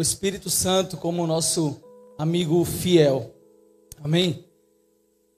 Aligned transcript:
o 0.00 0.02
Espírito 0.02 0.48
Santo 0.48 0.96
como 0.96 1.26
nosso 1.26 1.78
amigo 2.16 2.64
fiel. 2.64 3.34
Amém? 4.02 4.46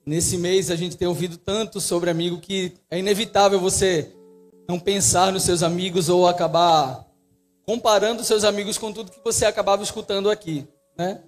Nesse 0.06 0.38
mês 0.38 0.71
a 0.71 0.77
gente 0.77 0.96
tem 0.96 1.08
ouvido 1.08 1.37
tanto 1.37 1.81
sobre 1.81 2.11
amigo 2.11 2.38
que 2.38 2.72
é 2.88 2.96
inevitável 2.96 3.59
você 3.59 4.12
não 4.69 4.79
pensar 4.79 5.33
nos 5.33 5.43
seus 5.43 5.64
amigos 5.64 6.09
ou 6.09 6.29
acabar 6.29 7.04
comparando 7.67 8.22
seus 8.22 8.44
amigos 8.44 8.79
com 8.79 8.93
tudo 8.93 9.11
que 9.11 9.19
você 9.25 9.47
acabava 9.47 9.83
escutando 9.83 10.30
aqui, 10.30 10.65
né? 10.97 11.21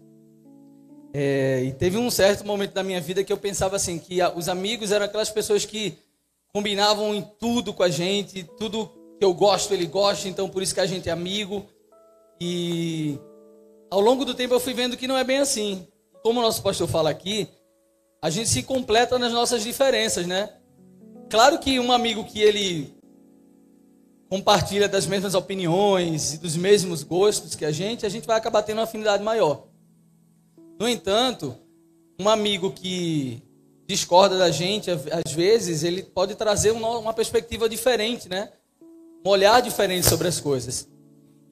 É, 1.12 1.64
e 1.64 1.72
teve 1.72 1.96
um 1.96 2.12
certo 2.12 2.46
momento 2.46 2.72
da 2.72 2.84
minha 2.84 3.00
vida 3.00 3.24
que 3.24 3.32
eu 3.32 3.36
pensava 3.36 3.74
assim 3.74 3.98
que 3.98 4.18
os 4.36 4.48
amigos 4.48 4.92
eram 4.92 5.06
aquelas 5.06 5.30
pessoas 5.30 5.64
que 5.64 5.98
combinavam 6.52 7.12
em 7.12 7.22
tudo 7.40 7.74
com 7.74 7.82
a 7.82 7.88
gente, 7.88 8.44
tudo 8.56 8.86
que 9.18 9.24
eu 9.24 9.34
gosto 9.34 9.74
ele 9.74 9.86
gosta, 9.86 10.28
então 10.28 10.48
por 10.48 10.62
isso 10.62 10.74
que 10.74 10.80
a 10.80 10.86
gente 10.86 11.08
é 11.08 11.12
amigo. 11.12 11.66
E 12.40 13.18
ao 13.90 14.00
longo 14.00 14.24
do 14.24 14.34
tempo 14.34 14.54
eu 14.54 14.60
fui 14.60 14.74
vendo 14.74 14.96
que 14.96 15.06
não 15.06 15.16
é 15.16 15.24
bem 15.24 15.38
assim. 15.38 15.86
Como 16.22 16.40
o 16.40 16.42
nosso 16.42 16.62
pastor 16.62 16.88
fala 16.88 17.10
aqui, 17.10 17.48
a 18.22 18.30
gente 18.30 18.48
se 18.48 18.62
completa 18.62 19.18
nas 19.18 19.32
nossas 19.32 19.62
diferenças, 19.62 20.26
né? 20.26 20.50
Claro 21.28 21.58
que 21.58 21.78
um 21.78 21.92
amigo 21.92 22.24
que 22.24 22.40
ele 22.40 22.94
compartilha 24.28 24.88
das 24.88 25.06
mesmas 25.06 25.34
opiniões 25.34 26.34
e 26.34 26.38
dos 26.38 26.56
mesmos 26.56 27.02
gostos 27.02 27.54
que 27.54 27.64
a 27.64 27.70
gente, 27.70 28.06
a 28.06 28.08
gente 28.08 28.26
vai 28.26 28.36
acabar 28.36 28.62
tendo 28.62 28.78
uma 28.78 28.84
afinidade 28.84 29.22
maior. 29.22 29.66
No 30.78 30.88
entanto, 30.88 31.54
um 32.18 32.28
amigo 32.28 32.72
que 32.72 33.42
discorda 33.86 34.38
da 34.38 34.50
gente, 34.50 34.90
às 34.90 35.32
vezes, 35.32 35.82
ele 35.82 36.02
pode 36.02 36.34
trazer 36.34 36.70
uma 36.70 37.12
perspectiva 37.12 37.68
diferente, 37.68 38.28
né? 38.28 38.50
Um 39.24 39.28
olhar 39.28 39.60
diferente 39.60 40.08
sobre 40.08 40.28
as 40.28 40.40
coisas. 40.40 40.88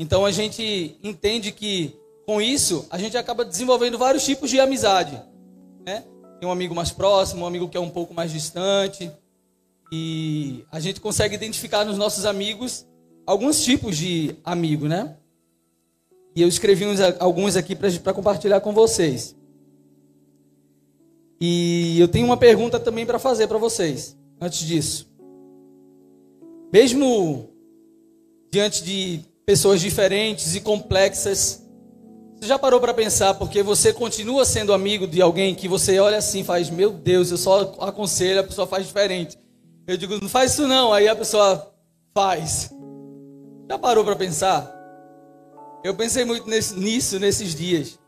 Então 0.03 0.27
a 0.27 0.33
gente 0.33 0.99
entende 1.01 1.53
que 1.53 1.97
com 2.27 2.43
isso 2.43 2.85
a 2.91 2.99
gente 2.99 3.17
acaba 3.17 3.45
desenvolvendo 3.45 3.97
vários 3.97 4.25
tipos 4.25 4.51
de 4.51 4.59
amizade, 4.59 5.23
né? 5.87 6.03
Tem 6.41 6.49
um 6.49 6.51
amigo 6.51 6.75
mais 6.75 6.91
próximo, 6.91 7.45
um 7.45 7.47
amigo 7.47 7.69
que 7.69 7.77
é 7.77 7.81
um 7.81 7.89
pouco 7.89 8.13
mais 8.13 8.33
distante, 8.33 9.09
e 9.93 10.65
a 10.73 10.81
gente 10.81 11.01
consegue 11.01 11.37
identificar 11.37 11.85
nos 11.85 11.97
nossos 11.97 12.27
amigos 12.27 12.85
alguns 13.25 13.63
tipos 13.63 13.97
de 13.97 14.35
amigo, 14.45 14.89
né? 14.89 15.17
E 16.35 16.43
eu 16.43 16.49
escrevi 16.49 16.85
uns, 16.85 16.99
alguns 17.21 17.55
aqui 17.55 17.77
para 17.77 18.13
compartilhar 18.13 18.61
com 18.61 18.73
vocês. 18.73 19.37
E 21.41 22.01
eu 22.01 22.09
tenho 22.09 22.27
uma 22.27 22.37
pergunta 22.37 22.81
também 22.81 23.07
para 23.07 23.21
fazer 23.21 23.47
para 23.47 23.59
vocês, 23.59 24.19
antes 24.41 24.67
disso. 24.67 25.09
Mesmo 26.73 27.51
diante 28.51 28.83
de 28.83 29.31
pessoas 29.45 29.81
diferentes 29.81 30.55
e 30.55 30.61
complexas, 30.61 31.63
você 32.43 32.49
já 32.49 32.59
parou 32.59 32.81
para 32.81 32.93
pensar 32.93 33.35
porque 33.35 33.63
você 33.63 33.93
continua 33.93 34.45
sendo 34.45 34.73
amigo 34.73 35.07
de 35.07 35.23
alguém 35.23 35.55
que 35.55 35.69
você 35.69 36.01
olha 36.01 36.19
assim 36.19 36.43
faz, 36.43 36.71
meu 36.71 36.91
Deus, 36.91 37.31
eu 37.31 37.37
só 37.37 37.77
aconselho, 37.81 38.41
a 38.41 38.45
pessoa 38.45 38.67
faz 38.67 38.87
diferente. 38.87 39.39
Eu 39.87 39.97
digo, 39.97 40.19
não 40.21 40.29
faz 40.29 40.53
isso 40.53 40.67
não, 40.67 40.93
aí 40.93 41.07
a 41.07 41.15
pessoa 41.15 41.73
faz. 42.15 42.73
Já 43.69 43.79
parou 43.79 44.05
para 44.05 44.17
pensar? 44.17 44.73
Eu 45.85 45.95
pensei 45.95 46.25
muito 46.25 46.49
nesse, 46.49 46.79
nisso 46.79 47.19
nesses 47.19 47.55
dias. 47.55 47.99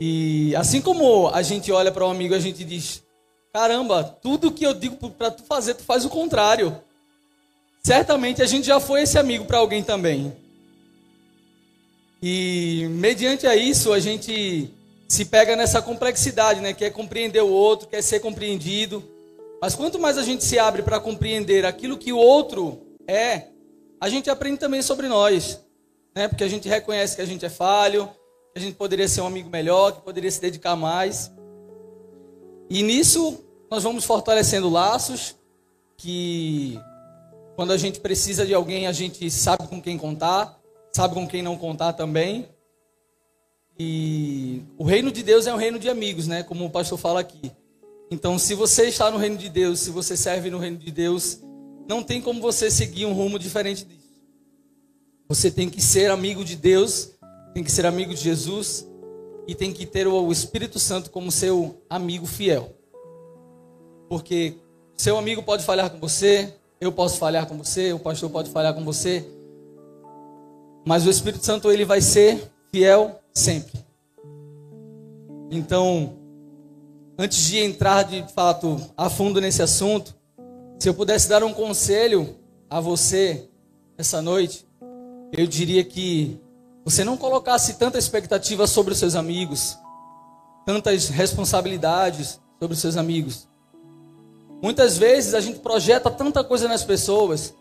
E 0.00 0.54
assim 0.56 0.80
como 0.80 1.28
a 1.28 1.42
gente 1.42 1.70
olha 1.70 1.92
para 1.92 2.06
um 2.06 2.10
amigo, 2.10 2.34
a 2.34 2.38
gente 2.38 2.64
diz: 2.64 3.02
caramba, 3.52 4.02
tudo 4.04 4.50
que 4.50 4.64
eu 4.64 4.74
digo 4.74 5.10
para 5.10 5.30
tu 5.30 5.42
fazer, 5.42 5.74
tu 5.74 5.82
faz 5.84 6.04
o 6.04 6.08
contrário. 6.08 6.80
Certamente 7.82 8.42
a 8.42 8.46
gente 8.46 8.66
já 8.66 8.80
foi 8.80 9.02
esse 9.02 9.18
amigo 9.18 9.44
para 9.44 9.58
alguém 9.58 9.82
também. 9.82 10.34
E 12.22 12.86
mediante 12.90 13.46
a 13.46 13.56
isso, 13.56 13.92
a 13.92 14.00
gente 14.00 14.70
se 15.08 15.24
pega 15.24 15.56
nessa 15.56 15.80
complexidade, 15.80 16.60
né? 16.60 16.72
Quer 16.72 16.90
compreender 16.90 17.42
o 17.42 17.48
outro, 17.48 17.88
quer 17.88 18.02
ser 18.02 18.20
compreendido. 18.20 19.02
Mas 19.60 19.74
quanto 19.74 19.98
mais 19.98 20.16
a 20.18 20.22
gente 20.22 20.44
se 20.44 20.58
abre 20.58 20.82
para 20.82 21.00
compreender 21.00 21.64
aquilo 21.64 21.98
que 21.98 22.12
o 22.12 22.18
outro 22.18 22.80
é, 23.06 23.48
a 24.00 24.08
gente 24.08 24.30
aprende 24.30 24.58
também 24.58 24.82
sobre 24.82 25.08
nós 25.08 25.60
né? 26.14 26.28
Porque 26.28 26.44
a 26.44 26.48
gente 26.48 26.68
reconhece 26.68 27.16
que 27.16 27.22
a 27.22 27.26
gente 27.26 27.44
é 27.44 27.48
falho, 27.48 28.08
que 28.52 28.58
a 28.58 28.60
gente 28.60 28.74
poderia 28.74 29.08
ser 29.08 29.20
um 29.20 29.26
amigo 29.26 29.48
melhor, 29.48 29.92
que 29.92 30.02
poderia 30.02 30.30
se 30.30 30.40
dedicar 30.40 30.76
mais. 30.76 31.30
E 32.68 32.82
nisso 32.82 33.42
nós 33.70 33.82
vamos 33.82 34.04
fortalecendo 34.04 34.68
laços 34.68 35.36
que 35.96 36.78
quando 37.56 37.72
a 37.72 37.76
gente 37.76 38.00
precisa 38.00 38.46
de 38.46 38.54
alguém, 38.54 38.86
a 38.86 38.92
gente 38.92 39.30
sabe 39.30 39.66
com 39.68 39.80
quem 39.80 39.98
contar, 39.98 40.58
sabe 40.92 41.14
com 41.14 41.26
quem 41.26 41.42
não 41.42 41.56
contar 41.56 41.92
também. 41.92 42.48
E 43.78 44.62
o 44.76 44.84
reino 44.84 45.10
de 45.10 45.22
Deus 45.22 45.46
é 45.46 45.54
um 45.54 45.56
reino 45.56 45.78
de 45.78 45.88
amigos, 45.88 46.26
né? 46.26 46.42
Como 46.42 46.64
o 46.66 46.70
pastor 46.70 46.98
fala 46.98 47.20
aqui. 47.20 47.50
Então, 48.10 48.38
se 48.38 48.54
você 48.54 48.88
está 48.88 49.10
no 49.10 49.16
reino 49.16 49.36
de 49.36 49.48
Deus, 49.48 49.80
se 49.80 49.90
você 49.90 50.16
serve 50.16 50.50
no 50.50 50.58
reino 50.58 50.76
de 50.76 50.90
Deus, 50.90 51.40
não 51.88 52.02
tem 52.02 52.20
como 52.20 52.40
você 52.40 52.70
seguir 52.70 53.06
um 53.06 53.12
rumo 53.12 53.38
diferente 53.38 53.84
disso. 53.84 54.10
Você 55.28 55.50
tem 55.50 55.70
que 55.70 55.80
ser 55.80 56.10
amigo 56.10 56.44
de 56.44 56.56
Deus, 56.56 57.12
tem 57.54 57.62
que 57.62 57.70
ser 57.70 57.86
amigo 57.86 58.12
de 58.12 58.20
Jesus 58.20 58.86
e 59.46 59.54
tem 59.54 59.72
que 59.72 59.86
ter 59.86 60.06
o 60.06 60.30
Espírito 60.30 60.78
Santo 60.78 61.10
como 61.10 61.30
seu 61.30 61.82
amigo 61.88 62.26
fiel. 62.26 62.74
Porque 64.08 64.54
seu 64.96 65.16
amigo 65.16 65.42
pode 65.42 65.64
falhar 65.64 65.88
com 65.88 65.98
você, 65.98 66.52
eu 66.80 66.92
posso 66.92 67.16
falhar 67.16 67.46
com 67.46 67.56
você, 67.56 67.92
o 67.92 67.98
pastor 67.98 68.28
pode 68.28 68.50
falhar 68.50 68.74
com 68.74 68.84
você, 68.84 69.24
mas 70.86 71.06
o 71.06 71.10
Espírito 71.10 71.44
Santo 71.44 71.70
ele 71.70 71.84
vai 71.84 72.00
ser 72.00 72.50
fiel 72.72 73.20
sempre. 73.32 73.84
Então, 75.50 76.16
antes 77.18 77.38
de 77.46 77.58
entrar 77.58 78.04
de 78.04 78.24
fato 78.32 78.80
a 78.96 79.10
fundo 79.10 79.40
nesse 79.40 79.62
assunto, 79.62 80.14
se 80.78 80.88
eu 80.88 80.94
pudesse 80.94 81.28
dar 81.28 81.42
um 81.42 81.52
conselho 81.52 82.36
a 82.68 82.80
você 82.80 83.48
essa 83.98 84.22
noite, 84.22 84.66
eu 85.32 85.46
diria 85.46 85.84
que 85.84 86.40
você 86.84 87.04
não 87.04 87.16
colocasse 87.16 87.74
tanta 87.74 87.98
expectativa 87.98 88.66
sobre 88.66 88.92
os 88.92 88.98
seus 88.98 89.14
amigos, 89.14 89.76
tantas 90.64 91.08
responsabilidades 91.08 92.40
sobre 92.58 92.74
os 92.74 92.80
seus 92.80 92.96
amigos. 92.96 93.48
Muitas 94.62 94.96
vezes 94.98 95.34
a 95.34 95.40
gente 95.40 95.58
projeta 95.58 96.10
tanta 96.10 96.44
coisa 96.44 96.68
nas 96.68 96.84
pessoas 96.84 97.54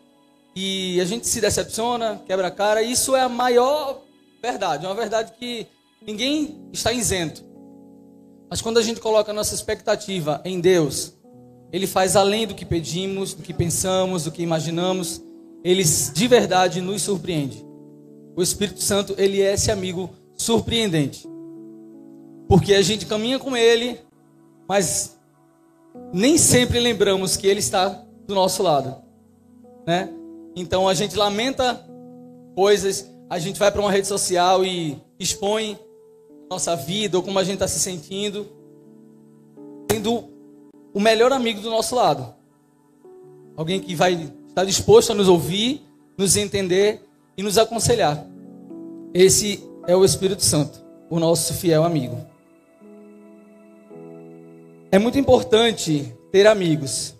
e 0.55 0.99
a 0.99 1.05
gente 1.05 1.27
se 1.27 1.39
decepciona, 1.39 2.21
quebra 2.25 2.47
a 2.47 2.51
cara. 2.51 2.81
Isso 2.81 3.15
é 3.15 3.21
a 3.21 3.29
maior 3.29 4.01
verdade, 4.41 4.85
é 4.85 4.89
uma 4.89 4.95
verdade 4.95 5.33
que 5.39 5.67
ninguém 6.05 6.69
está 6.71 6.91
isento. 6.91 7.43
Mas 8.49 8.61
quando 8.61 8.77
a 8.77 8.81
gente 8.81 8.99
coloca 8.99 9.31
a 9.31 9.33
nossa 9.33 9.53
expectativa 9.53 10.41
em 10.43 10.59
Deus, 10.59 11.13
Ele 11.71 11.85
faz 11.85 12.15
além 12.15 12.47
do 12.47 12.55
que 12.55 12.65
pedimos, 12.65 13.33
do 13.33 13.43
que 13.43 13.53
pensamos, 13.53 14.23
do 14.23 14.31
que 14.31 14.41
imaginamos 14.41 15.21
ele 15.63 15.83
de 15.83 16.27
verdade 16.27 16.81
nos 16.81 17.01
surpreende. 17.01 17.65
O 18.35 18.41
Espírito 18.41 18.81
Santo, 18.81 19.15
ele 19.17 19.41
é 19.41 19.53
esse 19.53 19.71
amigo 19.71 20.09
surpreendente. 20.35 21.27
Porque 22.47 22.73
a 22.73 22.81
gente 22.81 23.05
caminha 23.05 23.37
com 23.37 23.55
ele, 23.55 23.99
mas 24.67 25.17
nem 26.13 26.37
sempre 26.37 26.79
lembramos 26.79 27.35
que 27.35 27.47
ele 27.47 27.59
está 27.59 27.89
do 28.25 28.33
nosso 28.33 28.63
lado, 28.63 28.95
né? 29.85 30.09
Então 30.55 30.87
a 30.87 30.93
gente 30.93 31.15
lamenta 31.15 31.85
coisas, 32.55 33.09
a 33.29 33.39
gente 33.39 33.59
vai 33.59 33.71
para 33.71 33.81
uma 33.81 33.91
rede 33.91 34.07
social 34.07 34.65
e 34.65 34.97
expõe 35.19 35.77
nossa 36.49 36.75
vida 36.75 37.17
ou 37.17 37.23
como 37.23 37.37
a 37.37 37.43
gente 37.43 37.55
está 37.55 37.67
se 37.67 37.79
sentindo, 37.79 38.47
tendo 39.87 40.29
o 40.93 40.99
melhor 40.99 41.31
amigo 41.31 41.61
do 41.61 41.69
nosso 41.69 41.95
lado, 41.95 42.33
alguém 43.55 43.79
que 43.79 43.93
vai 43.95 44.31
está 44.47 44.63
disposto 44.63 45.11
a 45.11 45.15
nos 45.15 45.27
ouvir, 45.27 45.81
nos 46.17 46.35
entender 46.35 47.01
e 47.37 47.43
nos 47.43 47.57
aconselhar. 47.57 48.25
Esse 49.13 49.63
é 49.87 49.95
o 49.95 50.03
Espírito 50.03 50.43
Santo, 50.43 50.83
o 51.09 51.19
nosso 51.19 51.53
fiel 51.53 51.83
amigo. 51.83 52.17
É 54.91 54.97
muito 54.97 55.19
importante 55.19 56.13
ter 56.31 56.47
amigos, 56.47 57.15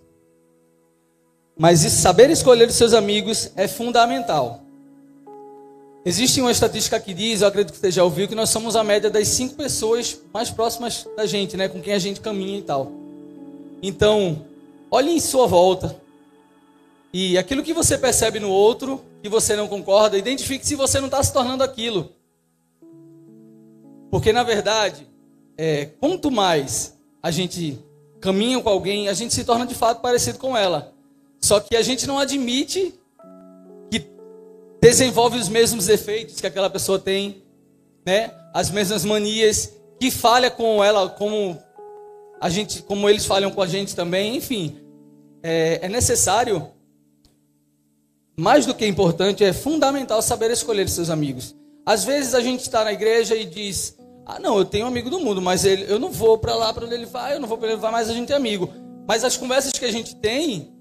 mas 1.59 1.81
saber 1.81 2.29
escolher 2.29 2.69
os 2.69 2.75
seus 2.75 2.93
amigos 2.93 3.51
é 3.53 3.67
fundamental. 3.67 4.61
Existe 6.05 6.39
uma 6.39 6.51
estatística 6.51 6.97
que 7.01 7.13
diz, 7.13 7.41
eu 7.41 7.49
acredito 7.49 7.73
que 7.73 7.79
você 7.79 7.91
já 7.91 8.01
ouviu, 8.01 8.29
que 8.29 8.33
nós 8.33 8.49
somos 8.49 8.77
a 8.77 8.83
média 8.83 9.09
das 9.09 9.27
cinco 9.27 9.55
pessoas 9.55 10.21
mais 10.33 10.49
próximas 10.49 11.05
da 11.17 11.25
gente, 11.25 11.57
né, 11.57 11.67
com 11.67 11.81
quem 11.81 11.93
a 11.93 11.99
gente 11.99 12.21
caminha 12.21 12.59
e 12.59 12.61
tal. 12.61 12.89
Então, 13.83 14.45
olhe 14.89 15.11
em 15.11 15.19
sua 15.19 15.47
volta, 15.47 15.99
e 17.11 17.37
aquilo 17.37 17.61
que 17.61 17.73
você 17.73 17.97
percebe 17.97 18.39
no 18.39 18.49
outro, 18.49 19.03
que 19.21 19.27
você 19.27 19.53
não 19.57 19.67
concorda, 19.67 20.17
identifique 20.17 20.65
se 20.65 20.75
você 20.75 20.99
não 20.99 21.07
está 21.07 21.21
se 21.21 21.33
tornando 21.33 21.61
aquilo. 21.61 22.09
Porque, 24.09 24.31
na 24.31 24.43
verdade, 24.43 25.05
é, 25.57 25.87
quanto 25.99 26.31
mais 26.31 26.97
a 27.21 27.29
gente 27.31 27.77
caminha 28.21 28.61
com 28.61 28.69
alguém, 28.69 29.09
a 29.09 29.13
gente 29.13 29.33
se 29.33 29.43
torna 29.43 29.65
de 29.65 29.75
fato 29.75 29.99
parecido 29.99 30.39
com 30.39 30.55
ela. 30.55 30.97
Só 31.41 31.59
que 31.59 31.75
a 31.75 31.81
gente 31.81 32.05
não 32.05 32.19
admite 32.19 32.93
que 33.89 34.05
desenvolve 34.81 35.37
os 35.37 35.49
mesmos 35.49 35.87
efeitos 35.87 36.39
que 36.39 36.47
aquela 36.47 36.69
pessoa 36.69 36.99
tem. 36.99 37.43
né? 38.05 38.31
As 38.53 38.71
mesmas 38.71 39.05
manias, 39.05 39.73
que 39.99 40.09
falha 40.09 40.49
com 40.49 40.83
ela, 40.83 41.09
como 41.09 41.57
a 42.41 42.49
gente, 42.49 42.81
como 42.81 43.09
eles 43.09 43.25
falham 43.25 43.51
com 43.51 43.61
a 43.61 43.67
gente 43.67 43.95
também, 43.95 44.35
enfim, 44.35 44.79
é, 45.43 45.79
é 45.83 45.89
necessário, 45.89 46.69
mais 48.37 48.65
do 48.65 48.73
que 48.73 48.85
importante, 48.85 49.43
é 49.43 49.51
fundamental 49.51 50.21
saber 50.21 50.49
escolher 50.51 50.87
seus 50.87 51.09
amigos. 51.09 51.55
Às 51.85 52.03
vezes 52.05 52.33
a 52.33 52.41
gente 52.41 52.61
está 52.61 52.83
na 52.83 52.93
igreja 52.93 53.35
e 53.35 53.45
diz: 53.45 53.97
Ah, 54.25 54.39
não, 54.39 54.57
eu 54.57 54.65
tenho 54.65 54.85
um 54.85 54.87
amigo 54.87 55.09
do 55.09 55.19
mundo, 55.19 55.41
mas 55.41 55.65
ele, 55.65 55.85
eu 55.91 55.99
não 55.99 56.11
vou 56.11 56.37
para 56.37 56.55
lá 56.55 56.73
para 56.73 56.85
onde 56.85 56.93
ele 56.93 57.05
vai, 57.05 57.35
eu 57.35 57.39
não 57.39 57.47
vou 57.47 57.57
para 57.57 57.69
ele 57.69 57.77
vai, 57.77 57.91
mas 57.91 58.09
a 58.09 58.13
gente 58.13 58.31
é 58.31 58.35
amigo. 58.35 58.71
Mas 59.07 59.23
as 59.23 59.35
conversas 59.35 59.73
que 59.73 59.85
a 59.85 59.91
gente 59.91 60.15
tem 60.15 60.71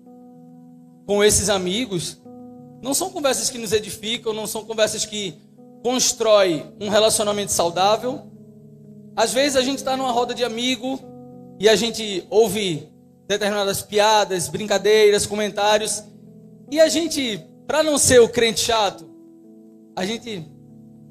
com 1.09 1.25
esses 1.25 1.49
amigos 1.49 2.19
não 2.83 2.93
são 2.93 3.09
conversas 3.09 3.49
que 3.49 3.57
nos 3.57 3.73
edificam, 3.73 4.35
não 4.35 4.47
são 4.47 4.63
conversas 4.63 5.07
que 5.07 5.41
constroem 5.83 6.67
um 6.79 6.91
relacionamento 6.91 7.51
saudável. 7.51 8.31
Às 9.17 9.33
vezes 9.33 9.57
a 9.57 9.63
gente 9.63 9.79
está 9.79 9.97
numa 9.97 10.13
roda 10.13 10.35
de 10.35 10.45
amigo 10.45 11.01
e 11.59 11.67
a 11.67 11.75
gente 11.75 12.27
ouve 12.29 12.93
determinadas 13.27 13.81
piadas, 13.81 14.49
brincadeiras, 14.49 15.25
comentários. 15.25 16.05
E 16.71 16.79
a 16.79 16.91
gente, 16.91 17.43
para 17.67 17.83
não 17.83 17.97
ser 17.97 18.21
o 18.21 18.29
crente 18.29 18.61
chato, 18.61 19.09
a 19.97 20.05
gente 20.05 20.47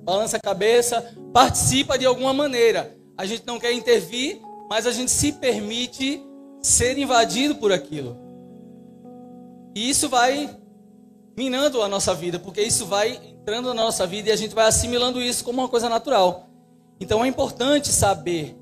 balança 0.03 0.37
a 0.37 0.39
cabeça, 0.39 1.11
participa 1.33 1.97
de 1.97 2.05
alguma 2.05 2.35
maneira. 2.35 2.95
A 3.17 3.25
gente 3.25 3.47
não 3.47 3.59
quer 3.59 3.73
intervir, 3.73 4.39
mas 4.69 4.85
a 4.85 4.91
gente 4.91 5.09
se 5.09 5.31
permite 5.31 6.21
ser 6.61 6.99
invadido 6.99 7.55
por 7.55 7.71
aquilo. 7.71 8.26
E 9.77 9.91
isso 9.91 10.09
vai 10.09 10.49
minando 11.37 11.83
a 11.83 11.87
nossa 11.87 12.11
vida, 12.15 12.39
porque 12.39 12.63
isso 12.63 12.87
vai 12.87 13.21
entrando 13.23 13.75
na 13.75 13.83
nossa 13.83 14.07
vida 14.07 14.29
e 14.29 14.31
a 14.31 14.35
gente 14.35 14.55
vai 14.55 14.65
assimilando 14.65 15.21
isso 15.21 15.43
como 15.43 15.61
uma 15.61 15.69
coisa 15.69 15.87
natural. 15.87 16.49
Então 16.99 17.23
é 17.23 17.27
importante 17.27 17.89
saber 17.89 18.57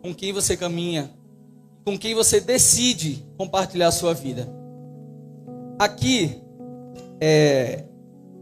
com 0.00 0.14
quem 0.14 0.32
você 0.32 0.56
caminha, 0.56 1.10
com 1.84 1.98
quem 1.98 2.14
você 2.14 2.40
decide 2.40 3.26
compartilhar 3.36 3.88
a 3.88 3.90
sua 3.90 4.14
vida. 4.14 4.48
Aqui, 5.76 6.40
é, 7.20 7.82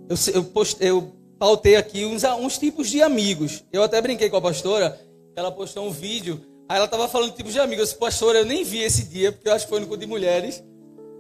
eu, 0.07 0.17
eu, 0.35 0.53
eu 0.81 1.13
pautei 1.39 1.77
aqui 1.77 2.05
uns, 2.05 2.25
uns 2.25 2.59
tipos 2.59 2.91
de 2.91 3.01
amigos. 3.01 3.65
Eu 3.73 3.83
até 3.83 4.03
brinquei 4.03 4.29
com 4.29 4.37
a 4.37 4.43
pastora, 4.43 5.01
ela 5.35 5.51
postou 5.51 5.87
um 5.87 5.91
vídeo, 5.91 6.43
aí 6.69 6.77
ela 6.77 6.85
estava 6.85 7.09
falando 7.09 7.33
tipos 7.33 7.55
de 7.55 7.59
amigos. 7.59 7.79
Eu 7.79 7.87
disse, 7.87 7.99
pastora, 7.99 8.41
eu 8.41 8.45
nem 8.45 8.65
vi 8.65 8.81
esse 8.81 9.05
dia, 9.05 9.33
porque 9.33 9.49
eu 9.49 9.55
acho 9.55 9.65
que 9.65 9.71
foi 9.71 9.81
no 9.81 9.87
culto 9.87 10.03
de 10.03 10.07
mulheres, 10.07 10.63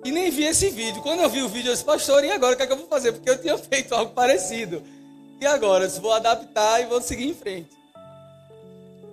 e 0.04 0.10
nem 0.10 0.30
vi 0.30 0.44
esse 0.44 0.70
vídeo. 0.70 1.02
Quando 1.02 1.20
eu 1.20 1.28
vi 1.28 1.42
o 1.42 1.48
vídeo, 1.48 1.68
eu 1.68 1.72
disse, 1.72 1.84
pastor, 1.84 2.24
e 2.24 2.30
agora 2.30 2.54
o 2.54 2.56
que, 2.56 2.62
é 2.62 2.66
que 2.66 2.72
eu 2.72 2.76
vou 2.76 2.88
fazer? 2.88 3.12
Porque 3.12 3.30
eu 3.30 3.40
tinha 3.40 3.56
feito 3.58 3.94
algo 3.94 4.12
parecido. 4.12 4.82
E 5.40 5.46
agora? 5.46 5.84
Eu 5.84 5.90
vou 6.00 6.12
adaptar 6.12 6.80
e 6.80 6.86
vou 6.86 7.00
seguir 7.00 7.28
em 7.28 7.34
frente. 7.34 7.70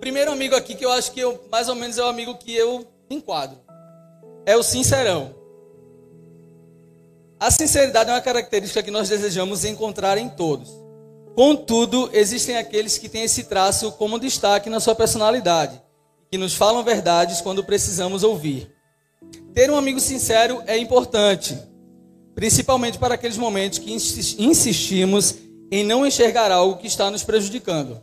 Primeiro 0.00 0.32
amigo 0.32 0.56
aqui 0.56 0.74
que 0.74 0.84
eu 0.84 0.92
acho 0.92 1.12
que 1.12 1.20
eu, 1.20 1.42
mais 1.50 1.68
ou 1.68 1.74
menos 1.74 1.98
é 1.98 2.02
o 2.02 2.08
amigo 2.08 2.34
que 2.36 2.54
eu 2.54 2.86
enquadro. 3.08 3.58
É 4.46 4.56
o 4.56 4.62
sincerão. 4.62 5.34
A 7.38 7.50
sinceridade 7.50 8.10
é 8.10 8.12
uma 8.12 8.20
característica 8.20 8.82
que 8.82 8.90
nós 8.90 9.08
desejamos 9.08 9.64
encontrar 9.64 10.18
em 10.18 10.28
todos. 10.28 10.70
Contudo, 11.34 12.10
existem 12.12 12.56
aqueles 12.56 12.98
que 12.98 13.08
têm 13.08 13.24
esse 13.24 13.44
traço 13.44 13.92
como 13.92 14.18
destaque 14.18 14.68
na 14.68 14.80
sua 14.80 14.94
personalidade, 14.94 15.80
que 16.30 16.36
nos 16.36 16.54
falam 16.54 16.82
verdades 16.82 17.40
quando 17.40 17.64
precisamos 17.64 18.22
ouvir. 18.22 18.70
Ter 19.54 19.70
um 19.70 19.76
amigo 19.76 19.98
sincero 19.98 20.62
é 20.66 20.76
importante, 20.76 21.58
principalmente 22.34 22.98
para 22.98 23.14
aqueles 23.14 23.36
momentos 23.36 23.78
que 23.78 23.92
insistimos 23.92 25.34
em 25.70 25.84
não 25.84 26.06
enxergar 26.06 26.50
algo 26.50 26.78
que 26.78 26.86
está 26.86 27.10
nos 27.10 27.22
prejudicando. 27.24 28.02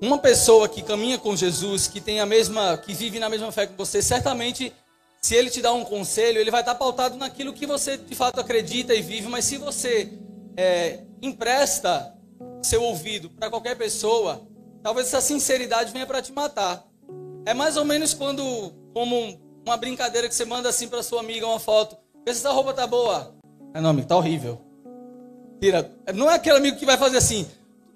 Uma 0.00 0.18
pessoa 0.18 0.68
que 0.68 0.80
caminha 0.80 1.18
com 1.18 1.34
Jesus, 1.34 1.88
que 1.88 2.00
tem 2.00 2.20
a 2.20 2.26
mesma, 2.26 2.78
que 2.78 2.94
vive 2.94 3.18
na 3.18 3.28
mesma 3.28 3.50
fé 3.50 3.66
que 3.66 3.76
você, 3.76 4.00
certamente, 4.00 4.72
se 5.20 5.34
ele 5.34 5.50
te 5.50 5.60
dá 5.60 5.72
um 5.72 5.84
conselho, 5.84 6.38
ele 6.38 6.50
vai 6.50 6.60
estar 6.60 6.76
pautado 6.76 7.16
naquilo 7.16 7.52
que 7.52 7.66
você 7.66 7.96
de 7.96 8.14
fato 8.14 8.40
acredita 8.40 8.94
e 8.94 9.02
vive. 9.02 9.28
Mas 9.28 9.44
se 9.44 9.56
você 9.56 10.12
é, 10.56 11.00
empresta 11.20 12.14
seu 12.62 12.82
ouvido 12.82 13.28
para 13.30 13.50
qualquer 13.50 13.76
pessoa, 13.76 14.46
talvez 14.82 15.08
essa 15.08 15.20
sinceridade 15.20 15.92
venha 15.92 16.06
para 16.06 16.22
te 16.22 16.32
matar. 16.32 16.86
É 17.44 17.52
mais 17.52 17.76
ou 17.76 17.84
menos 17.84 18.14
quando, 18.14 18.72
como 18.94 19.47
uma 19.68 19.76
brincadeira 19.76 20.28
que 20.28 20.34
você 20.34 20.44
manda 20.44 20.68
assim 20.68 20.88
para 20.88 21.02
sua 21.02 21.20
amiga 21.20 21.46
uma 21.46 21.60
foto, 21.60 21.96
vê 22.24 22.32
se 22.32 22.40
essa 22.40 22.50
roupa 22.50 22.72
tá 22.72 22.86
boa. 22.86 23.34
É 23.74 23.80
não, 23.80 23.90
amigo, 23.90 24.08
tá 24.08 24.16
horrível. 24.16 24.60
Tira. 25.60 25.90
Não 26.14 26.30
é 26.30 26.34
aquele 26.34 26.56
amigo 26.56 26.78
que 26.78 26.86
vai 26.86 26.96
fazer 26.96 27.18
assim. 27.18 27.46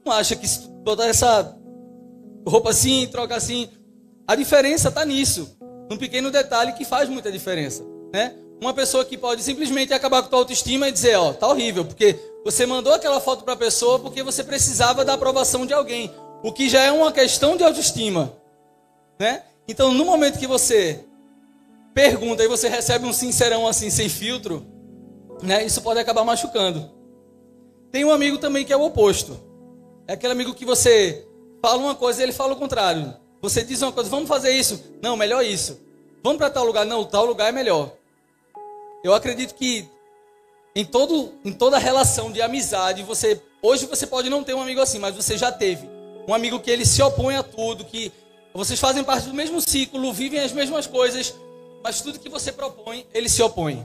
Não 0.04 0.12
acha 0.12 0.36
que 0.36 0.46
se 0.46 0.68
botar 0.84 1.06
essa 1.06 1.56
roupa 2.46 2.70
assim, 2.70 3.06
troca 3.10 3.36
assim. 3.36 3.68
A 4.26 4.34
diferença 4.34 4.88
está 4.88 5.04
nisso, 5.04 5.56
num 5.90 5.96
pequeno 5.96 6.30
detalhe 6.30 6.72
que 6.72 6.84
faz 6.84 7.08
muita 7.08 7.30
diferença, 7.30 7.84
né? 8.12 8.34
Uma 8.60 8.72
pessoa 8.72 9.04
que 9.04 9.18
pode 9.18 9.42
simplesmente 9.42 9.92
acabar 9.92 10.22
com 10.22 10.26
a 10.26 10.30
tua 10.30 10.38
autoestima 10.40 10.88
e 10.88 10.92
dizer, 10.92 11.16
ó, 11.16 11.32
tá 11.32 11.48
horrível, 11.48 11.84
porque 11.84 12.16
você 12.44 12.64
mandou 12.64 12.92
aquela 12.92 13.20
foto 13.20 13.44
para 13.44 13.54
a 13.54 13.56
pessoa 13.56 13.98
porque 13.98 14.22
você 14.22 14.44
precisava 14.44 15.04
da 15.04 15.14
aprovação 15.14 15.66
de 15.66 15.72
alguém, 15.72 16.12
o 16.42 16.52
que 16.52 16.68
já 16.68 16.82
é 16.82 16.92
uma 16.92 17.10
questão 17.10 17.56
de 17.56 17.64
autoestima, 17.64 18.32
né? 19.18 19.42
Então, 19.66 19.92
no 19.92 20.04
momento 20.04 20.38
que 20.38 20.46
você 20.46 21.04
pergunta 21.94 22.42
e 22.42 22.48
você 22.48 22.68
recebe 22.68 23.06
um 23.06 23.12
sincerão 23.12 23.66
assim 23.66 23.90
sem 23.90 24.08
filtro, 24.08 24.66
né? 25.42 25.64
Isso 25.64 25.82
pode 25.82 26.00
acabar 26.00 26.24
machucando. 26.24 26.90
Tem 27.90 28.04
um 28.04 28.10
amigo 28.10 28.38
também 28.38 28.64
que 28.64 28.72
é 28.72 28.76
o 28.76 28.82
oposto. 28.82 29.38
É 30.06 30.14
aquele 30.14 30.32
amigo 30.32 30.54
que 30.54 30.64
você 30.64 31.26
fala 31.60 31.78
uma 31.78 31.94
coisa 31.94 32.20
e 32.20 32.24
ele 32.24 32.32
fala 32.32 32.54
o 32.54 32.56
contrário. 32.56 33.14
Você 33.40 33.62
diz 33.62 33.82
uma 33.82 33.92
coisa, 33.92 34.08
vamos 34.08 34.28
fazer 34.28 34.52
isso. 34.52 34.82
Não, 35.02 35.16
melhor 35.16 35.44
isso. 35.44 35.80
Vamos 36.22 36.38
para 36.38 36.48
tal 36.48 36.64
lugar. 36.64 36.86
Não, 36.86 37.04
tal 37.04 37.26
lugar 37.26 37.48
é 37.48 37.52
melhor. 37.52 37.92
Eu 39.04 39.12
acredito 39.14 39.54
que 39.54 39.88
em, 40.74 40.84
todo, 40.84 41.32
em 41.44 41.52
toda 41.52 41.76
relação 41.78 42.32
de 42.32 42.40
amizade, 42.40 43.02
você 43.02 43.40
hoje 43.60 43.86
você 43.86 44.06
pode 44.06 44.30
não 44.30 44.42
ter 44.42 44.54
um 44.54 44.62
amigo 44.62 44.80
assim, 44.80 44.98
mas 44.98 45.14
você 45.14 45.36
já 45.36 45.52
teve. 45.52 45.88
Um 46.26 46.32
amigo 46.32 46.60
que 46.60 46.70
ele 46.70 46.86
se 46.86 47.02
opõe 47.02 47.36
a 47.36 47.42
tudo, 47.42 47.84
que 47.84 48.12
vocês 48.54 48.78
fazem 48.78 49.02
parte 49.02 49.28
do 49.28 49.34
mesmo 49.34 49.60
ciclo, 49.60 50.12
vivem 50.12 50.40
as 50.40 50.52
mesmas 50.52 50.86
coisas, 50.86 51.34
mas 51.82 52.00
tudo 52.00 52.18
que 52.18 52.28
você 52.28 52.52
propõe, 52.52 53.06
ele 53.12 53.28
se 53.28 53.42
opõe. 53.42 53.84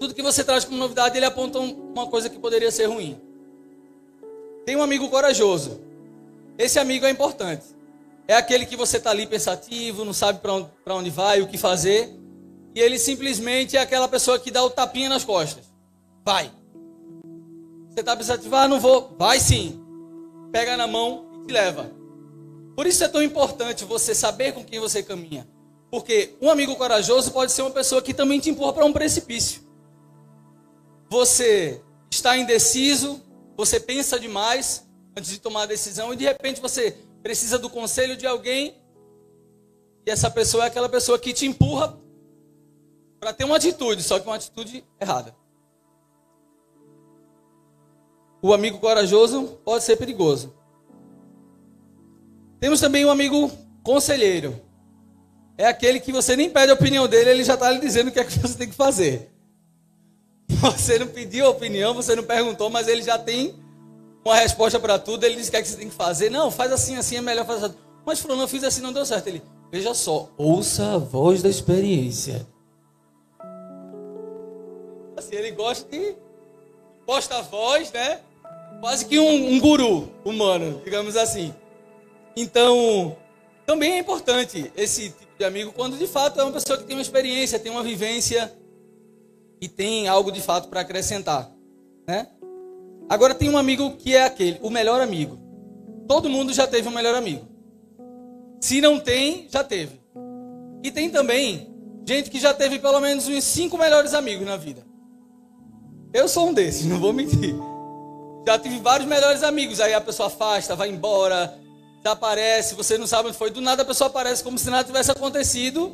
Tudo 0.00 0.14
que 0.14 0.22
você 0.22 0.42
traz 0.42 0.64
como 0.64 0.78
novidade, 0.78 1.16
ele 1.16 1.24
aponta 1.24 1.58
uma 1.58 2.08
coisa 2.08 2.28
que 2.28 2.38
poderia 2.38 2.70
ser 2.72 2.86
ruim. 2.86 3.20
Tem 4.66 4.76
um 4.76 4.82
amigo 4.82 5.08
corajoso. 5.08 5.80
Esse 6.58 6.78
amigo 6.78 7.06
é 7.06 7.10
importante. 7.10 7.64
É 8.26 8.34
aquele 8.34 8.66
que 8.66 8.76
você 8.76 8.96
está 8.96 9.10
ali 9.10 9.26
pensativo, 9.26 10.04
não 10.04 10.12
sabe 10.12 10.40
para 10.40 10.94
onde, 10.94 11.10
vai, 11.10 11.40
o 11.40 11.46
que 11.46 11.58
fazer. 11.58 12.10
E 12.74 12.80
ele 12.80 12.98
simplesmente 12.98 13.76
é 13.76 13.80
aquela 13.80 14.08
pessoa 14.08 14.38
que 14.38 14.50
dá 14.50 14.62
o 14.64 14.70
tapinha 14.70 15.08
nas 15.08 15.24
costas. 15.24 15.64
Vai. 16.24 16.50
Você 17.90 18.00
está 18.00 18.16
pensativo, 18.16 18.54
ah, 18.56 18.66
não 18.66 18.80
vou. 18.80 19.14
Vai 19.18 19.38
sim. 19.38 19.80
Pega 20.50 20.76
na 20.76 20.86
mão 20.86 21.26
e 21.42 21.46
te 21.46 21.52
leva. 21.52 21.90
Por 22.74 22.86
isso 22.86 23.04
é 23.04 23.08
tão 23.08 23.22
importante 23.22 23.84
você 23.84 24.14
saber 24.14 24.52
com 24.52 24.64
quem 24.64 24.80
você 24.80 25.02
caminha. 25.02 25.46
Porque 25.92 26.34
um 26.40 26.48
amigo 26.48 26.74
corajoso 26.74 27.30
pode 27.30 27.52
ser 27.52 27.60
uma 27.60 27.70
pessoa 27.70 28.00
que 28.00 28.14
também 28.14 28.40
te 28.40 28.48
empurra 28.48 28.72
para 28.72 28.86
um 28.86 28.94
precipício. 28.94 29.60
Você 31.10 31.82
está 32.10 32.34
indeciso, 32.38 33.20
você 33.54 33.78
pensa 33.78 34.18
demais, 34.18 34.88
antes 35.14 35.30
de 35.30 35.38
tomar 35.38 35.64
a 35.64 35.66
decisão 35.66 36.10
e 36.10 36.16
de 36.16 36.24
repente 36.24 36.62
você 36.62 36.92
precisa 37.22 37.58
do 37.58 37.68
conselho 37.68 38.16
de 38.16 38.26
alguém 38.26 38.74
e 40.06 40.10
essa 40.10 40.30
pessoa 40.30 40.64
é 40.64 40.68
aquela 40.68 40.88
pessoa 40.88 41.18
que 41.18 41.34
te 41.34 41.44
empurra 41.44 42.00
para 43.20 43.34
ter 43.34 43.44
uma 43.44 43.56
atitude, 43.56 44.02
só 44.02 44.18
que 44.18 44.26
uma 44.26 44.36
atitude 44.36 44.82
errada. 44.98 45.36
O 48.40 48.54
amigo 48.54 48.78
corajoso 48.78 49.60
pode 49.62 49.84
ser 49.84 49.96
perigoso. 49.98 50.54
Temos 52.58 52.80
também 52.80 53.04
um 53.04 53.10
amigo 53.10 53.50
conselheiro. 53.84 54.71
É 55.56 55.66
aquele 55.66 56.00
que 56.00 56.12
você 56.12 56.34
nem 56.34 56.50
pede 56.50 56.70
a 56.70 56.74
opinião 56.74 57.06
dele, 57.06 57.30
ele 57.30 57.44
já 57.44 57.54
está 57.54 57.70
lhe 57.70 57.78
dizendo 57.78 58.08
o 58.08 58.12
que 58.12 58.20
é 58.20 58.24
que 58.24 58.38
você 58.38 58.56
tem 58.56 58.68
que 58.68 58.74
fazer. 58.74 59.30
Você 60.48 60.98
não 60.98 61.06
pediu 61.06 61.46
a 61.46 61.50
opinião, 61.50 61.94
você 61.94 62.14
não 62.14 62.22
perguntou, 62.22 62.70
mas 62.70 62.86
ele 62.86 63.02
já 63.02 63.18
tem 63.18 63.54
uma 64.24 64.36
resposta 64.36 64.78
para 64.78 64.98
tudo, 64.98 65.24
ele 65.24 65.36
diz 65.36 65.48
o 65.48 65.50
que, 65.50 65.56
é 65.56 65.62
que 65.62 65.68
você 65.68 65.76
tem 65.76 65.88
que 65.88 65.94
fazer. 65.94 66.30
Não, 66.30 66.50
faz 66.50 66.70
assim, 66.72 66.96
assim, 66.96 67.16
é 67.16 67.20
melhor 67.20 67.44
fazer 67.44 67.66
assim. 67.66 67.76
Mas 68.04 68.20
falou, 68.20 68.40
eu 68.40 68.48
fiz 68.48 68.62
assim, 68.64 68.80
não 68.80 68.92
deu 68.92 69.04
certo. 69.04 69.26
Ele, 69.26 69.42
veja 69.70 69.94
só, 69.94 70.28
ouça 70.36 70.94
a 70.94 70.98
voz 70.98 71.42
da 71.42 71.48
experiência. 71.48 72.46
Assim, 75.16 75.34
ele 75.34 75.50
gosta 75.50 75.88
de 75.90 76.14
posta 77.04 77.38
a 77.38 77.42
voz, 77.42 77.90
né? 77.92 78.20
Quase 78.80 79.04
que 79.04 79.18
um, 79.18 79.54
um 79.54 79.60
guru 79.60 80.08
humano, 80.24 80.80
digamos 80.84 81.16
assim. 81.16 81.54
Então, 82.36 83.16
também 83.66 83.92
é 83.92 83.98
importante 83.98 84.72
esse 84.76 85.10
tipo 85.10 85.31
de 85.42 85.46
amigo 85.46 85.72
quando 85.72 85.96
de 85.96 86.06
fato 86.06 86.40
é 86.40 86.44
uma 86.44 86.52
pessoa 86.52 86.78
que 86.78 86.84
tem 86.84 86.94
uma 86.94 87.02
experiência, 87.02 87.58
tem 87.58 87.72
uma 87.72 87.82
vivência 87.82 88.52
e 89.60 89.68
tem 89.68 90.06
algo 90.06 90.30
de 90.30 90.40
fato 90.40 90.68
para 90.68 90.80
acrescentar, 90.80 91.50
né? 92.06 92.28
Agora 93.08 93.34
tem 93.34 93.50
um 93.50 93.58
amigo 93.58 93.96
que 93.96 94.14
é 94.14 94.24
aquele, 94.24 94.58
o 94.62 94.70
melhor 94.70 95.00
amigo. 95.00 95.38
Todo 96.06 96.28
mundo 96.28 96.52
já 96.52 96.66
teve 96.66 96.88
um 96.88 96.92
melhor 96.92 97.14
amigo. 97.14 97.46
Se 98.60 98.80
não 98.80 99.00
tem, 99.00 99.48
já 99.50 99.64
teve. 99.64 100.00
E 100.82 100.90
tem 100.90 101.10
também 101.10 101.74
gente 102.06 102.30
que 102.30 102.38
já 102.38 102.54
teve 102.54 102.78
pelo 102.78 103.00
menos 103.00 103.26
uns 103.26 103.44
cinco 103.44 103.76
melhores 103.76 104.14
amigos 104.14 104.46
na 104.46 104.56
vida. 104.56 104.86
Eu 106.14 106.28
sou 106.28 106.48
um 106.48 106.54
desses, 106.54 106.86
não 106.86 107.00
vou 107.00 107.12
mentir. 107.12 107.54
Já 108.46 108.58
tive 108.58 108.78
vários 108.78 109.08
melhores 109.08 109.42
amigos. 109.42 109.80
Aí 109.80 109.92
a 109.92 110.00
pessoa 110.00 110.28
afasta, 110.28 110.76
vai 110.76 110.88
embora, 110.88 111.58
desaparece, 112.02 112.74
você 112.74 112.98
não 112.98 113.06
sabe 113.06 113.28
onde 113.28 113.38
foi. 113.38 113.50
Do 113.50 113.60
nada 113.60 113.82
a 113.82 113.86
pessoa 113.86 114.08
aparece 114.08 114.42
como 114.42 114.58
se 114.58 114.68
nada 114.68 114.84
tivesse 114.84 115.10
acontecido, 115.10 115.92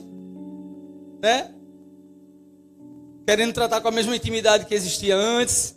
né? 1.23 1.55
Querendo 3.27 3.53
tratar 3.53 3.81
com 3.81 3.89
a 3.89 3.93
mesma 3.93 4.17
intimidade 4.17 4.65
que 4.65 4.75
existia 4.75 5.15
antes. 5.15 5.77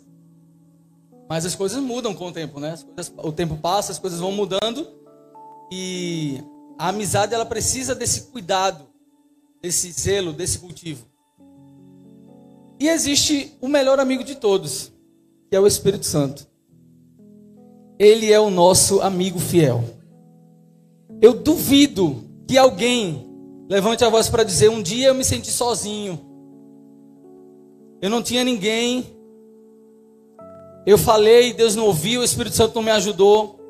Mas 1.28 1.44
as 1.44 1.54
coisas 1.54 1.82
mudam 1.82 2.14
com 2.14 2.28
o 2.28 2.32
tempo, 2.32 2.58
né? 2.58 2.78
Coisas, 2.94 3.12
o 3.18 3.32
tempo 3.32 3.56
passa, 3.56 3.92
as 3.92 3.98
coisas 3.98 4.18
vão 4.18 4.32
mudando. 4.32 4.88
E 5.70 6.42
a 6.78 6.88
amizade 6.88 7.34
ela 7.34 7.46
precisa 7.46 7.94
desse 7.94 8.22
cuidado, 8.22 8.86
desse 9.60 9.90
zelo, 9.92 10.32
desse 10.32 10.58
cultivo. 10.58 11.06
E 12.80 12.88
existe 12.88 13.56
o 13.60 13.68
melhor 13.68 14.00
amigo 14.00 14.24
de 14.24 14.34
todos, 14.34 14.92
que 15.48 15.56
é 15.56 15.60
o 15.60 15.66
Espírito 15.66 16.06
Santo. 16.06 16.46
Ele 17.98 18.32
é 18.32 18.40
o 18.40 18.50
nosso 18.50 19.00
amigo 19.00 19.38
fiel. 19.38 20.01
Eu 21.22 21.32
duvido 21.34 22.24
que 22.48 22.58
alguém 22.58 23.30
levante 23.70 24.04
a 24.04 24.08
voz 24.10 24.28
para 24.28 24.42
dizer: 24.42 24.68
um 24.68 24.82
dia 24.82 25.08
eu 25.08 25.14
me 25.14 25.24
senti 25.24 25.52
sozinho, 25.52 26.20
eu 28.02 28.10
não 28.10 28.22
tinha 28.22 28.42
ninguém, 28.42 29.06
eu 30.84 30.98
falei, 30.98 31.52
Deus 31.52 31.76
não 31.76 31.86
ouviu, 31.86 32.20
o 32.20 32.24
Espírito 32.24 32.56
Santo 32.56 32.74
não 32.74 32.82
me 32.82 32.90
ajudou. 32.90 33.60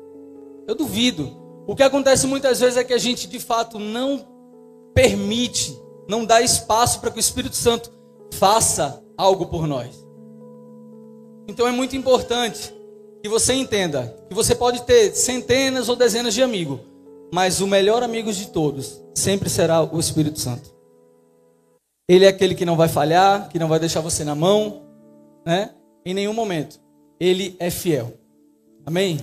Eu 0.67 0.75
duvido. 0.75 1.31
O 1.67 1.75
que 1.75 1.83
acontece 1.83 2.25
muitas 2.25 2.59
vezes 2.59 2.75
é 2.75 2.83
que 2.83 2.93
a 2.93 2.97
gente 2.97 3.27
de 3.27 3.39
fato 3.39 3.77
não 3.77 4.25
permite, 4.93 5.77
não 6.09 6.25
dá 6.25 6.41
espaço 6.41 6.99
para 6.99 7.11
que 7.11 7.17
o 7.17 7.19
Espírito 7.19 7.55
Santo 7.55 7.91
faça 8.33 9.01
algo 9.15 9.45
por 9.45 9.67
nós. 9.67 10.05
Então 11.47 11.67
é 11.67 11.71
muito 11.71 11.95
importante 11.95 12.73
que 13.21 13.29
você 13.29 13.53
entenda 13.53 14.17
que 14.27 14.35
você 14.35 14.55
pode 14.55 14.81
ter 14.83 15.13
centenas 15.13 15.87
ou 15.87 15.95
dezenas 15.95 16.33
de 16.33 16.41
amigos, 16.41 16.79
mas 17.33 17.61
o 17.61 17.65
melhor 17.65 18.03
amigo 18.03 18.31
de 18.31 18.49
todos 18.49 19.01
sempre 19.15 19.49
será 19.49 19.81
o 19.81 19.99
Espírito 19.99 20.39
Santo. 20.39 20.71
Ele 22.07 22.25
é 22.25 22.27
aquele 22.27 22.53
que 22.53 22.63
não 22.63 22.77
vai 22.77 22.87
falhar, 22.87 23.49
que 23.49 23.57
não 23.57 23.67
vai 23.67 23.79
deixar 23.79 24.01
você 24.01 24.23
na 24.23 24.35
mão, 24.35 24.83
né? 25.43 25.71
Em 26.05 26.13
nenhum 26.13 26.33
momento. 26.33 26.79
Ele 27.19 27.55
é 27.59 27.71
fiel. 27.71 28.13
Amém? 28.85 29.17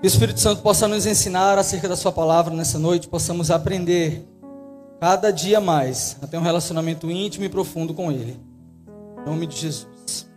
Que 0.00 0.06
o 0.06 0.06
Espírito 0.06 0.38
Santo 0.38 0.62
possa 0.62 0.86
nos 0.86 1.06
ensinar 1.06 1.58
acerca 1.58 1.88
da 1.88 1.96
Sua 1.96 2.12
palavra 2.12 2.54
nessa 2.54 2.78
noite, 2.78 3.08
possamos 3.08 3.50
aprender 3.50 4.24
cada 5.00 5.32
dia 5.32 5.60
mais 5.60 6.16
a 6.22 6.26
ter 6.28 6.36
um 6.36 6.42
relacionamento 6.42 7.10
íntimo 7.10 7.46
e 7.46 7.48
profundo 7.48 7.92
com 7.94 8.12
Ele. 8.12 8.38
Em 9.18 9.28
nome 9.28 9.44
de 9.48 9.56
Jesus. 9.56 10.28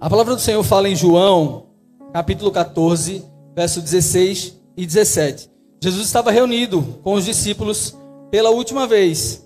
A 0.00 0.08
palavra 0.08 0.34
do 0.34 0.40
Senhor 0.40 0.62
fala 0.62 0.88
em 0.88 0.96
João, 0.96 1.66
capítulo 2.10 2.50
14, 2.50 3.22
verso 3.54 3.82
16 3.82 4.57
e 4.78 4.86
17. 4.86 5.50
Jesus 5.82 6.06
estava 6.06 6.30
reunido 6.30 7.00
com 7.02 7.14
os 7.14 7.24
discípulos 7.24 7.96
pela 8.30 8.50
última 8.50 8.86
vez. 8.86 9.44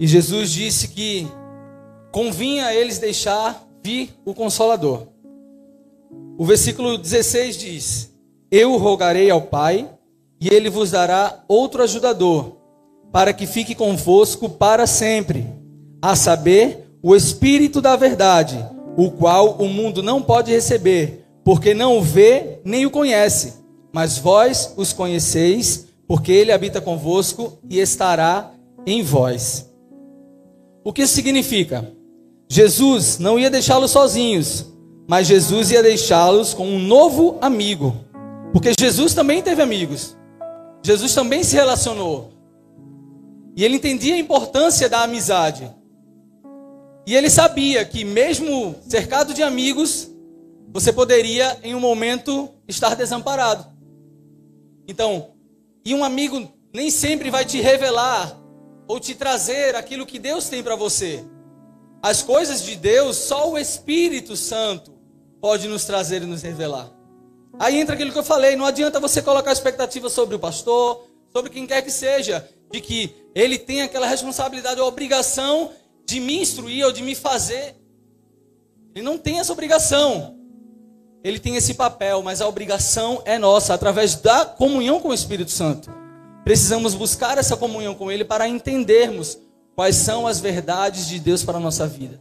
E 0.00 0.06
Jesus 0.06 0.50
disse 0.50 0.88
que 0.88 1.28
convinha 2.10 2.66
a 2.66 2.74
eles 2.74 2.98
deixar 2.98 3.64
vir 3.84 4.10
o 4.24 4.34
Consolador. 4.34 5.06
O 6.36 6.44
versículo 6.44 6.98
16 6.98 7.56
diz: 7.56 8.12
Eu 8.50 8.76
rogarei 8.78 9.30
ao 9.30 9.42
Pai, 9.42 9.88
e 10.40 10.52
ele 10.52 10.68
vos 10.68 10.90
dará 10.90 11.44
outro 11.46 11.84
ajudador, 11.84 12.56
para 13.12 13.32
que 13.32 13.46
fique 13.46 13.76
convosco 13.76 14.48
para 14.48 14.88
sempre, 14.88 15.46
a 16.02 16.16
saber, 16.16 16.84
o 17.00 17.14
Espírito 17.14 17.80
da 17.80 17.94
Verdade, 17.94 18.58
o 18.96 19.12
qual 19.12 19.52
o 19.52 19.68
mundo 19.68 20.02
não 20.02 20.20
pode 20.20 20.50
receber, 20.50 21.25
porque 21.46 21.74
não 21.74 21.96
o 21.96 22.02
vê 22.02 22.58
nem 22.64 22.86
o 22.86 22.90
conhece. 22.90 23.54
Mas 23.92 24.18
vós 24.18 24.74
os 24.76 24.92
conheceis, 24.92 25.86
porque 26.04 26.32
ele 26.32 26.50
habita 26.50 26.80
convosco 26.80 27.56
e 27.70 27.78
estará 27.78 28.50
em 28.84 29.00
vós. 29.00 29.70
O 30.82 30.92
que 30.92 31.02
isso 31.02 31.14
significa? 31.14 31.88
Jesus 32.50 33.20
não 33.20 33.38
ia 33.38 33.48
deixá-los 33.48 33.92
sozinhos, 33.92 34.66
mas 35.06 35.28
Jesus 35.28 35.70
ia 35.70 35.84
deixá-los 35.84 36.52
com 36.52 36.66
um 36.66 36.80
novo 36.80 37.38
amigo. 37.40 37.94
Porque 38.52 38.72
Jesus 38.76 39.14
também 39.14 39.40
teve 39.40 39.62
amigos. 39.62 40.16
Jesus 40.84 41.14
também 41.14 41.44
se 41.44 41.54
relacionou. 41.54 42.30
E 43.56 43.64
ele 43.64 43.76
entendia 43.76 44.16
a 44.16 44.18
importância 44.18 44.88
da 44.88 45.04
amizade. 45.04 45.72
E 47.06 47.14
ele 47.14 47.30
sabia 47.30 47.84
que, 47.84 48.04
mesmo 48.04 48.74
cercado 48.88 49.32
de 49.32 49.44
amigos, 49.44 50.10
você 50.72 50.92
poderia, 50.92 51.58
em 51.62 51.74
um 51.74 51.80
momento, 51.80 52.50
estar 52.68 52.94
desamparado. 52.94 53.66
Então, 54.88 55.32
e 55.84 55.94
um 55.94 56.04
amigo 56.04 56.52
nem 56.72 56.90
sempre 56.90 57.30
vai 57.30 57.44
te 57.44 57.60
revelar 57.60 58.38
ou 58.86 59.00
te 59.00 59.14
trazer 59.14 59.74
aquilo 59.74 60.06
que 60.06 60.18
Deus 60.18 60.48
tem 60.48 60.62
para 60.62 60.76
você. 60.76 61.24
As 62.02 62.22
coisas 62.22 62.62
de 62.62 62.76
Deus, 62.76 63.16
só 63.16 63.50
o 63.50 63.58
Espírito 63.58 64.36
Santo 64.36 64.92
pode 65.40 65.66
nos 65.66 65.84
trazer 65.84 66.22
e 66.22 66.26
nos 66.26 66.42
revelar. 66.42 66.90
Aí 67.58 67.78
entra 67.78 67.94
aquilo 67.94 68.12
que 68.12 68.18
eu 68.18 68.24
falei: 68.24 68.56
não 68.56 68.66
adianta 68.66 69.00
você 69.00 69.22
colocar 69.22 69.52
expectativa 69.52 70.08
sobre 70.08 70.34
o 70.34 70.38
pastor, 70.38 71.06
sobre 71.32 71.50
quem 71.50 71.66
quer 71.66 71.82
que 71.82 71.90
seja, 71.90 72.48
de 72.70 72.80
que 72.80 73.14
ele 73.34 73.58
tem 73.58 73.82
aquela 73.82 74.06
responsabilidade 74.06 74.80
ou 74.80 74.86
obrigação 74.86 75.72
de 76.06 76.20
me 76.20 76.40
instruir 76.40 76.84
ou 76.84 76.92
de 76.92 77.02
me 77.02 77.14
fazer. 77.14 77.76
Ele 78.94 79.04
não 79.04 79.18
tem 79.18 79.38
essa 79.38 79.52
obrigação. 79.52 80.38
Ele 81.26 81.40
tem 81.40 81.56
esse 81.56 81.74
papel, 81.74 82.22
mas 82.22 82.40
a 82.40 82.46
obrigação 82.46 83.20
é 83.24 83.36
nossa, 83.36 83.74
através 83.74 84.14
da 84.14 84.44
comunhão 84.44 85.00
com 85.00 85.08
o 85.08 85.14
Espírito 85.14 85.50
Santo. 85.50 85.90
Precisamos 86.44 86.94
buscar 86.94 87.36
essa 87.36 87.56
comunhão 87.56 87.96
com 87.96 88.12
Ele 88.12 88.24
para 88.24 88.46
entendermos 88.46 89.36
quais 89.74 89.96
são 89.96 90.24
as 90.24 90.38
verdades 90.38 91.08
de 91.08 91.18
Deus 91.18 91.42
para 91.42 91.56
a 91.56 91.60
nossa 91.60 91.84
vida. 91.84 92.20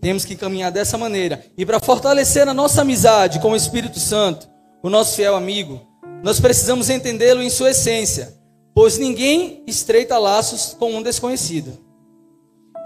Temos 0.00 0.24
que 0.24 0.36
caminhar 0.36 0.72
dessa 0.72 0.96
maneira. 0.96 1.44
E 1.54 1.66
para 1.66 1.78
fortalecer 1.78 2.48
a 2.48 2.54
nossa 2.54 2.80
amizade 2.80 3.40
com 3.40 3.50
o 3.50 3.56
Espírito 3.56 4.00
Santo, 4.00 4.48
o 4.82 4.88
nosso 4.88 5.14
fiel 5.14 5.36
amigo, 5.36 5.86
nós 6.22 6.40
precisamos 6.40 6.88
entendê-lo 6.88 7.42
em 7.42 7.50
sua 7.50 7.72
essência, 7.72 8.38
pois 8.74 8.96
ninguém 8.96 9.62
estreita 9.66 10.16
laços 10.16 10.74
com 10.78 10.94
um 10.94 11.02
desconhecido. 11.02 11.78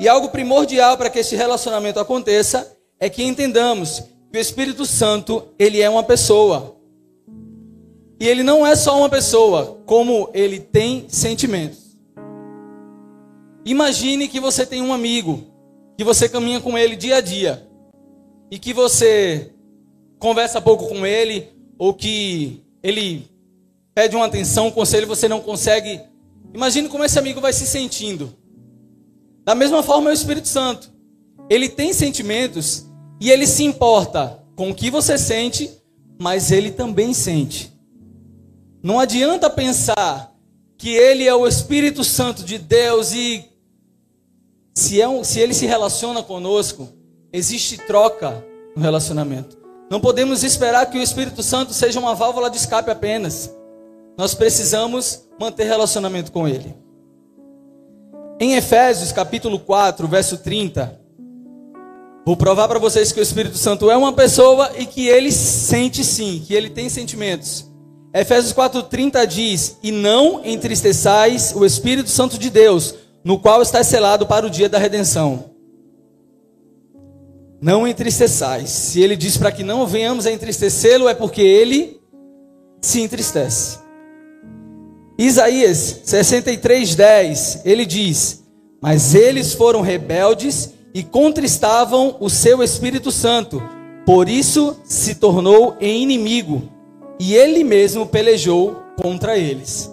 E 0.01 0.09
algo 0.09 0.31
primordial 0.31 0.97
para 0.97 1.11
que 1.11 1.21
este 1.21 1.37
relacionamento 1.37 2.01
aconteça 2.01 2.77
é 2.99 3.09
que 3.09 3.23
entendamos 3.23 4.13
que 4.35 4.39
o 4.39 4.41
Espírito 4.41 4.85
Santo, 4.85 5.45
ele 5.57 5.81
é 5.81 5.89
uma 5.89 6.03
pessoa. 6.03 6.75
E 8.19 8.27
ele 8.27 8.43
não 8.43 8.67
é 8.67 8.75
só 8.75 8.99
uma 8.99 9.09
pessoa, 9.09 9.81
como 9.87 10.29
ele 10.35 10.59
tem 10.59 11.05
sentimentos. 11.09 11.97
Imagine 13.65 14.27
que 14.27 14.41
você 14.41 14.67
tem 14.67 14.83
um 14.83 14.93
amigo, 14.93 15.45
que 15.97 16.03
você 16.03 16.29
caminha 16.29 16.61
com 16.61 16.77
ele 16.77 16.97
dia 16.97 17.19
a 17.19 17.21
dia, 17.21 17.65
e 18.51 18.59
que 18.59 18.73
você 18.73 19.53
conversa 20.19 20.61
pouco 20.61 20.89
com 20.89 21.07
ele, 21.07 21.51
ou 21.79 21.95
que 21.95 22.61
ele 22.83 23.31
pede 23.95 24.17
uma 24.17 24.27
atenção, 24.27 24.67
um 24.67 24.73
conselho, 24.73 25.07
você 25.07 25.29
não 25.29 25.41
consegue. 25.41 26.01
Imagine 26.53 26.89
como 26.89 27.05
esse 27.05 27.21
amigo 27.21 27.41
vai 27.41 27.53
se 27.53 27.69
sentindo. 27.69 28.35
Da 29.45 29.55
mesma 29.55 29.81
forma 29.81 30.11
é 30.11 30.13
o 30.13 30.13
Espírito 30.13 30.49
Santo. 30.49 30.93
Ele 31.49 31.69
tem 31.69 31.93
sentimentos 31.93 32.93
e 33.25 33.31
ele 33.31 33.47
se 33.47 33.65
importa 33.65 34.39
com 34.55 34.69
o 34.69 34.75
que 34.75 34.91
você 34.91 35.17
sente, 35.17 35.71
mas 36.21 36.53
ele 36.53 36.71
também 36.71 37.15
sente. 37.15 37.73
Não 38.83 39.01
adianta 39.01 39.49
pensar 39.49 40.31
que 40.77 40.91
ele 40.91 41.27
é 41.27 41.35
o 41.35 41.49
Espírito 41.49 42.05
Santo 42.05 42.45
de 42.45 42.59
Deus 42.59 43.13
e 43.15 43.43
se, 44.75 45.01
é 45.01 45.09
um, 45.09 45.25
se 45.25 45.41
ele 45.41 45.55
se 45.55 45.65
relaciona 45.65 46.23
conosco, 46.23 46.87
existe 47.33 47.79
troca 47.79 48.45
no 48.77 48.83
relacionamento. 48.83 49.57
Não 49.91 50.03
podemos 50.03 50.45
esperar 50.45 50.91
que 50.91 50.99
o 50.99 51.03
Espírito 51.03 51.43
Santo 51.43 51.73
seja 51.73 51.99
uma 51.99 52.15
válvula 52.15 52.51
de 52.51 52.59
escape 52.59 52.91
apenas. 52.91 53.51
Nós 54.19 54.35
precisamos 54.35 55.27
manter 55.41 55.65
relacionamento 55.65 56.31
com 56.31 56.47
ele. 56.47 56.77
Em 58.39 58.55
Efésios 58.55 59.13
capítulo 59.13 59.59
4, 59.59 60.07
verso 60.07 60.37
30, 60.37 61.04
vou 62.25 62.37
provar 62.37 62.69
para 62.69 62.79
vocês 62.79 63.13
que 63.13 63.21
o 63.21 63.23
Espírito 63.23 63.59
Santo 63.59 63.91
é 63.91 63.97
uma 63.97 64.13
pessoa 64.13 64.73
e 64.79 64.87
que 64.87 65.09
ele 65.09 65.31
sente 65.31 66.05
sim, 66.05 66.43
que 66.47 66.55
ele 66.55 66.71
tem 66.71 66.89
sentimentos. 66.89 67.71
Efésios 68.13 68.53
4:30 68.53 69.27
diz: 69.27 69.77
"E 69.83 69.91
não 69.91 70.41
entristeçais 70.45 71.53
o 71.55 71.65
Espírito 71.65 72.11
Santo 72.11 72.39
de 72.39 72.51
Deus, 72.51 72.95
no 73.25 73.39
qual 73.39 73.63
está 73.63 73.83
selado 73.83 74.27
para 74.27 74.47
o 74.47 74.51
dia 74.51 74.69
da 74.69 74.79
redenção." 74.79 75.55
não 77.65 77.89
entristeçais. 77.89 78.69
Se 78.69 79.01
ele 79.01 79.17
diz 79.17 79.39
para 79.39 79.51
que 79.51 79.65
não 79.65 79.87
venhamos 79.87 80.27
a 80.27 80.31
entristecê-lo, 80.31 81.09
é 81.09 81.15
porque 81.15 81.41
ele 81.41 81.99
se 82.83 83.01
entristece. 83.01 83.79
Isaías 85.19 86.03
63:10, 86.05 87.63
ele 87.65 87.87
diz: 87.87 88.45
"Mas 88.83 89.15
eles 89.15 89.55
foram 89.55 89.81
rebeldes 89.81 90.74
e 90.95 91.03
contristavam 91.03 92.17
o 92.21 92.31
seu 92.31 92.63
Espírito 92.63 93.11
Santo, 93.11 93.61
por 94.07 94.29
isso 94.29 94.81
se 94.85 95.17
tornou 95.17 95.77
em 95.81 96.03
inimigo, 96.03 96.63
e 97.19 97.35
ele 97.35 97.65
mesmo 97.65 98.07
pelejou 98.07 98.77
contra 98.97 99.37
eles." 99.37 99.91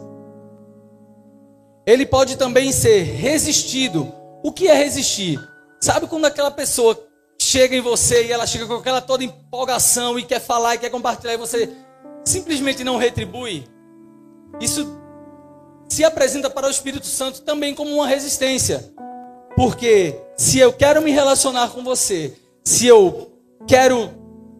Ele 1.86 2.06
pode 2.06 2.38
também 2.38 2.72
ser 2.72 3.02
resistido. 3.02 4.12
O 4.44 4.52
que 4.52 4.68
é 4.68 4.76
resistir? 4.76 5.40
Sabe 5.80 6.08
quando 6.08 6.26
aquela 6.26 6.52
pessoa 6.52 6.98
chega 7.42 7.76
em 7.76 7.82
você 7.82 8.28
e 8.28 8.32
ela 8.32 8.46
chega 8.46 8.68
com 8.68 8.76
aquela 8.76 9.02
toda 9.02 9.24
empolgação 9.24 10.20
e 10.20 10.24
quer 10.24 10.40
falar 10.40 10.76
e 10.76 10.78
quer 10.78 10.92
compartilhar 10.92 11.34
e 11.34 11.38
você 11.38 11.70
simplesmente 12.24 12.84
não 12.84 12.98
retribui? 12.98 13.66
Isso 14.60 14.96
se 15.90 16.04
apresenta 16.04 16.50
para 16.50 16.68
o 16.68 16.72
Espírito 16.72 17.08
Santo 17.08 17.42
também 17.42 17.74
como 17.74 17.92
uma 17.92 18.08
resistência. 18.08 18.94
Porque 19.62 20.16
se 20.36 20.58
eu 20.58 20.74
quero 20.74 21.04
me 21.04 21.12
relacionar 21.12 21.70
com 21.70 21.84
você, 21.84 22.34
se 22.64 22.88
eu 22.88 23.32
quero 23.68 24.10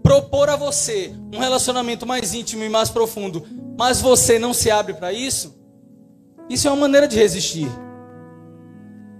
propor 0.04 0.48
a 0.48 0.56
você 0.56 1.12
um 1.34 1.40
relacionamento 1.40 2.06
mais 2.06 2.36
íntimo 2.36 2.64
e 2.64 2.70
mais 2.70 2.92
profundo, 2.92 3.44
mas 3.76 4.00
você 4.00 4.38
não 4.38 4.54
se 4.54 4.70
abre 4.70 4.94
para 4.94 5.12
isso, 5.12 5.56
isso 6.48 6.68
é 6.68 6.72
uma 6.72 6.82
maneira 6.82 7.08
de 7.08 7.18
resistir. 7.18 7.68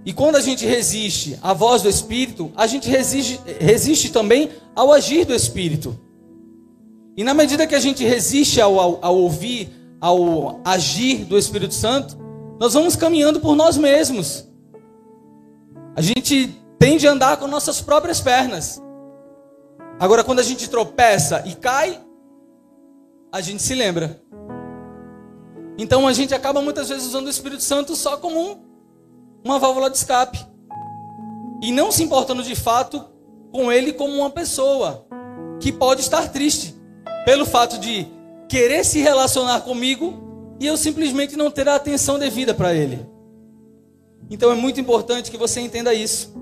E 0.06 0.12
quando 0.12 0.36
a 0.36 0.40
gente 0.40 0.64
resiste 0.64 1.36
à 1.42 1.52
voz 1.52 1.82
do 1.82 1.88
Espírito, 1.88 2.52
a 2.54 2.68
gente 2.68 2.88
resiste, 2.88 3.40
resiste 3.58 4.12
também 4.12 4.50
ao 4.76 4.92
agir 4.92 5.24
do 5.24 5.34
Espírito. 5.34 5.98
E 7.16 7.24
na 7.24 7.34
medida 7.34 7.66
que 7.66 7.74
a 7.74 7.80
gente 7.80 8.04
resiste 8.04 8.60
ao, 8.60 8.78
ao, 8.78 8.98
ao 9.02 9.18
ouvir, 9.18 9.68
ao 10.00 10.60
agir 10.64 11.24
do 11.24 11.36
Espírito 11.36 11.74
Santo, 11.74 12.16
nós 12.60 12.72
vamos 12.72 12.94
caminhando 12.94 13.40
por 13.40 13.56
nós 13.56 13.76
mesmos. 13.76 14.51
A 15.94 16.00
gente 16.00 16.48
tende 16.78 17.06
a 17.06 17.12
andar 17.12 17.36
com 17.36 17.46
nossas 17.46 17.80
próprias 17.80 18.20
pernas. 18.20 18.82
Agora, 20.00 20.24
quando 20.24 20.38
a 20.38 20.42
gente 20.42 20.68
tropeça 20.68 21.42
e 21.46 21.54
cai, 21.54 22.00
a 23.30 23.40
gente 23.40 23.62
se 23.62 23.74
lembra. 23.74 24.20
Então 25.78 26.06
a 26.06 26.12
gente 26.12 26.34
acaba 26.34 26.62
muitas 26.62 26.88
vezes 26.88 27.06
usando 27.06 27.26
o 27.26 27.30
Espírito 27.30 27.62
Santo 27.62 27.94
só 27.94 28.16
como 28.16 28.38
um, 28.40 28.62
uma 29.44 29.58
válvula 29.58 29.90
de 29.90 29.96
escape. 29.96 30.38
E 31.62 31.70
não 31.70 31.92
se 31.92 32.02
importando 32.02 32.42
de 32.42 32.54
fato 32.54 33.04
com 33.52 33.70
ele 33.70 33.92
como 33.92 34.14
uma 34.14 34.30
pessoa 34.30 35.06
que 35.60 35.70
pode 35.70 36.00
estar 36.00 36.30
triste 36.30 36.74
pelo 37.24 37.46
fato 37.46 37.78
de 37.78 38.06
querer 38.48 38.84
se 38.84 39.00
relacionar 39.00 39.60
comigo 39.60 40.56
e 40.58 40.66
eu 40.66 40.76
simplesmente 40.76 41.36
não 41.36 41.50
ter 41.50 41.68
a 41.68 41.74
atenção 41.74 42.18
devida 42.18 42.52
para 42.52 42.74
ele. 42.74 43.11
Então 44.30 44.50
é 44.50 44.54
muito 44.54 44.80
importante 44.80 45.30
que 45.30 45.36
você 45.36 45.60
entenda 45.60 45.92
isso. 45.92 46.34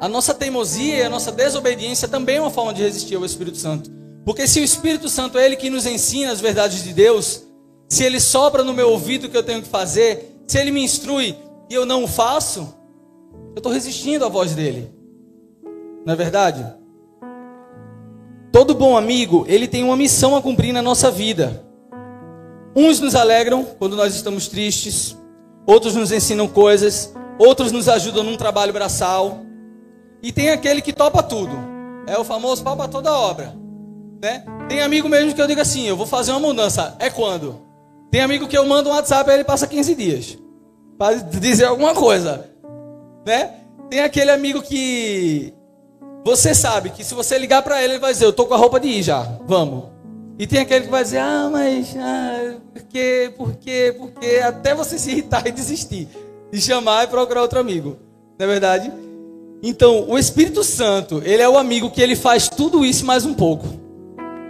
A 0.00 0.08
nossa 0.08 0.34
teimosia 0.34 0.96
e 0.96 1.02
a 1.02 1.08
nossa 1.08 1.32
desobediência 1.32 2.06
também 2.06 2.36
é 2.36 2.40
uma 2.40 2.50
forma 2.50 2.74
de 2.74 2.82
resistir 2.82 3.16
ao 3.16 3.24
Espírito 3.24 3.56
Santo. 3.56 3.90
Porque 4.24 4.46
se 4.46 4.60
o 4.60 4.64
Espírito 4.64 5.08
Santo 5.08 5.38
é 5.38 5.46
ele 5.46 5.56
que 5.56 5.70
nos 5.70 5.86
ensina 5.86 6.32
as 6.32 6.40
verdades 6.40 6.82
de 6.82 6.92
Deus, 6.92 7.44
se 7.88 8.04
ele 8.04 8.20
sopra 8.20 8.64
no 8.64 8.74
meu 8.74 8.90
ouvido 8.90 9.26
o 9.26 9.30
que 9.30 9.36
eu 9.36 9.42
tenho 9.42 9.62
que 9.62 9.68
fazer, 9.68 10.42
se 10.46 10.58
ele 10.58 10.70
me 10.70 10.82
instrui 10.82 11.36
e 11.70 11.74
eu 11.74 11.86
não 11.86 12.04
o 12.04 12.08
faço, 12.08 12.74
eu 13.54 13.58
estou 13.58 13.72
resistindo 13.72 14.24
à 14.24 14.28
voz 14.28 14.54
dele. 14.54 14.90
Não 16.04 16.12
é 16.12 16.16
verdade? 16.16 16.66
Todo 18.52 18.74
bom 18.74 18.96
amigo, 18.96 19.44
ele 19.48 19.68
tem 19.68 19.82
uma 19.82 19.96
missão 19.96 20.36
a 20.36 20.42
cumprir 20.42 20.72
na 20.72 20.82
nossa 20.82 21.10
vida. 21.10 21.64
Uns 22.74 23.00
nos 23.00 23.14
alegram 23.14 23.64
quando 23.78 23.96
nós 23.96 24.14
estamos 24.14 24.48
tristes, 24.48 25.16
outros 25.66 25.94
nos 25.94 26.12
ensinam 26.12 26.46
coisas, 26.46 27.12
outros 27.38 27.72
nos 27.72 27.88
ajudam 27.88 28.22
num 28.22 28.36
trabalho 28.36 28.72
braçal, 28.72 29.40
e 30.22 30.32
tem 30.32 30.50
aquele 30.50 30.80
que 30.80 30.92
topa 30.92 31.22
tudo. 31.22 31.56
É 32.06 32.16
o 32.18 32.24
famoso 32.24 32.62
topa 32.62 32.88
toda 32.88 33.12
obra, 33.12 33.54
né? 34.22 34.44
Tem 34.68 34.80
amigo 34.80 35.08
mesmo 35.08 35.34
que 35.34 35.42
eu 35.42 35.46
digo 35.46 35.60
assim, 35.60 35.86
eu 35.86 35.96
vou 35.96 36.06
fazer 36.06 36.30
uma 36.30 36.40
mudança. 36.40 36.96
É 36.98 37.10
quando? 37.10 37.60
Tem 38.10 38.20
amigo 38.20 38.46
que 38.46 38.56
eu 38.56 38.64
mando 38.66 38.88
um 38.88 38.92
WhatsApp 38.92 39.28
e 39.28 39.34
ele 39.34 39.44
passa 39.44 39.66
15 39.66 39.94
dias. 39.94 40.38
Para 40.96 41.16
dizer 41.38 41.64
alguma 41.64 41.94
coisa. 41.94 42.48
Né? 43.26 43.54
Tem 43.90 44.00
aquele 44.00 44.30
amigo 44.30 44.62
que 44.62 45.52
você 46.24 46.54
sabe 46.54 46.90
que 46.90 47.04
se 47.04 47.14
você 47.14 47.38
ligar 47.38 47.62
para 47.62 47.82
ele, 47.82 47.94
ele 47.94 48.00
vai 48.00 48.12
dizer: 48.12 48.24
Eu 48.24 48.32
tô 48.32 48.46
com 48.46 48.54
a 48.54 48.56
roupa 48.56 48.80
de 48.80 48.88
ir 48.88 49.02
já, 49.02 49.22
vamos. 49.46 49.95
E 50.38 50.46
tem 50.46 50.60
aquele 50.60 50.84
que 50.84 50.90
vai 50.90 51.02
dizer: 51.02 51.18
Ah, 51.18 51.48
mas 51.50 51.96
ah, 51.98 52.54
por 52.72 52.82
quê, 52.82 53.32
por 53.36 53.54
quê, 53.54 53.94
por 53.96 54.10
quê? 54.12 54.40
Até 54.44 54.74
você 54.74 54.98
se 54.98 55.10
irritar 55.10 55.46
e 55.46 55.52
desistir 55.52 56.08
de 56.52 56.60
chamar 56.60 57.04
e 57.04 57.06
procurar 57.08 57.42
outro 57.42 57.58
amigo. 57.58 57.96
Não 58.38 58.46
é 58.46 58.48
verdade? 58.48 58.92
Então, 59.62 60.04
o 60.08 60.18
Espírito 60.18 60.62
Santo, 60.62 61.22
ele 61.24 61.42
é 61.42 61.48
o 61.48 61.58
amigo 61.58 61.90
que 61.90 62.00
ele 62.00 62.14
faz 62.14 62.48
tudo 62.48 62.84
isso 62.84 63.04
mais 63.04 63.24
um 63.24 63.34
pouco. 63.34 63.66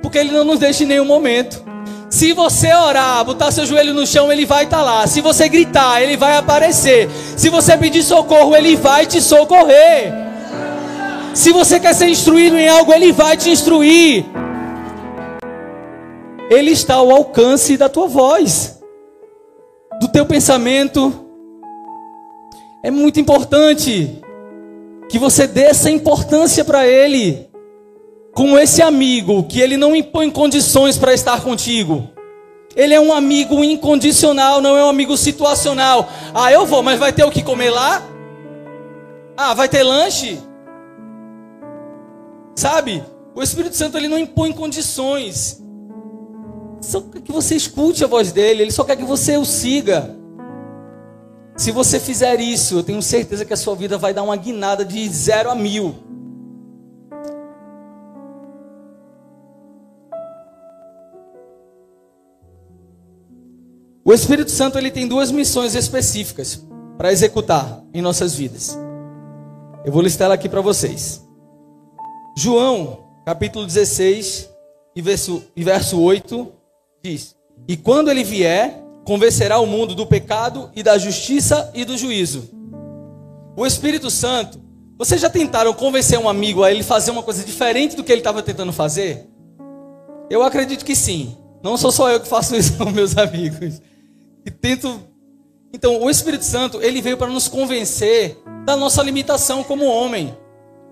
Porque 0.02 0.18
ele 0.18 0.32
não 0.32 0.44
nos 0.44 0.58
deixa 0.58 0.84
em 0.84 0.86
nenhum 0.86 1.04
momento. 1.04 1.64
Se 2.10 2.32
você 2.32 2.72
orar, 2.72 3.24
botar 3.24 3.50
seu 3.50 3.66
joelho 3.66 3.94
no 3.94 4.06
chão, 4.06 4.30
ele 4.30 4.44
vai 4.44 4.64
estar 4.64 4.78
tá 4.78 4.82
lá. 4.82 5.06
Se 5.06 5.20
você 5.20 5.48
gritar, 5.48 6.02
ele 6.02 6.16
vai 6.16 6.36
aparecer. 6.36 7.08
Se 7.36 7.48
você 7.48 7.76
pedir 7.76 8.02
socorro, 8.02 8.56
ele 8.56 8.76
vai 8.76 9.06
te 9.06 9.20
socorrer. 9.20 10.12
Se 11.34 11.52
você 11.52 11.78
quer 11.78 11.94
ser 11.94 12.08
instruído 12.08 12.56
em 12.56 12.68
algo, 12.68 12.92
ele 12.92 13.12
vai 13.12 13.36
te 13.36 13.50
instruir. 13.50 14.24
Ele 16.48 16.70
está 16.70 16.94
ao 16.94 17.10
alcance 17.10 17.76
da 17.76 17.88
tua 17.88 18.06
voz, 18.06 18.80
do 20.00 20.08
teu 20.08 20.24
pensamento. 20.24 21.26
É 22.84 22.90
muito 22.90 23.18
importante 23.18 24.20
que 25.08 25.18
você 25.18 25.46
dê 25.46 25.62
essa 25.62 25.90
importância 25.90 26.64
para 26.64 26.86
ele 26.86 27.48
com 28.32 28.58
esse 28.58 28.82
amigo 28.82 29.44
que 29.44 29.60
ele 29.60 29.76
não 29.76 29.96
impõe 29.96 30.30
condições 30.30 30.96
para 30.98 31.14
estar 31.14 31.40
contigo. 31.42 32.10
Ele 32.76 32.92
é 32.92 33.00
um 33.00 33.12
amigo 33.12 33.64
incondicional, 33.64 34.60
não 34.60 34.76
é 34.76 34.84
um 34.84 34.90
amigo 34.90 35.16
situacional. 35.16 36.08
Ah, 36.34 36.52
eu 36.52 36.66
vou, 36.66 36.82
mas 36.82 36.98
vai 36.98 37.12
ter 37.12 37.24
o 37.24 37.30
que 37.30 37.42
comer 37.42 37.70
lá? 37.70 38.02
Ah, 39.36 39.54
vai 39.54 39.68
ter 39.68 39.82
lanche? 39.82 40.38
Sabe? 42.54 43.02
O 43.34 43.42
Espírito 43.42 43.74
Santo 43.74 43.96
ele 43.96 44.08
não 44.08 44.18
impõe 44.18 44.52
condições. 44.52 45.65
Só 46.80 47.00
quer 47.00 47.20
que 47.22 47.32
você 47.32 47.56
escute 47.56 48.04
a 48.04 48.06
voz 48.06 48.32
dele, 48.32 48.62
ele 48.62 48.70
só 48.70 48.84
quer 48.84 48.96
que 48.96 49.04
você 49.04 49.36
o 49.36 49.44
siga. 49.44 50.16
Se 51.56 51.70
você 51.70 51.98
fizer 51.98 52.38
isso, 52.40 52.76
eu 52.78 52.82
tenho 52.82 53.00
certeza 53.00 53.44
que 53.44 53.52
a 53.52 53.56
sua 53.56 53.74
vida 53.74 53.96
vai 53.96 54.12
dar 54.12 54.22
uma 54.22 54.36
guinada 54.36 54.84
de 54.84 55.08
zero 55.08 55.50
a 55.50 55.54
mil. 55.54 55.94
O 64.04 64.12
Espírito 64.12 64.50
Santo 64.50 64.78
ele 64.78 64.90
tem 64.90 65.08
duas 65.08 65.32
missões 65.32 65.74
específicas 65.74 66.64
para 66.96 67.10
executar 67.10 67.82
em 67.92 68.00
nossas 68.00 68.34
vidas. 68.34 68.78
Eu 69.84 69.90
vou 69.90 70.02
listar 70.02 70.26
ela 70.26 70.34
aqui 70.34 70.48
para 70.48 70.60
vocês. 70.60 71.26
João, 72.36 73.04
capítulo 73.24 73.66
16, 73.66 74.48
e 74.94 75.02
verso, 75.02 75.42
e 75.56 75.64
verso 75.64 76.00
8, 76.00 76.52
diz: 77.10 77.36
E 77.68 77.76
quando 77.76 78.10
ele 78.10 78.24
vier, 78.24 78.82
convencerá 79.04 79.58
o 79.58 79.66
mundo 79.66 79.94
do 79.94 80.06
pecado 80.06 80.70
e 80.74 80.82
da 80.82 80.98
justiça 80.98 81.70
e 81.74 81.84
do 81.84 81.96
juízo. 81.96 82.50
O 83.56 83.64
Espírito 83.64 84.10
Santo, 84.10 84.60
vocês 84.98 85.20
já 85.20 85.30
tentaram 85.30 85.72
convencer 85.72 86.18
um 86.18 86.28
amigo 86.28 86.64
a 86.64 86.70
ele 86.70 86.82
fazer 86.82 87.10
uma 87.10 87.22
coisa 87.22 87.44
diferente 87.44 87.96
do 87.96 88.02
que 88.02 88.12
ele 88.12 88.20
estava 88.20 88.42
tentando 88.42 88.72
fazer? 88.72 89.28
Eu 90.28 90.42
acredito 90.42 90.84
que 90.84 90.96
sim. 90.96 91.36
Não 91.62 91.76
sou 91.76 91.90
só 91.90 92.10
eu 92.10 92.20
que 92.20 92.28
faço 92.28 92.54
isso 92.56 92.76
com 92.78 92.90
meus 92.90 93.16
amigos 93.16 93.80
e 94.44 94.50
tento. 94.50 95.00
Então, 95.72 96.00
o 96.00 96.08
Espírito 96.08 96.44
Santo, 96.44 96.80
ele 96.80 97.02
veio 97.02 97.16
para 97.16 97.28
nos 97.28 97.48
convencer 97.48 98.38
da 98.64 98.76
nossa 98.76 99.02
limitação 99.02 99.62
como 99.62 99.84
homem, 99.84 100.36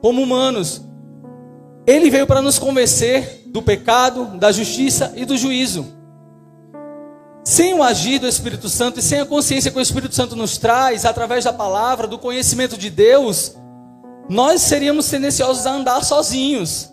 como 0.03 0.23
humanos. 0.23 0.83
Ele 1.87 2.11
veio 2.11 2.27
para 2.27 2.43
nos 2.43 2.59
convencer 2.59 3.45
do 3.47 3.63
pecado, 3.63 4.37
da 4.39 4.51
justiça 4.51 5.13
e 5.17 5.25
do 5.25 5.37
juízo. 5.37 5.87
Sem 7.45 7.75
o 7.75 7.83
agir 7.83 8.19
do 8.19 8.27
Espírito 8.27 8.71
Santo 8.71 9.01
e 9.01 9.03
sem 9.03 9.21
a 9.21 9.27
consciência 9.27 9.71
que 9.71 9.77
o 9.77 9.83
Espírito 9.83 10.15
Santo 10.15 10.35
nos 10.35 10.57
traz, 10.57 11.05
através 11.05 11.45
da 11.45 11.53
palavra, 11.53 12.07
do 12.07 12.19
conhecimento 12.19 12.79
de 12.79 12.89
Deus, 12.89 13.55
nós 14.31 14.63
seríamos 14.63 15.09
tendenciosos 15.11 15.67
a 15.67 15.73
andar 15.73 16.03
sozinhos. 16.03 16.91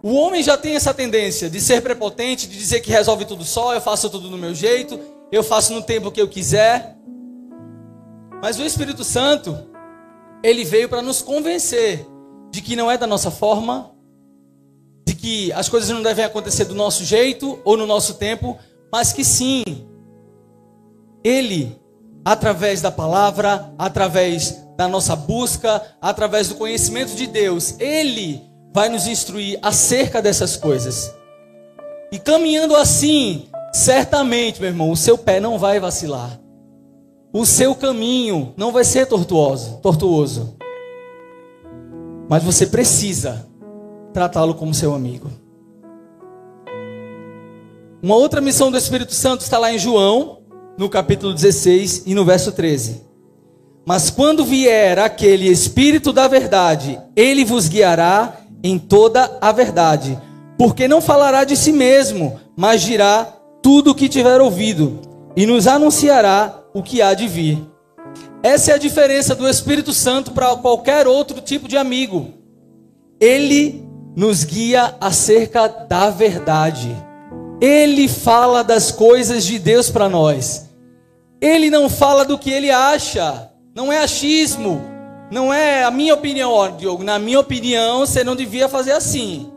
O 0.00 0.14
homem 0.14 0.42
já 0.42 0.56
tem 0.56 0.76
essa 0.76 0.94
tendência 0.94 1.50
de 1.50 1.60
ser 1.60 1.80
prepotente, 1.82 2.48
de 2.48 2.56
dizer 2.56 2.80
que 2.80 2.90
resolve 2.90 3.24
tudo 3.24 3.44
só, 3.44 3.74
eu 3.74 3.80
faço 3.80 4.08
tudo 4.08 4.28
do 4.28 4.38
meu 4.38 4.54
jeito, 4.54 4.98
eu 5.32 5.42
faço 5.42 5.72
no 5.72 5.82
tempo 5.82 6.12
que 6.12 6.20
eu 6.20 6.28
quiser. 6.28 6.96
Mas 8.40 8.60
o 8.60 8.64
Espírito 8.64 9.02
Santo, 9.02 9.58
ele 10.42 10.64
veio 10.64 10.88
para 10.88 11.02
nos 11.02 11.20
convencer 11.20 12.06
de 12.52 12.60
que 12.60 12.76
não 12.76 12.90
é 12.90 12.96
da 12.96 13.06
nossa 13.08 13.30
forma, 13.30 13.90
de 15.06 15.14
que 15.14 15.52
as 15.52 15.68
coisas 15.68 15.90
não 15.90 16.02
devem 16.02 16.24
acontecer 16.24 16.64
do 16.64 16.74
nosso 16.74 17.04
jeito 17.04 17.58
ou 17.64 17.76
no 17.76 17.86
nosso 17.86 18.14
tempo, 18.14 18.58
mas 18.92 19.10
que 19.10 19.24
sim, 19.24 19.64
Ele, 21.24 21.80
através 22.22 22.82
da 22.82 22.90
palavra, 22.90 23.72
através 23.78 24.62
da 24.76 24.86
nossa 24.86 25.16
busca, 25.16 25.82
através 26.00 26.48
do 26.48 26.56
conhecimento 26.56 27.14
de 27.14 27.26
Deus, 27.26 27.74
Ele 27.80 28.42
vai 28.74 28.90
nos 28.90 29.06
instruir 29.06 29.58
acerca 29.62 30.20
dessas 30.20 30.56
coisas. 30.56 31.10
E 32.10 32.18
caminhando 32.18 32.76
assim, 32.76 33.48
certamente, 33.72 34.60
meu 34.60 34.68
irmão, 34.68 34.90
o 34.90 34.96
seu 34.96 35.16
pé 35.16 35.40
não 35.40 35.58
vai 35.58 35.80
vacilar. 35.80 36.38
O 37.32 37.46
seu 37.46 37.74
caminho 37.74 38.52
não 38.58 38.72
vai 38.72 38.84
ser 38.84 39.06
tortuoso, 39.06 39.78
tortuoso. 39.78 40.54
Mas 42.28 42.44
você 42.44 42.66
precisa 42.66 43.48
tratá-lo 44.12 44.54
como 44.54 44.74
seu 44.74 44.92
amigo. 44.92 45.41
Uma 48.02 48.16
outra 48.16 48.40
missão 48.40 48.68
do 48.68 48.76
Espírito 48.76 49.14
Santo 49.14 49.42
está 49.42 49.58
lá 49.60 49.72
em 49.72 49.78
João, 49.78 50.40
no 50.76 50.88
capítulo 50.88 51.32
16 51.32 52.02
e 52.04 52.16
no 52.16 52.24
verso 52.24 52.50
13. 52.50 53.00
Mas 53.86 54.10
quando 54.10 54.44
vier 54.44 54.98
aquele 54.98 55.46
Espírito 55.46 56.12
da 56.12 56.26
verdade, 56.26 57.00
ele 57.14 57.44
vos 57.44 57.68
guiará 57.68 58.38
em 58.60 58.76
toda 58.76 59.38
a 59.40 59.52
verdade, 59.52 60.20
porque 60.58 60.88
não 60.88 61.00
falará 61.00 61.44
de 61.44 61.56
si 61.56 61.70
mesmo, 61.70 62.40
mas 62.56 62.82
dirá 62.82 63.24
tudo 63.62 63.92
o 63.92 63.94
que 63.94 64.08
tiver 64.08 64.40
ouvido 64.40 64.98
e 65.36 65.46
nos 65.46 65.68
anunciará 65.68 66.60
o 66.74 66.82
que 66.82 67.00
há 67.00 67.14
de 67.14 67.28
vir. 67.28 67.64
Essa 68.42 68.72
é 68.72 68.74
a 68.74 68.78
diferença 68.78 69.32
do 69.32 69.48
Espírito 69.48 69.92
Santo 69.92 70.32
para 70.32 70.56
qualquer 70.56 71.06
outro 71.06 71.40
tipo 71.40 71.68
de 71.68 71.76
amigo. 71.76 72.30
Ele 73.20 73.84
nos 74.16 74.42
guia 74.42 74.96
acerca 75.00 75.68
da 75.68 76.10
verdade. 76.10 77.11
Ele 77.62 78.08
fala 78.08 78.64
das 78.64 78.90
coisas 78.90 79.44
de 79.44 79.56
Deus 79.56 79.88
para 79.88 80.08
nós. 80.08 80.68
Ele 81.40 81.70
não 81.70 81.88
fala 81.88 82.24
do 82.24 82.36
que 82.36 82.50
ele 82.50 82.72
acha. 82.72 83.52
Não 83.72 83.92
é 83.92 83.98
achismo. 83.98 84.82
Não 85.30 85.54
é 85.54 85.84
a 85.84 85.90
minha 85.92 86.12
opinião, 86.12 86.50
ó, 86.50 86.66
Diogo. 86.66 87.04
Na 87.04 87.20
minha 87.20 87.38
opinião, 87.38 88.00
você 88.00 88.24
não 88.24 88.34
devia 88.34 88.68
fazer 88.68 88.90
assim. 88.90 89.52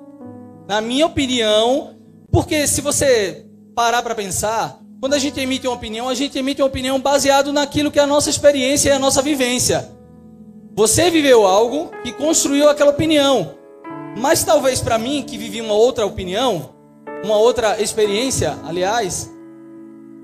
Na 0.68 0.82
minha 0.82 1.08
opinião, 1.08 1.96
porque 2.32 2.68
se 2.68 2.80
você 2.80 3.48
parar 3.76 4.04
para 4.04 4.14
pensar, 4.14 4.78
quando 5.02 5.16
a 5.16 5.20
gente 5.20 5.40
emite 5.40 5.66
uma 5.66 5.76
opinião, 5.76 6.08
a 6.08 6.14
gente 6.14 6.38
emite 6.38 6.62
uma 6.62 6.68
opinião 6.68 7.00
baseado 7.00 7.52
naquilo 7.52 7.90
que 7.90 7.98
é 7.98 8.04
a 8.04 8.08
nossa 8.08 8.30
experiência 8.30 8.90
e 8.90 8.92
a 8.92 9.00
nossa 9.00 9.24
vivência. 9.24 9.90
Você 10.76 11.10
viveu 11.10 11.48
algo 11.48 11.90
que 12.04 12.12
construiu 12.12 12.70
aquela 12.70 12.92
opinião. 12.92 13.56
Mas 14.16 14.44
talvez 14.44 14.80
para 14.80 15.00
mim, 15.00 15.24
que 15.24 15.40
vivi 15.40 15.60
uma 15.60 15.74
outra 15.74 16.06
opinião, 16.06 16.75
uma 17.26 17.38
outra 17.38 17.82
experiência, 17.82 18.56
aliás, 18.64 19.32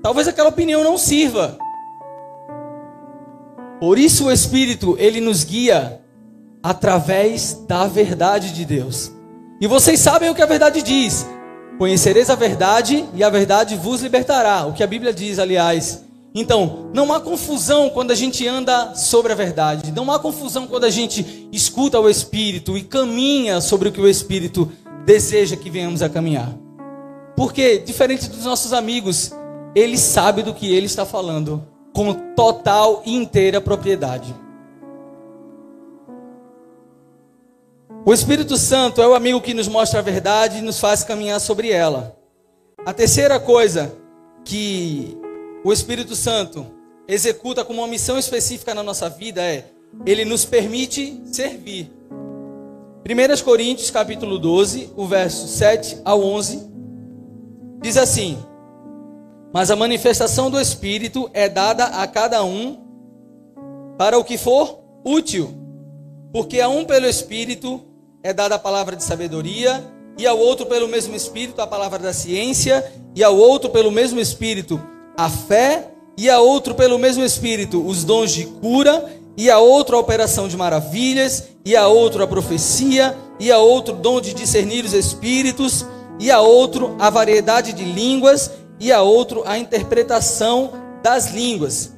talvez 0.00 0.28
aquela 0.28 0.50
opinião 0.50 0.84
não 0.84 0.96
sirva. 0.96 1.58
Por 3.80 3.98
isso 3.98 4.26
o 4.26 4.30
Espírito, 4.30 4.96
ele 5.00 5.20
nos 5.20 5.42
guia 5.42 6.00
através 6.62 7.54
da 7.66 7.88
verdade 7.88 8.52
de 8.52 8.64
Deus. 8.64 9.10
E 9.60 9.66
vocês 9.66 9.98
sabem 9.98 10.30
o 10.30 10.34
que 10.34 10.42
a 10.42 10.46
verdade 10.46 10.80
diz: 10.80 11.26
Conhecereis 11.76 12.30
a 12.30 12.36
verdade 12.36 13.04
e 13.12 13.24
a 13.24 13.28
verdade 13.28 13.74
vos 13.74 14.00
libertará. 14.00 14.64
O 14.66 14.72
que 14.72 14.84
a 14.84 14.86
Bíblia 14.86 15.12
diz, 15.12 15.40
aliás. 15.40 16.04
Então, 16.32 16.88
não 16.94 17.12
há 17.12 17.20
confusão 17.20 17.90
quando 17.90 18.12
a 18.12 18.14
gente 18.14 18.46
anda 18.46 18.94
sobre 18.94 19.32
a 19.32 19.36
verdade. 19.36 19.90
Não 19.90 20.10
há 20.10 20.20
confusão 20.20 20.68
quando 20.68 20.84
a 20.84 20.90
gente 20.90 21.48
escuta 21.52 21.98
o 21.98 22.08
Espírito 22.08 22.78
e 22.78 22.82
caminha 22.82 23.60
sobre 23.60 23.88
o 23.88 23.92
que 23.92 24.00
o 24.00 24.08
Espírito 24.08 24.70
deseja 25.04 25.56
que 25.56 25.68
venhamos 25.68 26.00
a 26.00 26.08
caminhar. 26.08 26.61
Porque, 27.42 27.78
diferente 27.78 28.30
dos 28.30 28.44
nossos 28.44 28.72
amigos, 28.72 29.32
ele 29.74 29.98
sabe 29.98 30.44
do 30.44 30.54
que 30.54 30.72
ele 30.72 30.86
está 30.86 31.04
falando 31.04 31.66
com 31.92 32.14
total 32.36 33.02
e 33.04 33.16
inteira 33.16 33.60
propriedade. 33.60 34.32
O 38.06 38.14
Espírito 38.14 38.56
Santo 38.56 39.02
é 39.02 39.08
o 39.08 39.14
amigo 39.16 39.40
que 39.40 39.54
nos 39.54 39.66
mostra 39.66 39.98
a 39.98 40.02
verdade 40.02 40.58
e 40.58 40.62
nos 40.62 40.78
faz 40.78 41.02
caminhar 41.02 41.40
sobre 41.40 41.72
ela. 41.72 42.16
A 42.86 42.92
terceira 42.92 43.40
coisa 43.40 43.92
que 44.44 45.18
o 45.64 45.72
Espírito 45.72 46.14
Santo 46.14 46.64
executa 47.08 47.64
como 47.64 47.80
uma 47.80 47.88
missão 47.88 48.20
específica 48.20 48.72
na 48.72 48.84
nossa 48.84 49.10
vida 49.10 49.42
é 49.42 49.64
ele 50.06 50.24
nos 50.24 50.44
permite 50.44 51.20
servir. 51.24 51.90
1 53.04 53.42
Coríntios 53.42 53.90
capítulo 53.90 54.38
12, 54.38 54.92
o 54.94 55.08
verso 55.08 55.48
7 55.48 56.02
ao 56.04 56.22
11 56.22 56.70
diz 57.82 57.96
assim: 57.96 58.38
Mas 59.52 59.70
a 59.70 59.76
manifestação 59.76 60.50
do 60.50 60.60
Espírito 60.60 61.28
é 61.34 61.48
dada 61.48 61.84
a 61.84 62.06
cada 62.06 62.42
um 62.44 62.78
para 63.98 64.18
o 64.18 64.24
que 64.24 64.38
for 64.38 64.78
útil, 65.04 65.52
porque 66.32 66.60
a 66.60 66.68
um 66.68 66.84
pelo 66.84 67.06
Espírito 67.06 67.80
é 68.22 68.32
dada 68.32 68.54
a 68.54 68.58
palavra 68.58 68.96
de 68.96 69.02
sabedoria, 69.02 69.84
e 70.18 70.26
ao 70.26 70.38
outro 70.38 70.66
pelo 70.66 70.88
mesmo 70.88 71.14
Espírito 71.14 71.60
a 71.60 71.66
palavra 71.66 71.98
da 71.98 72.12
ciência, 72.12 72.92
e 73.14 73.22
ao 73.22 73.36
outro 73.36 73.70
pelo 73.70 73.90
mesmo 73.90 74.20
Espírito 74.20 74.80
a 75.16 75.28
fé, 75.28 75.88
e 76.16 76.30
a 76.30 76.38
outro 76.38 76.74
pelo 76.74 76.98
mesmo 76.98 77.24
Espírito 77.24 77.84
os 77.84 78.04
dons 78.04 78.32
de 78.32 78.44
cura, 78.44 79.10
e 79.36 79.50
a 79.50 79.58
outro 79.58 79.96
a 79.96 80.00
operação 80.00 80.46
de 80.46 80.56
maravilhas, 80.56 81.48
e 81.64 81.74
a 81.74 81.88
outro 81.88 82.22
a 82.22 82.26
profecia, 82.26 83.16
e 83.40 83.50
a 83.50 83.58
outro 83.58 83.94
dom 83.94 84.20
de 84.20 84.34
discernir 84.34 84.84
os 84.84 84.92
espíritos, 84.92 85.84
e 86.22 86.30
a 86.30 86.40
outro 86.40 86.94
a 87.00 87.10
variedade 87.10 87.72
de 87.72 87.84
línguas, 87.84 88.52
e 88.78 88.92
a 88.92 89.02
outro 89.02 89.42
a 89.44 89.58
interpretação 89.58 90.70
das 91.02 91.32
línguas. 91.32 91.92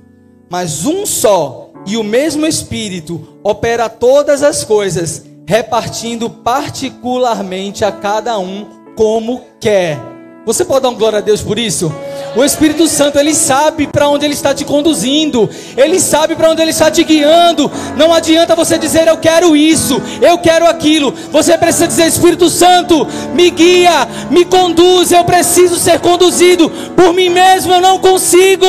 Mas 0.50 0.86
um 0.86 1.04
só 1.04 1.70
e 1.86 1.98
o 1.98 2.02
mesmo 2.02 2.46
Espírito 2.46 3.38
opera 3.44 3.88
todas 3.88 4.42
as 4.42 4.64
coisas 4.64 5.24
repartindo 5.46 6.30
particularmente 6.30 7.84
a 7.84 7.92
cada 7.92 8.38
um 8.38 8.66
como 8.96 9.42
quer. 9.60 9.98
Você 10.46 10.64
pode 10.64 10.84
dar 10.84 10.88
um 10.88 10.94
glória 10.94 11.18
a 11.18 11.22
Deus 11.22 11.42
por 11.42 11.58
isso? 11.58 11.92
O 12.36 12.42
Espírito 12.42 12.88
Santo, 12.88 13.18
ele 13.18 13.32
sabe 13.32 13.86
para 13.86 14.08
onde 14.08 14.24
ele 14.24 14.34
está 14.34 14.52
te 14.52 14.64
conduzindo, 14.64 15.48
ele 15.76 16.00
sabe 16.00 16.34
para 16.34 16.50
onde 16.50 16.60
ele 16.60 16.72
está 16.72 16.90
te 16.90 17.04
guiando. 17.04 17.70
Não 17.96 18.12
adianta 18.12 18.56
você 18.56 18.76
dizer 18.76 19.06
eu 19.06 19.16
quero 19.18 19.56
isso, 19.56 20.02
eu 20.20 20.36
quero 20.38 20.66
aquilo. 20.66 21.12
Você 21.30 21.56
precisa 21.56 21.86
dizer 21.86 22.06
Espírito 22.06 22.48
Santo, 22.48 23.06
me 23.34 23.50
guia, 23.50 24.08
me 24.30 24.44
conduz. 24.44 25.12
Eu 25.12 25.24
preciso 25.24 25.76
ser 25.76 26.00
conduzido 26.00 26.68
por 26.96 27.12
mim 27.12 27.28
mesmo, 27.28 27.72
eu 27.72 27.80
não 27.80 28.00
consigo. 28.00 28.66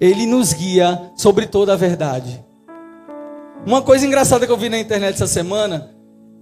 Ele 0.00 0.26
nos 0.26 0.52
guia 0.52 1.12
sobre 1.14 1.46
toda 1.46 1.74
a 1.74 1.76
verdade. 1.76 2.44
Uma 3.64 3.80
coisa 3.82 4.04
engraçada 4.04 4.44
que 4.44 4.52
eu 4.52 4.56
vi 4.56 4.68
na 4.68 4.80
internet 4.80 5.14
essa 5.14 5.28
semana, 5.28 5.90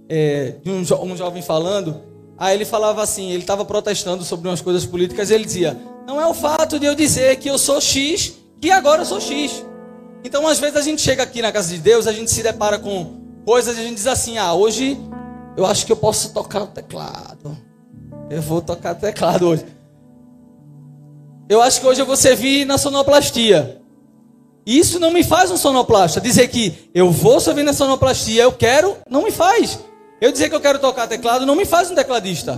é, 0.09 0.55
de 0.63 0.71
um, 0.71 0.83
jo 0.83 0.95
um 0.95 1.15
jovem 1.15 1.43
falando, 1.43 2.10
aí 2.41 2.55
ele 2.55 2.65
falava 2.65 3.03
assim, 3.03 3.29
ele 3.29 3.43
estava 3.43 3.63
protestando 3.63 4.23
sobre 4.23 4.49
umas 4.49 4.61
coisas 4.61 4.83
políticas, 4.83 5.29
e 5.29 5.35
ele 5.35 5.45
dizia, 5.45 5.77
não 6.07 6.19
é 6.19 6.25
o 6.25 6.33
fato 6.33 6.79
de 6.79 6.87
eu 6.87 6.95
dizer 6.95 7.35
que 7.35 7.47
eu 7.47 7.55
sou 7.59 7.79
X, 7.79 8.33
que 8.59 8.71
agora 8.71 9.03
eu 9.03 9.05
sou 9.05 9.21
X. 9.21 9.63
Então, 10.23 10.47
às 10.47 10.57
vezes 10.57 10.75
a 10.75 10.81
gente 10.81 11.03
chega 11.03 11.21
aqui 11.21 11.39
na 11.39 11.51
casa 11.51 11.69
de 11.69 11.77
Deus, 11.77 12.07
a 12.07 12.11
gente 12.11 12.31
se 12.31 12.41
depara 12.41 12.79
com 12.79 13.21
coisas 13.45 13.77
e 13.77 13.79
a 13.79 13.83
gente 13.83 13.93
diz 13.93 14.07
assim, 14.07 14.39
ah, 14.39 14.55
hoje 14.55 14.99
eu 15.55 15.67
acho 15.67 15.85
que 15.85 15.91
eu 15.91 15.95
posso 15.95 16.33
tocar 16.33 16.63
o 16.63 16.67
teclado. 16.67 17.55
Eu 18.27 18.41
vou 18.41 18.59
tocar 18.59 18.95
teclado 18.95 19.47
hoje. 19.47 19.63
Eu 21.47 21.61
acho 21.61 21.79
que 21.79 21.85
hoje 21.85 22.01
eu 22.01 22.07
vou 22.07 22.17
servir 22.17 22.65
na 22.65 22.79
sonoplastia. 22.79 23.83
Isso 24.65 24.99
não 24.99 25.11
me 25.11 25.23
faz 25.23 25.51
um 25.51 25.57
sonoplasta. 25.57 26.19
Dizer 26.19 26.47
que 26.47 26.89
eu 26.91 27.11
vou 27.11 27.39
servir 27.39 27.61
na 27.61 27.73
sonoplastia, 27.73 28.41
eu 28.41 28.51
quero, 28.51 28.97
não 29.07 29.21
me 29.21 29.31
faz. 29.31 29.77
Eu 30.21 30.31
dizer 30.31 30.49
que 30.49 30.55
eu 30.55 30.61
quero 30.61 30.77
tocar 30.77 31.07
teclado 31.07 31.47
não 31.47 31.55
me 31.55 31.65
faz 31.65 31.89
um 31.89 31.95
tecladista. 31.95 32.55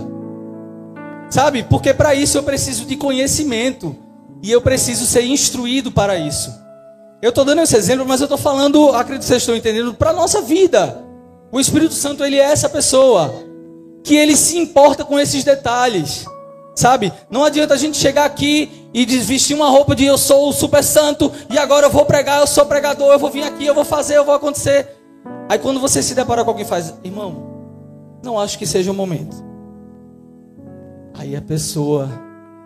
Sabe? 1.30 1.62
Porque 1.62 1.94
para 1.94 2.14
isso 2.14 2.36
eu 2.36 2.42
preciso 2.42 2.84
de 2.84 2.94
conhecimento. 2.94 3.96
E 4.42 4.52
eu 4.52 4.60
preciso 4.60 5.06
ser 5.06 5.22
instruído 5.22 5.90
para 5.90 6.18
isso. 6.18 6.52
Eu 7.22 7.30
estou 7.30 7.42
dando 7.42 7.62
esse 7.62 7.74
exemplo, 7.74 8.04
mas 8.06 8.20
eu 8.20 8.26
estou 8.26 8.36
falando, 8.36 8.90
acredito 8.90 9.22
que 9.22 9.28
vocês 9.28 9.40
estão 9.40 9.56
entendendo, 9.56 9.94
para 9.94 10.10
a 10.10 10.12
nossa 10.12 10.42
vida. 10.42 11.02
O 11.50 11.58
Espírito 11.58 11.94
Santo, 11.94 12.22
ele 12.22 12.36
é 12.36 12.42
essa 12.42 12.68
pessoa. 12.68 13.34
Que 14.02 14.14
ele 14.14 14.36
se 14.36 14.58
importa 14.58 15.02
com 15.02 15.18
esses 15.18 15.42
detalhes. 15.42 16.26
Sabe? 16.76 17.10
Não 17.30 17.42
adianta 17.42 17.72
a 17.72 17.78
gente 17.78 17.96
chegar 17.96 18.26
aqui 18.26 18.90
e 18.92 19.06
vestir 19.06 19.56
uma 19.56 19.70
roupa 19.70 19.94
de 19.94 20.04
eu 20.04 20.18
sou 20.18 20.50
o 20.50 20.52
super 20.52 20.84
santo 20.84 21.32
e 21.48 21.56
agora 21.56 21.86
eu 21.86 21.90
vou 21.90 22.04
pregar, 22.04 22.40
eu 22.40 22.46
sou 22.46 22.66
pregador, 22.66 23.12
eu 23.12 23.18
vou 23.18 23.30
vir 23.30 23.44
aqui, 23.44 23.64
eu 23.64 23.74
vou 23.74 23.84
fazer, 23.84 24.16
eu 24.16 24.24
vou 24.24 24.34
acontecer. 24.34 24.88
Aí 25.48 25.58
quando 25.58 25.80
você 25.80 26.02
se 26.02 26.14
depara 26.14 26.44
com 26.44 26.50
alguém 26.50 26.66
faz, 26.66 26.92
irmão, 27.04 27.53
não 28.24 28.40
acho 28.40 28.58
que 28.58 28.66
seja 28.66 28.90
o 28.90 28.94
momento. 28.94 29.36
Aí 31.14 31.36
a 31.36 31.42
pessoa 31.42 32.08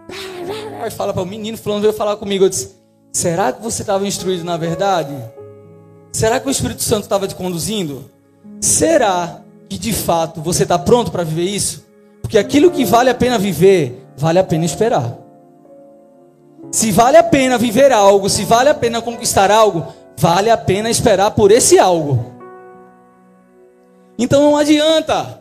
fala 0.97 1.13
para 1.13 1.23
o 1.23 1.27
menino 1.27 1.59
fulano 1.59 1.83
veio 1.83 1.93
falar 1.93 2.17
comigo, 2.17 2.45
eu 2.45 2.49
disse, 2.49 2.75
será 3.13 3.53
que 3.53 3.63
você 3.63 3.83
estava 3.83 4.07
instruído 4.07 4.45
na 4.45 4.57
verdade? 4.57 5.15
Será 6.13 6.41
que 6.41 6.49
o 6.49 6.51
Espírito 6.51 6.83
Santo 6.83 7.03
estava 7.03 7.29
te 7.29 7.35
conduzindo? 7.35 8.11
Será 8.61 9.43
que 9.69 9.77
de 9.77 9.93
fato 9.93 10.41
você 10.41 10.63
está 10.63 10.79
pronto 10.79 11.11
para 11.11 11.23
viver 11.25 11.45
isso? 11.45 11.87
Porque 12.23 12.39
aquilo 12.39 12.71
que 12.71 12.85
vale 12.85 13.11
a 13.11 13.15
pena 13.15 13.39
viver, 13.39 14.07
vale 14.17 14.39
a 14.39 14.45
pena 14.45 14.65
esperar. 14.65 15.19
Se 16.71 16.91
vale 16.91 17.17
a 17.17 17.23
pena 17.23 17.57
viver 17.57 17.93
algo, 17.93 18.29
se 18.29 18.45
vale 18.45 18.69
a 18.69 18.75
pena 18.75 19.01
conquistar 19.01 19.51
algo, 19.51 19.87
vale 20.17 20.51
a 20.51 20.57
pena 20.57 20.91
esperar 20.91 21.31
por 21.31 21.51
esse 21.51 21.79
algo. 21.79 22.33
Então 24.19 24.43
não 24.43 24.57
adianta 24.57 25.41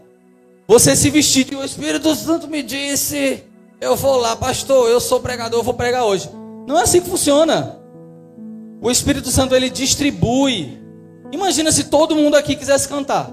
você 0.68 0.96
se 0.96 1.10
vestir 1.10 1.46
de 1.46 1.56
o 1.56 1.64
Espírito 1.64 2.14
Santo 2.14 2.48
me 2.48 2.62
disse, 2.62 3.44
eu 3.80 3.96
vou 3.96 4.18
lá, 4.18 4.36
pastor, 4.36 4.90
eu 4.90 5.00
sou 5.00 5.22
pregador, 5.22 5.60
eu 5.60 5.64
vou 5.64 5.74
pregar 5.74 6.04
hoje. 6.04 6.30
Não 6.68 6.78
é 6.78 6.82
assim 6.82 7.00
que 7.00 7.10
funciona. 7.10 7.80
O 8.82 8.92
Espírito 8.92 9.30
Santo 9.30 9.56
ele 9.56 9.70
distribui. 9.70 10.78
Imagina 11.32 11.72
se 11.72 11.86
todo 11.86 12.16
mundo 12.16 12.36
aqui 12.36 12.56
quisesse 12.56 12.88
cantar. 12.88 13.32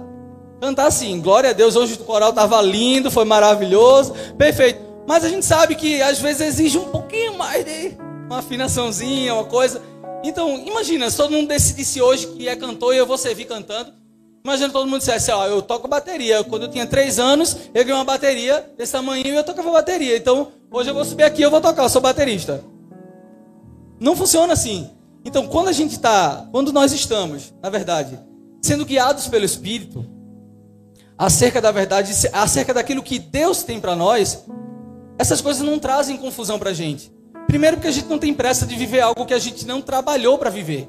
Cantar 0.61 0.87
assim, 0.87 1.21
glória 1.21 1.51
a 1.51 1.53
Deus, 1.53 1.75
hoje 1.75 1.95
o 1.95 1.99
coral 1.99 2.31
estava 2.31 2.63
lindo, 2.63 3.11
foi 3.11 3.25
maravilhoso, 3.25 4.15
perfeito. 4.39 4.81
Mas 5.07 5.25
a 5.25 5.29
gente 5.29 5.45
sabe 5.45 5.75
que 5.75 6.01
às 6.01 6.21
vezes 6.21 6.41
exige 6.41 6.79
um 6.79 6.85
pouquinho 6.85 7.37
mais 7.37 7.65
de 7.65 7.97
uma 8.27 8.39
afinaçãozinha, 8.39 9.35
uma 9.35 9.45
coisa. 9.45 9.83
Então, 10.23 10.57
imagina, 10.65 11.11
se 11.11 11.17
todo 11.17 11.33
mundo 11.33 11.49
decidisse 11.49 12.01
hoje 12.01 12.29
que 12.29 12.49
é 12.49 12.55
cantor 12.55 12.95
e 12.95 12.99
eu 12.99 13.07
vou 13.07 13.19
servir 13.19 13.45
cantando. 13.45 13.93
Imagina 14.45 14.71
todo 14.71 14.87
mundo 14.87 14.99
dissesse, 14.99 15.31
ó, 15.31 15.47
eu 15.47 15.63
toco 15.63 15.89
bateria. 15.89 16.45
Quando 16.45 16.65
eu 16.65 16.69
tinha 16.69 16.87
três 16.87 17.19
anos, 17.19 17.57
eu 17.73 17.83
ganhei 17.83 17.95
uma 17.95 18.05
bateria 18.05 18.71
desse 18.77 18.93
tamanho 18.93 19.27
e 19.27 19.31
eu 19.31 19.43
tocava 19.43 19.73
bateria. 19.73 20.19
Então, 20.19 20.53
hoje 20.71 20.91
eu 20.91 20.95
vou 20.95 21.03
subir 21.03 21.23
aqui 21.23 21.41
e 21.41 21.45
eu 21.45 21.51
vou 21.51 21.63
tocar, 21.63 21.83
eu 21.83 21.89
sou 21.89 22.03
baterista. 22.03 22.63
Não 23.99 24.15
funciona 24.15 24.53
assim. 24.53 24.91
Então, 25.25 25.47
quando 25.47 25.69
a 25.69 25.73
gente 25.73 25.93
está, 25.93 26.47
quando 26.53 26.75
nós 26.75 26.93
estamos, 26.93 27.55
na 27.63 27.71
verdade, 27.71 28.21
sendo 28.61 28.85
guiados 28.85 29.27
pelo 29.29 29.47
Espírito, 29.47 30.05
acerca 31.17 31.59
da 31.59 31.73
verdade, 31.73 32.13
acerca 32.31 32.75
daquilo 32.75 33.03
que 33.03 33.19
Deus 33.19 33.63
tem 33.63 33.81
para 33.81 33.97
nós, 33.97 34.45
essas 35.19 35.41
coisas 35.41 35.63
não 35.63 35.79
trazem 35.79 36.19
confusão 36.19 36.59
para 36.59 36.69
a 36.69 36.75
gente. 36.75 37.11
Primeiro, 37.47 37.79
porque 37.79 37.89
a 37.89 37.93
gente 37.93 38.09
não 38.09 38.19
tem 38.19 38.35
pressa 38.35 38.67
de 38.67 38.77
viver 38.77 39.01
algo 39.01 39.25
que 39.25 39.33
a 39.33 39.39
gente 39.39 39.67
não 39.67 39.81
trabalhou 39.81 40.37
para 40.37 40.51
viver. 40.51 40.87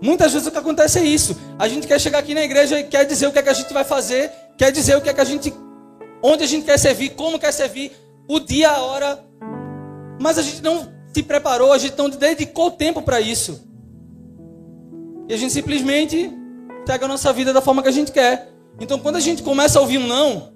Muitas 0.00 0.32
vezes 0.32 0.48
o 0.48 0.50
que 0.50 0.58
acontece 0.58 0.98
é 0.98 1.04
isso. 1.04 1.36
A 1.58 1.68
gente 1.68 1.86
quer 1.86 2.00
chegar 2.00 2.18
aqui 2.18 2.34
na 2.34 2.42
igreja 2.42 2.78
e 2.78 2.84
quer 2.84 3.04
dizer 3.04 3.26
o 3.26 3.32
que 3.32 3.38
é 3.38 3.42
que 3.42 3.48
a 3.48 3.54
gente 3.54 3.72
vai 3.72 3.84
fazer, 3.84 4.30
quer 4.56 4.72
dizer 4.72 4.96
o 4.96 5.00
que 5.00 5.10
é 5.10 5.12
que 5.12 5.20
a 5.20 5.24
gente, 5.24 5.52
onde 6.22 6.44
a 6.44 6.46
gente 6.46 6.64
quer 6.64 6.78
servir, 6.78 7.10
como 7.10 7.38
quer 7.38 7.52
servir, 7.52 7.92
o 8.26 8.40
dia, 8.40 8.70
a 8.70 8.82
hora. 8.82 9.22
Mas 10.18 10.38
a 10.38 10.42
gente 10.42 10.62
não 10.62 10.88
se 11.12 11.22
preparou, 11.22 11.72
a 11.72 11.78
gente 11.78 11.98
não 11.98 12.08
dedicou 12.08 12.70
tempo 12.70 13.02
para 13.02 13.20
isso. 13.20 13.68
E 15.28 15.34
a 15.34 15.36
gente 15.36 15.52
simplesmente 15.52 16.32
pega 16.86 17.04
a 17.04 17.08
nossa 17.08 17.32
vida 17.32 17.52
da 17.52 17.60
forma 17.60 17.82
que 17.82 17.88
a 17.88 17.92
gente 17.92 18.10
quer. 18.10 18.48
Então, 18.80 18.98
quando 18.98 19.16
a 19.16 19.20
gente 19.20 19.42
começa 19.42 19.78
a 19.78 19.82
ouvir 19.82 19.98
um 19.98 20.06
não, 20.06 20.52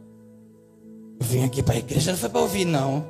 eu 1.21 1.27
vim 1.27 1.45
aqui 1.45 1.63
para 1.63 1.75
a 1.75 1.79
igreja, 1.79 2.13
não 2.13 2.19
foi 2.19 2.29
para 2.29 2.41
ouvir 2.41 2.65
não. 2.65 3.07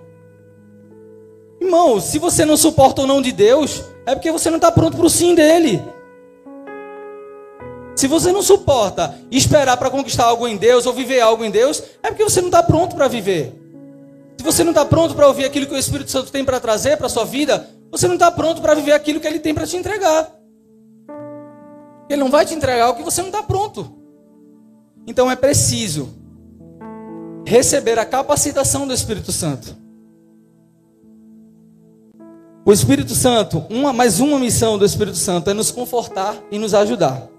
Irmão, 1.61 2.01
se 2.01 2.19
você 2.19 2.45
não 2.45 2.57
suporta 2.57 3.03
o 3.03 3.07
não 3.07 3.23
de 3.23 3.33
Deus, 3.33 3.83
é 4.07 4.15
porque 4.15 4.33
você 4.33 4.51
não 4.51 4.57
está 4.57 4.71
pronto 4.73 4.97
para 4.97 5.07
o 5.07 5.11
sim 5.11 5.35
dele. 5.35 5.83
Se 7.95 8.09
você 8.09 8.33
não 8.33 8.43
suporta 8.43 9.15
esperar 9.31 9.77
para 9.77 9.91
conquistar 9.91 10.25
algo 10.25 10.49
em 10.49 10.57
Deus 10.57 10.85
ou 10.87 10.93
viver 10.93 11.21
algo 11.21 11.45
em 11.45 11.51
Deus, 11.51 11.83
é 12.03 12.09
porque 12.09 12.25
você 12.25 12.41
não 12.41 12.49
está 12.49 12.63
pronto 12.63 12.97
para 12.97 13.07
viver. 13.07 13.53
Se 14.37 14.45
você 14.45 14.65
não 14.65 14.73
está 14.73 14.85
pronto 14.85 15.15
para 15.15 15.29
ouvir 15.29 15.45
aquilo 15.45 15.67
que 15.67 15.75
o 15.75 15.79
Espírito 15.79 16.11
Santo 16.11 16.33
tem 16.33 16.45
para 16.45 16.59
trazer 16.59 16.97
para 16.97 17.07
a 17.07 17.11
sua 17.11 17.25
vida, 17.25 17.69
você 17.91 18.09
não 18.09 18.15
está 18.15 18.31
pronto 18.31 18.61
para 18.61 18.75
viver 18.75 18.93
aquilo 18.93 19.21
que 19.21 19.27
ele 19.27 19.39
tem 19.39 19.55
para 19.55 19.67
te 19.67 19.77
entregar. 19.77 20.31
Ele 22.09 22.21
não 22.21 22.31
vai 22.31 22.45
te 22.45 22.55
entregar 22.55 22.91
o 22.91 22.97
que 22.97 23.03
você 23.03 23.23
não 23.23 23.29
está 23.29 23.43
pronto. 23.43 23.97
Então 25.07 25.31
é 25.31 25.37
preciso 25.37 26.13
receber 27.47 27.99
a 27.99 28.05
capacitação 28.05 28.87
do 28.87 28.93
Espírito 28.93 29.31
Santo. 29.31 29.77
O 32.67 32.73
Espírito 32.73 33.15
Santo, 33.15 33.65
uma, 33.69 33.93
mais 33.93 34.21
uma 34.21 34.39
missão 34.39 34.79
do 34.79 34.85
Espírito 34.85 35.19
Santo 35.19 35.51
é 35.51 35.55
nos 35.55 35.71
confortar 35.71 36.35
e 36.51 36.59
nos 36.59 36.73
ajudar. 36.73 37.34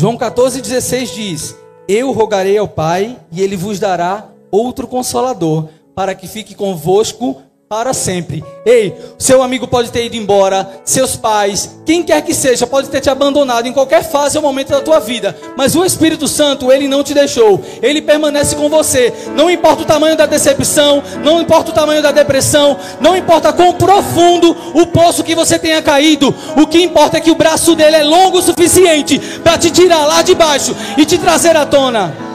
João 0.00 0.16
14,16 0.16 1.14
diz: 1.14 1.56
Eu 1.86 2.10
rogarei 2.10 2.56
ao 2.56 2.66
Pai, 2.66 3.18
e 3.30 3.42
ele 3.42 3.54
vos 3.54 3.78
dará 3.78 4.30
outro 4.50 4.88
consolador, 4.88 5.68
para 5.94 6.14
que 6.14 6.26
fique 6.26 6.54
convosco 6.54 7.42
para 7.72 7.94
sempre. 7.94 8.42
Ei, 8.66 9.00
seu 9.16 9.44
amigo 9.44 9.68
pode 9.68 9.92
ter 9.92 10.04
ido 10.04 10.16
embora, 10.16 10.68
seus 10.84 11.14
pais, 11.14 11.76
quem 11.86 12.02
quer 12.02 12.20
que 12.20 12.34
seja, 12.34 12.66
pode 12.66 12.88
ter 12.88 13.00
te 13.00 13.08
abandonado 13.08 13.68
em 13.68 13.72
qualquer 13.72 14.02
fase 14.02 14.36
ou 14.36 14.42
momento 14.42 14.70
da 14.70 14.80
tua 14.80 14.98
vida, 14.98 15.38
mas 15.56 15.76
o 15.76 15.84
Espírito 15.84 16.26
Santo, 16.26 16.72
ele 16.72 16.88
não 16.88 17.04
te 17.04 17.14
deixou, 17.14 17.62
ele 17.80 18.02
permanece 18.02 18.56
com 18.56 18.68
você. 18.68 19.12
Não 19.36 19.48
importa 19.48 19.82
o 19.82 19.86
tamanho 19.86 20.16
da 20.16 20.26
decepção, 20.26 21.00
não 21.22 21.40
importa 21.40 21.70
o 21.70 21.72
tamanho 21.72 22.02
da 22.02 22.10
depressão, 22.10 22.76
não 23.00 23.16
importa 23.16 23.52
quão 23.52 23.72
profundo 23.74 24.50
o 24.74 24.88
poço 24.88 25.22
que 25.22 25.36
você 25.36 25.56
tenha 25.56 25.80
caído, 25.80 26.34
o 26.56 26.66
que 26.66 26.82
importa 26.82 27.18
é 27.18 27.20
que 27.20 27.30
o 27.30 27.36
braço 27.36 27.76
dele 27.76 27.94
é 27.94 28.02
longo 28.02 28.38
o 28.38 28.42
suficiente 28.42 29.16
para 29.44 29.56
te 29.56 29.70
tirar 29.70 30.06
lá 30.06 30.22
de 30.22 30.34
baixo 30.34 30.74
e 30.98 31.04
te 31.04 31.16
trazer 31.18 31.56
à 31.56 31.64
tona. 31.64 32.30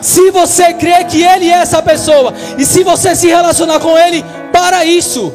Se 0.00 0.32
você 0.32 0.74
crê 0.74 1.04
que 1.04 1.22
Ele 1.22 1.48
é 1.48 1.58
essa 1.58 1.80
pessoa, 1.80 2.34
e 2.58 2.66
se 2.66 2.82
você 2.82 3.14
se 3.14 3.28
relacionar 3.28 3.78
com 3.78 3.96
Ele 3.96 4.24
para 4.52 4.84
isso. 4.84 5.32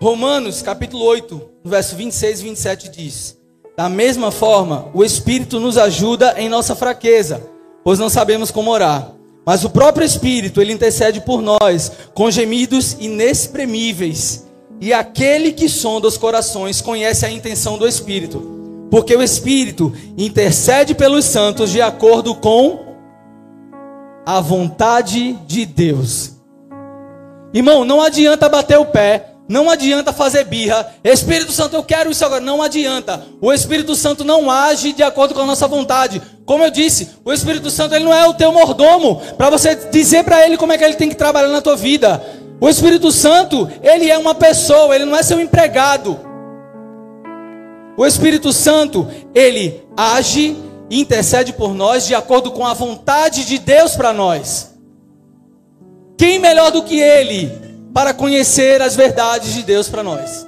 Romanos 0.00 0.62
capítulo 0.62 1.04
8, 1.04 1.40
verso 1.64 1.96
26 1.96 2.40
e 2.40 2.42
27 2.44 2.88
diz: 2.88 3.36
Da 3.76 3.88
mesma 3.88 4.30
forma, 4.30 4.88
o 4.94 5.04
Espírito 5.04 5.60
nos 5.60 5.76
ajuda 5.76 6.34
em 6.38 6.48
nossa 6.48 6.74
fraqueza, 6.74 7.42
pois 7.84 7.98
não 7.98 8.08
sabemos 8.08 8.50
como 8.50 8.70
orar. 8.70 9.12
Mas 9.44 9.64
o 9.64 9.70
próprio 9.70 10.06
Espírito, 10.06 10.60
ele 10.60 10.72
intercede 10.72 11.20
por 11.20 11.42
nós 11.42 11.90
com 12.14 12.30
gemidos 12.30 12.96
inexprimíveis. 13.00 14.46
E 14.80 14.92
aquele 14.92 15.52
que 15.52 15.68
sonda 15.68 16.08
os 16.08 16.16
corações 16.16 16.80
conhece 16.80 17.26
a 17.26 17.30
intenção 17.30 17.76
do 17.76 17.86
Espírito 17.86 18.60
porque 18.90 19.14
o 19.14 19.22
Espírito 19.22 19.94
intercede 20.18 20.94
pelos 20.94 21.24
santos 21.24 21.70
de 21.70 21.80
acordo 21.80 22.34
com 22.34 22.89
a 24.24 24.40
vontade 24.40 25.32
de 25.46 25.66
Deus. 25.66 26.32
Irmão, 27.52 27.84
não 27.84 28.00
adianta 28.00 28.48
bater 28.48 28.78
o 28.78 28.86
pé, 28.86 29.30
não 29.48 29.68
adianta 29.68 30.12
fazer 30.12 30.44
birra. 30.44 30.94
Espírito 31.02 31.50
Santo, 31.50 31.74
eu 31.74 31.82
quero 31.82 32.08
isso 32.08 32.24
agora. 32.24 32.40
Não 32.40 32.62
adianta. 32.62 33.24
O 33.40 33.52
Espírito 33.52 33.96
Santo 33.96 34.24
não 34.24 34.48
age 34.48 34.92
de 34.92 35.02
acordo 35.02 35.34
com 35.34 35.40
a 35.40 35.46
nossa 35.46 35.66
vontade. 35.66 36.22
Como 36.46 36.62
eu 36.62 36.70
disse, 36.70 37.10
o 37.24 37.32
Espírito 37.32 37.68
Santo 37.68 37.94
ele 37.94 38.04
não 38.04 38.14
é 38.14 38.24
o 38.28 38.34
teu 38.34 38.52
mordomo 38.52 39.20
para 39.36 39.50
você 39.50 39.74
dizer 39.74 40.22
para 40.22 40.46
ele 40.46 40.56
como 40.56 40.72
é 40.72 40.78
que 40.78 40.84
ele 40.84 40.94
tem 40.94 41.08
que 41.08 41.16
trabalhar 41.16 41.48
na 41.48 41.60
tua 41.60 41.74
vida. 41.74 42.22
O 42.60 42.68
Espírito 42.68 43.10
Santo, 43.10 43.68
ele 43.82 44.08
é 44.08 44.16
uma 44.16 44.36
pessoa, 44.36 44.94
ele 44.94 45.04
não 45.04 45.16
é 45.16 45.22
seu 45.22 45.40
empregado. 45.40 46.20
O 47.96 48.06
Espírito 48.06 48.52
Santo, 48.52 49.08
ele 49.34 49.82
age 49.96 50.56
intercede 50.90 51.52
por 51.52 51.72
nós 51.74 52.06
de 52.06 52.14
acordo 52.14 52.50
com 52.50 52.66
a 52.66 52.74
vontade 52.74 53.44
de 53.44 53.58
Deus 53.58 53.94
para 53.94 54.12
nós. 54.12 54.74
Quem 56.18 56.38
melhor 56.38 56.70
do 56.70 56.82
que 56.82 57.00
ele 57.00 57.50
para 57.94 58.12
conhecer 58.12 58.82
as 58.82 58.96
verdades 58.96 59.54
de 59.54 59.62
Deus 59.62 59.88
para 59.88 60.02
nós? 60.02 60.46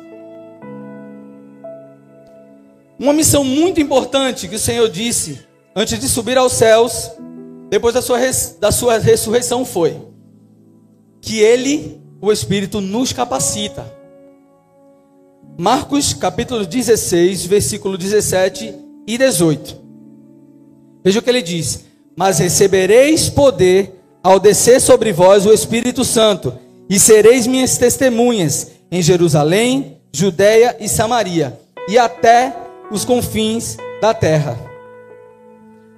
Uma 2.99 3.13
missão 3.13 3.43
muito 3.45 3.81
importante 3.81 4.49
que 4.49 4.57
o 4.57 4.61
Senhor 4.61 4.89
disse 4.89 5.41
antes 5.75 5.99
de 5.99 6.09
subir 6.09 6.37
aos 6.37 6.53
céus, 6.53 7.11
depois 7.71 7.95
da 7.95 8.03
sua, 8.03 8.19
da 8.61 8.71
sua 8.71 8.99
ressurreição, 8.99 9.65
foi 9.65 9.97
que 11.21 11.41
Ele, 11.41 12.01
o 12.21 12.31
Espírito, 12.31 12.81
nos 12.81 13.13
capacita 13.13 14.03
Marcos 15.59 16.15
capítulo 16.15 16.65
16, 16.65 17.45
versículo 17.45 17.99
17 17.99 18.75
e 19.07 19.19
18. 19.19 19.82
Veja 21.05 21.19
o 21.19 21.23
que 21.23 21.31
ele 21.31 21.43
diz: 21.43 21.85
Mas 22.17 22.39
recebereis 22.39 23.29
poder 23.29 23.93
ao 24.23 24.39
descer 24.39 24.81
sobre 24.81 25.13
vós 25.13 25.47
o 25.47 25.53
Espírito 25.53 26.05
Santo, 26.05 26.55
e 26.89 26.99
sereis 26.99 27.47
minhas 27.47 27.77
testemunhas 27.77 28.73
em 28.91 29.03
Jerusalém, 29.03 29.99
Judéia 30.13 30.77
e 30.79 30.89
Samaria, 30.89 31.59
e 31.89 31.99
até 31.99 32.55
os 32.91 33.05
confins 33.05 33.77
da 34.01 34.13
terra. 34.13 34.59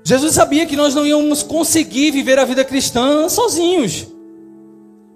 Jesus 0.05 0.35
sabia 0.35 0.67
que 0.67 0.77
nós 0.77 0.95
não 0.95 1.07
íamos 1.07 1.43
conseguir 1.43 2.11
viver 2.11 2.39
a 2.39 2.45
vida 2.45 2.63
cristã 2.63 3.29
sozinhos. 3.29 4.07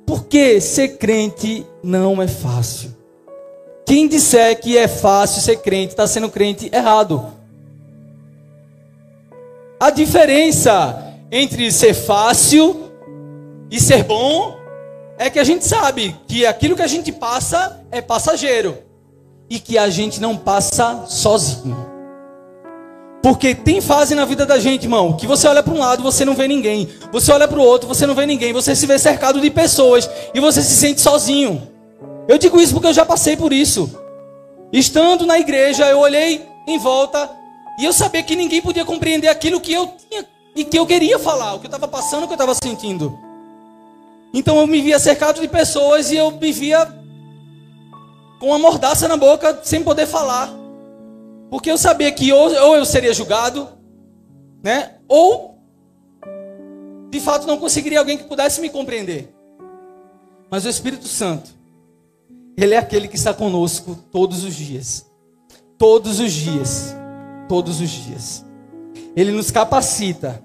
Porque 0.06 0.60
ser 0.60 0.96
crente 0.96 1.66
não 1.82 2.22
é 2.22 2.26
fácil. 2.26 2.96
Quem 3.84 4.08
disser 4.08 4.58
que 4.58 4.78
é 4.78 4.88
fácil 4.88 5.42
ser 5.42 5.58
crente, 5.58 5.92
está 5.92 6.06
sendo 6.06 6.30
crente 6.30 6.70
errado. 6.72 7.26
A 9.80 9.90
diferença 9.90 11.14
entre 11.30 11.70
ser 11.70 11.94
fácil 11.94 12.90
e 13.70 13.78
ser 13.78 14.02
bom 14.02 14.56
é 15.16 15.30
que 15.30 15.38
a 15.38 15.44
gente 15.44 15.64
sabe 15.64 16.16
que 16.26 16.44
aquilo 16.44 16.74
que 16.74 16.82
a 16.82 16.86
gente 16.86 17.12
passa 17.12 17.84
é 17.90 18.00
passageiro. 18.00 18.78
e 19.50 19.58
que 19.58 19.78
a 19.78 19.88
gente 19.88 20.20
não 20.20 20.36
passa 20.36 21.06
sozinho. 21.06 21.74
Porque 23.22 23.54
tem 23.54 23.80
fase 23.80 24.14
na 24.14 24.26
vida 24.26 24.44
da 24.44 24.58
gente, 24.58 24.82
irmão, 24.82 25.14
que 25.14 25.26
você 25.26 25.48
olha 25.48 25.62
para 25.62 25.72
um 25.72 25.78
lado, 25.78 26.02
você 26.02 26.22
não 26.22 26.34
vê 26.34 26.46
ninguém. 26.46 26.86
Você 27.10 27.32
olha 27.32 27.48
para 27.48 27.58
o 27.58 27.62
outro, 27.62 27.88
você 27.88 28.06
não 28.06 28.14
vê 28.14 28.26
ninguém. 28.26 28.52
Você 28.52 28.76
se 28.76 28.84
vê 28.86 28.98
cercado 28.98 29.40
de 29.40 29.50
pessoas 29.50 30.08
e 30.34 30.38
você 30.38 30.60
se 30.60 30.76
sente 30.76 31.00
sozinho. 31.00 31.66
Eu 32.28 32.36
digo 32.36 32.60
isso 32.60 32.74
porque 32.74 32.88
eu 32.88 32.92
já 32.92 33.06
passei 33.06 33.38
por 33.38 33.52
isso. 33.52 33.90
Estando 34.70 35.24
na 35.24 35.38
igreja, 35.38 35.86
eu 35.86 35.98
olhei 35.98 36.46
em 36.66 36.78
volta 36.78 37.37
e 37.78 37.84
eu 37.84 37.92
sabia 37.92 38.24
que 38.24 38.34
ninguém 38.34 38.60
podia 38.60 38.84
compreender 38.84 39.28
aquilo 39.28 39.60
que 39.60 39.72
eu 39.72 39.86
tinha 39.86 40.26
e 40.56 40.64
que 40.64 40.76
eu 40.76 40.84
queria 40.84 41.18
falar, 41.18 41.54
o 41.54 41.60
que 41.60 41.66
eu 41.66 41.68
estava 41.68 41.86
passando, 41.86 42.24
o 42.24 42.26
que 42.26 42.32
eu 42.32 42.36
estava 42.36 42.54
sentindo. 42.54 43.16
Então 44.34 44.58
eu 44.58 44.66
me 44.66 44.82
via 44.82 44.98
cercado 44.98 45.40
de 45.40 45.46
pessoas 45.46 46.10
e 46.10 46.16
eu 46.16 46.32
me 46.32 46.50
via 46.50 46.84
com 48.40 48.48
uma 48.48 48.58
mordaça 48.58 49.06
na 49.06 49.16
boca, 49.16 49.60
sem 49.62 49.84
poder 49.84 50.06
falar. 50.06 50.52
Porque 51.48 51.70
eu 51.70 51.78
sabia 51.78 52.10
que 52.10 52.32
ou, 52.32 52.52
ou 52.52 52.76
eu 52.76 52.84
seria 52.84 53.14
julgado, 53.14 53.68
né? 54.62 54.96
Ou 55.06 55.58
de 57.10 57.20
fato 57.20 57.46
não 57.46 57.58
conseguiria 57.58 58.00
alguém 58.00 58.18
que 58.18 58.24
pudesse 58.24 58.60
me 58.60 58.68
compreender. 58.68 59.32
Mas 60.50 60.64
o 60.64 60.68
Espírito 60.68 61.06
Santo, 61.06 61.50
ele 62.56 62.74
é 62.74 62.78
aquele 62.78 63.06
que 63.06 63.16
está 63.16 63.32
conosco 63.32 63.96
todos 64.10 64.42
os 64.42 64.54
dias. 64.54 65.06
Todos 65.78 66.18
os 66.18 66.32
dias. 66.32 66.97
Todos 67.48 67.80
os 67.80 67.88
dias. 67.90 68.44
Ele 69.16 69.32
nos 69.32 69.50
capacita. 69.50 70.42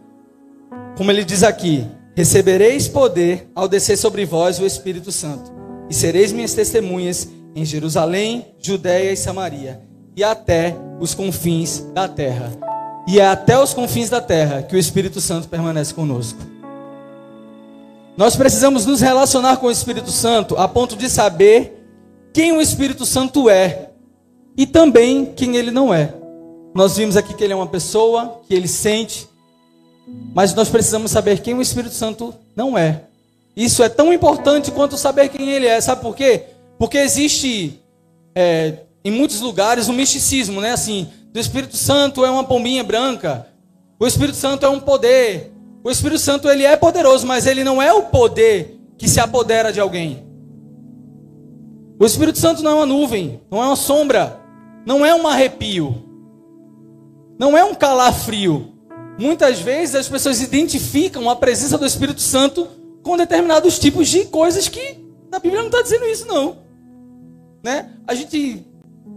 Como 0.96 1.12
ele 1.12 1.24
diz 1.24 1.44
aqui: 1.44 1.86
Recebereis 2.16 2.88
poder 2.88 3.50
ao 3.56 3.68
descer 3.68 3.98
sobre 3.98 4.26
vós 4.26 4.60
o 4.60 4.66
Espírito 4.66 5.12
Santo, 5.12 5.52
e 5.90 5.94
sereis 5.94 6.32
minhas 6.32 6.54
testemunhas 6.54 7.28
em 7.56 7.66
Jerusalém, 7.66 8.54
Judéia 8.60 9.12
e 9.12 9.18
Samaria, 9.18 9.82
e 10.16 10.24
até 10.24 10.76
os 11.00 11.14
confins 11.14 11.80
da 11.94 12.08
terra. 12.08 12.52
E 13.08 13.20
é 13.20 13.28
até 13.28 13.60
os 13.60 13.74
confins 13.74 14.10
da 14.10 14.22
terra 14.22 14.62
que 14.62 14.76
o 14.76 14.80
Espírito 14.80 15.20
Santo 15.20 15.50
permanece 15.50 15.94
conosco. 15.94 16.40
Nós 18.16 18.36
precisamos 18.36 18.86
nos 18.86 19.02
relacionar 19.02 19.58
com 19.58 19.68
o 19.68 19.72
Espírito 19.72 20.12
Santo 20.12 20.56
a 20.56 20.68
ponto 20.68 20.96
de 20.96 21.10
saber 21.10 21.84
quem 22.32 22.52
o 22.52 22.62
Espírito 22.62 23.06
Santo 23.06 23.50
é 23.50 23.90
e 24.56 24.68
também 24.68 25.26
quem 25.26 25.56
ele 25.56 25.72
não 25.72 25.94
é. 25.94 26.14
Nós 26.74 26.98
vimos 26.98 27.16
aqui 27.16 27.34
que 27.34 27.44
ele 27.44 27.54
é 27.54 27.56
uma 27.56 27.68
pessoa, 27.68 28.42
que 28.48 28.54
ele 28.54 28.68
sente, 28.68 29.28
mas 30.34 30.54
nós 30.54 30.70
precisamos 30.70 31.12
saber 31.12 31.42
quem 31.42 31.54
o 31.54 31.62
Espírito 31.62 31.94
Santo 31.94 32.34
não 32.56 32.78
é. 32.78 33.04
Isso 33.56 33.84
é 33.84 33.90
tão 33.90 34.12
importante 34.12 34.72
quanto 34.72 34.98
saber 34.98 35.30
quem 35.30 35.52
ele 35.52 35.68
é. 35.68 35.80
Sabe 35.80 36.02
por 36.02 36.16
quê? 36.16 36.44
Porque 36.80 36.98
existe 36.98 37.80
é, 38.34 38.80
em 39.06 39.12
muitos 39.12 39.40
lugares 39.42 39.88
um 39.88 39.94
misticismo, 39.94 40.60
né? 40.60 40.72
Assim, 40.72 41.08
do 41.32 41.40
Espírito 41.40 41.78
Santo 41.78 42.26
é 42.26 42.32
uma 42.32 42.44
pombinha 42.44 42.84
branca. 42.84 43.48
O 44.00 44.08
Espírito 44.08 44.38
Santo 44.38 44.66
é 44.66 44.70
um 44.70 44.80
poder. 44.80 45.52
O 45.84 45.92
Espírito 45.92 46.20
Santo 46.20 46.50
ele 46.50 46.64
é 46.64 46.76
poderoso, 46.76 47.28
mas 47.28 47.46
ele 47.46 47.64
não 47.64 47.82
é 47.82 47.94
o 47.94 48.04
poder 48.04 48.80
que 48.98 49.08
se 49.08 49.20
apodera 49.20 49.72
de 49.72 49.80
alguém. 49.80 50.24
O 52.00 52.06
Espírito 52.06 52.40
Santo 52.40 52.64
não 52.64 52.72
é 52.72 52.76
uma 52.76 52.86
nuvem, 52.86 53.40
não 53.52 53.62
é 53.62 53.68
uma 53.68 53.76
sombra, 53.76 54.40
não 54.86 55.06
é 55.06 55.14
um 55.14 55.28
arrepio, 55.28 56.03
não 57.44 57.58
é 57.58 57.64
um 57.66 57.76
calafrio. 57.76 58.72
Muitas 59.20 59.60
vezes 59.60 59.96
as 59.96 60.08
pessoas 60.08 60.42
identificam 60.42 61.30
a 61.30 61.36
presença 61.36 61.78
do 61.78 61.86
Espírito 61.86 62.22
Santo 62.22 62.70
com 63.04 63.18
determinados 63.18 63.78
tipos 63.78 64.08
de 64.08 64.24
coisas 64.26 64.70
que 64.70 64.98
na 65.30 65.40
Bíblia 65.40 65.60
não 65.60 65.68
está 65.68 65.82
dizendo 65.82 66.06
isso, 66.06 66.26
não. 66.26 66.56
Né? 67.62 67.90
A 68.08 68.16
gente 68.16 68.66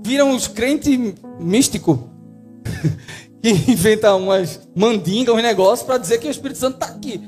vira 0.02 0.24
uns 0.24 0.48
crentes 0.48 1.14
místicos 1.38 1.98
que 3.40 3.50
inventa 3.70 4.12
umas 4.16 4.68
mandingas, 4.74 5.32
uns 5.32 5.42
negócios 5.42 5.86
para 5.86 5.96
dizer 5.96 6.18
que 6.18 6.26
o 6.26 6.30
Espírito 6.30 6.58
Santo 6.58 6.74
está 6.74 6.86
aqui. 6.86 7.22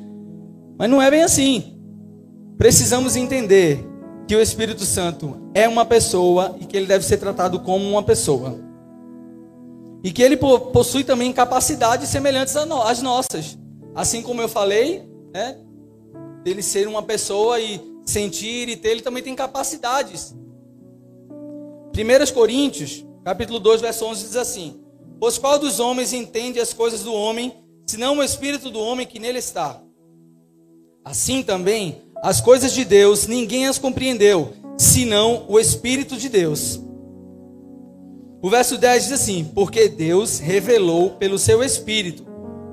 Mas 0.76 0.90
não 0.90 1.00
é 1.00 1.08
bem 1.12 1.22
assim. 1.22 1.78
Precisamos 2.58 3.14
entender 3.14 3.87
que 4.26 4.34
o 4.34 4.40
Espírito 4.40 4.82
Santo 4.84 5.48
é 5.54 5.68
uma 5.68 5.84
pessoa 5.84 6.56
e 6.61 6.66
que 6.66 6.76
ele 6.76 6.87
deve 6.87 7.04
ser 7.04 7.18
tratado 7.18 7.61
como 7.61 7.88
uma 7.88 8.02
pessoa. 8.02 8.67
E 10.02 10.12
que 10.12 10.22
ele 10.22 10.37
possui 10.37 11.04
também 11.04 11.32
capacidades 11.32 12.08
semelhantes 12.08 12.54
às 12.56 13.02
nossas. 13.02 13.58
Assim 13.94 14.22
como 14.22 14.40
eu 14.40 14.48
falei, 14.48 15.02
né? 15.32 15.58
Dele 16.44 16.62
ser 16.62 16.87
uma 16.87 17.02
pessoa 17.02 17.61
e 17.61 17.80
sentir 18.06 18.68
e 18.68 18.76
ter, 18.76 18.90
ele 18.90 19.02
também 19.02 19.22
tem 19.22 19.34
capacidades. 19.34 20.34
1 21.30 22.32
Coríntios, 22.32 23.04
capítulo 23.24 23.58
2, 23.58 23.80
verso 23.80 24.04
11 24.04 24.22
diz 24.24 24.37
assim: 24.37 24.80
Pois 25.18 25.37
qual 25.37 25.58
dos 25.58 25.80
homens 25.80 26.12
entende 26.12 26.61
as 26.61 26.72
coisas 26.72 27.02
do 27.02 27.12
homem, 27.12 27.52
senão 27.87 28.18
o 28.18 28.22
espírito 28.22 28.70
do 28.70 28.78
homem 28.78 29.06
que 29.06 29.18
nele 29.18 29.38
está? 29.38 29.82
Assim 31.04 31.42
também, 31.42 32.02
as 32.22 32.40
coisas 32.40 32.72
de 32.72 32.84
Deus 32.84 33.26
ninguém 33.26 33.66
as 33.66 33.78
compreendeu, 33.78 34.52
senão 34.76 35.44
o 35.48 35.58
Espírito 35.58 36.16
de 36.16 36.28
Deus. 36.28 36.80
O 38.40 38.48
verso 38.48 38.79
10 38.79 39.05
diz 39.05 39.12
assim: 39.12 39.44
Porque 39.55 39.88
Deus 39.88 40.38
revelou 40.38 41.11
pelo 41.11 41.38
seu 41.38 41.62
Espírito, 41.62 42.24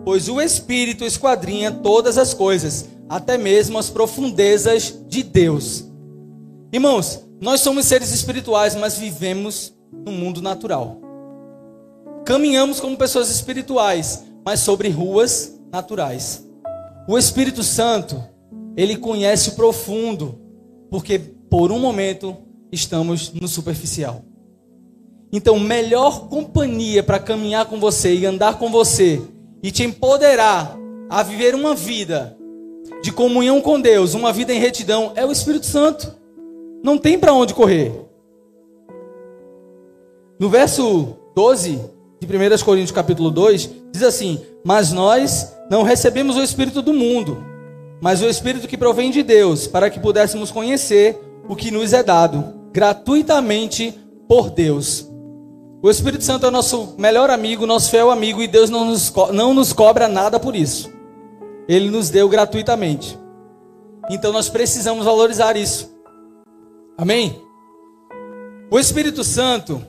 pois 0.04 0.30
o 0.30 0.40
Espírito 0.40 1.04
esquadrinha 1.04 1.72
todas 1.72 2.18
as 2.18 2.34
coisas, 2.34 2.86
até 3.10 3.38
mesmo 3.38 3.78
as 3.78 3.90
profundezas 3.90 4.94
de 5.08 5.24
Deus. 5.24 5.86
Irmãos, 6.72 7.26
nós 7.42 7.62
somos 7.62 7.86
seres 7.86 8.12
espirituais, 8.12 8.76
mas 8.76 8.98
vivemos 8.98 9.74
no 9.92 10.12
mundo 10.12 10.42
natural. 10.42 11.00
Caminhamos 12.26 12.80
como 12.80 12.98
pessoas 12.98 13.30
espirituais, 13.30 14.24
mas 14.44 14.60
sobre 14.60 14.90
ruas 14.90 15.60
naturais. 15.72 16.46
O 17.08 17.18
Espírito 17.18 17.64
Santo 17.64 18.24
ele 18.78 18.98
conhece 18.98 19.50
o 19.50 19.56
profundo, 19.56 20.40
porque 20.90 21.18
por 21.20 21.72
um 21.72 21.80
momento 21.80 22.36
estamos 22.72 23.32
no 23.34 23.48
superficial. 23.48 24.24
Então, 25.36 25.60
melhor 25.60 26.30
companhia 26.30 27.04
para 27.04 27.20
caminhar 27.20 27.66
com 27.66 27.78
você 27.78 28.16
e 28.16 28.26
andar 28.26 28.58
com 28.58 28.72
você 28.72 29.22
e 29.62 29.70
te 29.70 29.84
empoderar 29.84 30.78
a 31.10 31.22
viver 31.24 31.54
uma 31.54 31.76
vida 31.76 32.38
de 33.04 33.12
comunhão 33.12 33.60
com 33.60 33.82
Deus, 33.82 34.14
uma 34.14 34.32
vida 34.32 34.54
em 34.54 34.60
retidão, 34.60 35.12
é 35.14 35.26
o 35.26 35.34
Espírito 35.34 35.66
Santo. 35.66 36.16
Não 36.82 36.98
tem 36.98 37.20
para 37.20 37.34
onde 37.34 37.54
correr. 37.54 37.92
No 40.40 40.50
verso 40.50 41.18
12 41.36 41.82
de 42.22 42.26
1 42.26 42.64
Coríntios 42.64 42.92
capítulo 42.92 43.30
2, 43.30 43.70
diz 43.92 44.04
assim: 44.04 44.40
"Mas 44.64 44.94
nós 44.94 45.54
não 45.70 45.84
recebemos 45.84 46.38
o 46.38 46.44
espírito 46.44 46.82
do 46.82 46.94
mundo, 46.94 47.44
mas 48.00 48.22
o 48.22 48.30
Espírito 48.30 48.70
que 48.70 48.78
provém 48.78 49.12
de 49.12 49.22
Deus, 49.22 49.68
para 49.68 49.90
que 49.90 50.00
pudéssemos 50.00 50.50
conhecer 50.50 51.20
o 51.50 51.58
que 51.58 51.72
nos 51.72 51.92
é 51.92 52.02
dado 52.02 52.54
gratuitamente 52.72 53.94
por 54.30 54.50
Deus. 54.50 55.14
O 55.86 55.90
Espírito 55.92 56.24
Santo 56.24 56.48
é 56.48 56.50
o 56.50 56.52
nosso 56.52 56.96
melhor 56.98 57.30
amigo, 57.30 57.68
nosso 57.68 57.92
fiel 57.92 58.10
amigo, 58.10 58.42
e 58.42 58.48
Deus 58.48 58.72
não 58.72 58.86
nos, 58.86 59.14
não 59.32 59.54
nos 59.54 59.72
cobra 59.72 60.08
nada 60.08 60.40
por 60.40 60.56
isso. 60.56 60.92
Ele 61.70 61.92
nos 61.92 62.10
deu 62.10 62.28
gratuitamente. 62.28 63.16
Então 64.10 64.34
nós 64.34 64.50
precisamos 64.50 65.06
valorizar 65.06 65.56
isso. 65.56 65.96
Amém? 66.98 67.40
O 68.72 68.80
Espírito 68.80 69.24
Santo, 69.24 69.80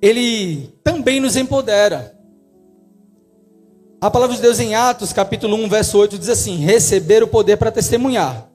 ele 0.00 0.72
também 0.84 1.18
nos 1.18 1.36
empodera. 1.36 2.16
A 4.00 4.08
palavra 4.08 4.36
de 4.36 4.42
Deus 4.42 4.60
em 4.60 4.76
Atos, 4.76 5.12
capítulo 5.12 5.56
1, 5.56 5.68
verso 5.68 5.98
8, 5.98 6.16
diz 6.16 6.28
assim: 6.28 6.58
Receber 6.58 7.24
o 7.24 7.28
poder 7.28 7.56
para 7.56 7.72
testemunhar. 7.72 8.48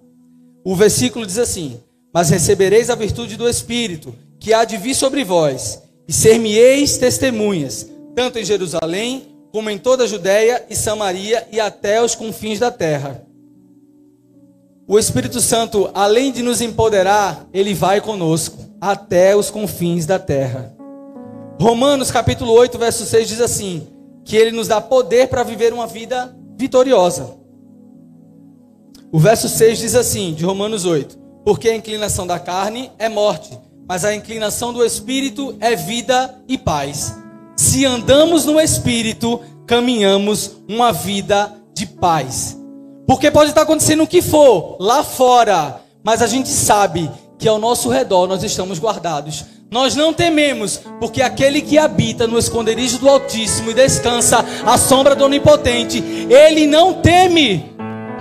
O 0.64 0.78
versículo 0.78 1.26
diz 1.26 1.39
assim: 1.39 1.78
Mas 2.14 2.30
recebereis 2.30 2.89
a 2.89 2.95
virtude 2.95 3.36
do 3.36 3.49
Espírito, 3.49 4.16
que 4.39 4.53
há 4.53 4.64
de 4.64 4.78
vir 4.78 4.95
sobre 4.95 5.26
vós, 5.26 5.82
e 6.08 6.14
ser-me-eis 6.14 6.97
testemunhas, 6.97 7.89
tanto 8.16 8.39
em 8.39 8.45
Jerusalém, 8.45 9.28
como 9.51 9.70
em 9.70 9.78
toda 9.78 10.04
a 10.04 10.08
Judéia 10.08 10.66
e 10.70 10.76
Samaria 10.76 11.47
e 11.51 11.60
até 11.60 12.01
os 12.01 12.16
confins 12.16 12.60
da 12.60 12.72
terra. 12.72 13.26
O 14.88 14.99
Espírito 14.99 15.39
Santo, 15.39 15.89
além 15.93 16.32
de 16.32 16.41
nos 16.41 16.60
empoderar, 16.60 17.47
ele 17.54 17.74
vai 17.74 18.01
conosco 18.01 18.58
até 18.82 19.36
os 19.36 19.49
confins 19.49 20.06
da 20.06 20.20
terra. 20.20 20.76
Romanos 21.62 22.12
capítulo 22.12 22.51
8, 22.51 22.78
verso 22.78 23.06
6 23.06 23.28
diz 23.28 23.39
assim: 23.39 23.88
que 24.26 24.36
ele 24.36 24.51
nos 24.51 24.68
dá 24.68 24.80
poder 24.82 25.28
para 25.28 25.43
viver 25.43 25.74
uma 25.74 25.88
vida 25.88 26.36
vitoriosa. 26.58 27.36
O 29.12 29.20
verso 29.20 29.47
6 29.47 29.80
diz 29.80 29.95
assim, 29.95 30.34
de 30.34 30.45
Romanos 30.45 30.86
8: 30.86 31.18
Porque 31.45 31.70
a 31.70 31.76
inclinação 31.76 32.26
da 32.26 32.39
carne 32.39 32.91
é 32.97 33.10
morte, 33.10 33.58
mas 33.88 34.05
a 34.05 34.13
inclinação 34.13 34.71
do 34.71 34.84
espírito 34.84 35.55
é 35.59 35.75
vida 35.75 36.36
e 36.47 36.57
paz. 36.57 37.17
Se 37.55 37.86
andamos 37.86 38.45
no 38.45 38.59
espírito, 38.59 39.39
caminhamos 39.67 40.57
uma 40.67 40.91
vida 40.91 41.53
de 41.73 41.86
paz. 41.86 42.57
Porque 43.07 43.29
pode 43.29 43.49
estar 43.49 43.63
acontecendo 43.63 44.03
o 44.03 44.07
que 44.07 44.21
for 44.21 44.77
lá 44.79 45.03
fora, 45.03 45.81
mas 46.03 46.21
a 46.21 46.27
gente 46.27 46.49
sabe 46.49 47.09
que 47.38 47.47
ao 47.47 47.59
nosso 47.59 47.89
redor 47.89 48.27
nós 48.27 48.43
estamos 48.43 48.79
guardados. 48.79 49.45
Nós 49.69 49.95
não 49.95 50.13
tememos, 50.13 50.79
porque 50.99 51.21
aquele 51.21 51.61
que 51.61 51.79
habita 51.79 52.27
no 52.27 52.38
esconderijo 52.38 52.99
do 52.99 53.09
Altíssimo 53.09 53.71
e 53.71 53.73
descansa 53.73 54.45
à 54.65 54.77
sombra 54.77 55.15
do 55.15 55.25
Onipotente, 55.25 55.97
ele 56.29 56.67
não 56.67 56.93
teme, 56.93 57.73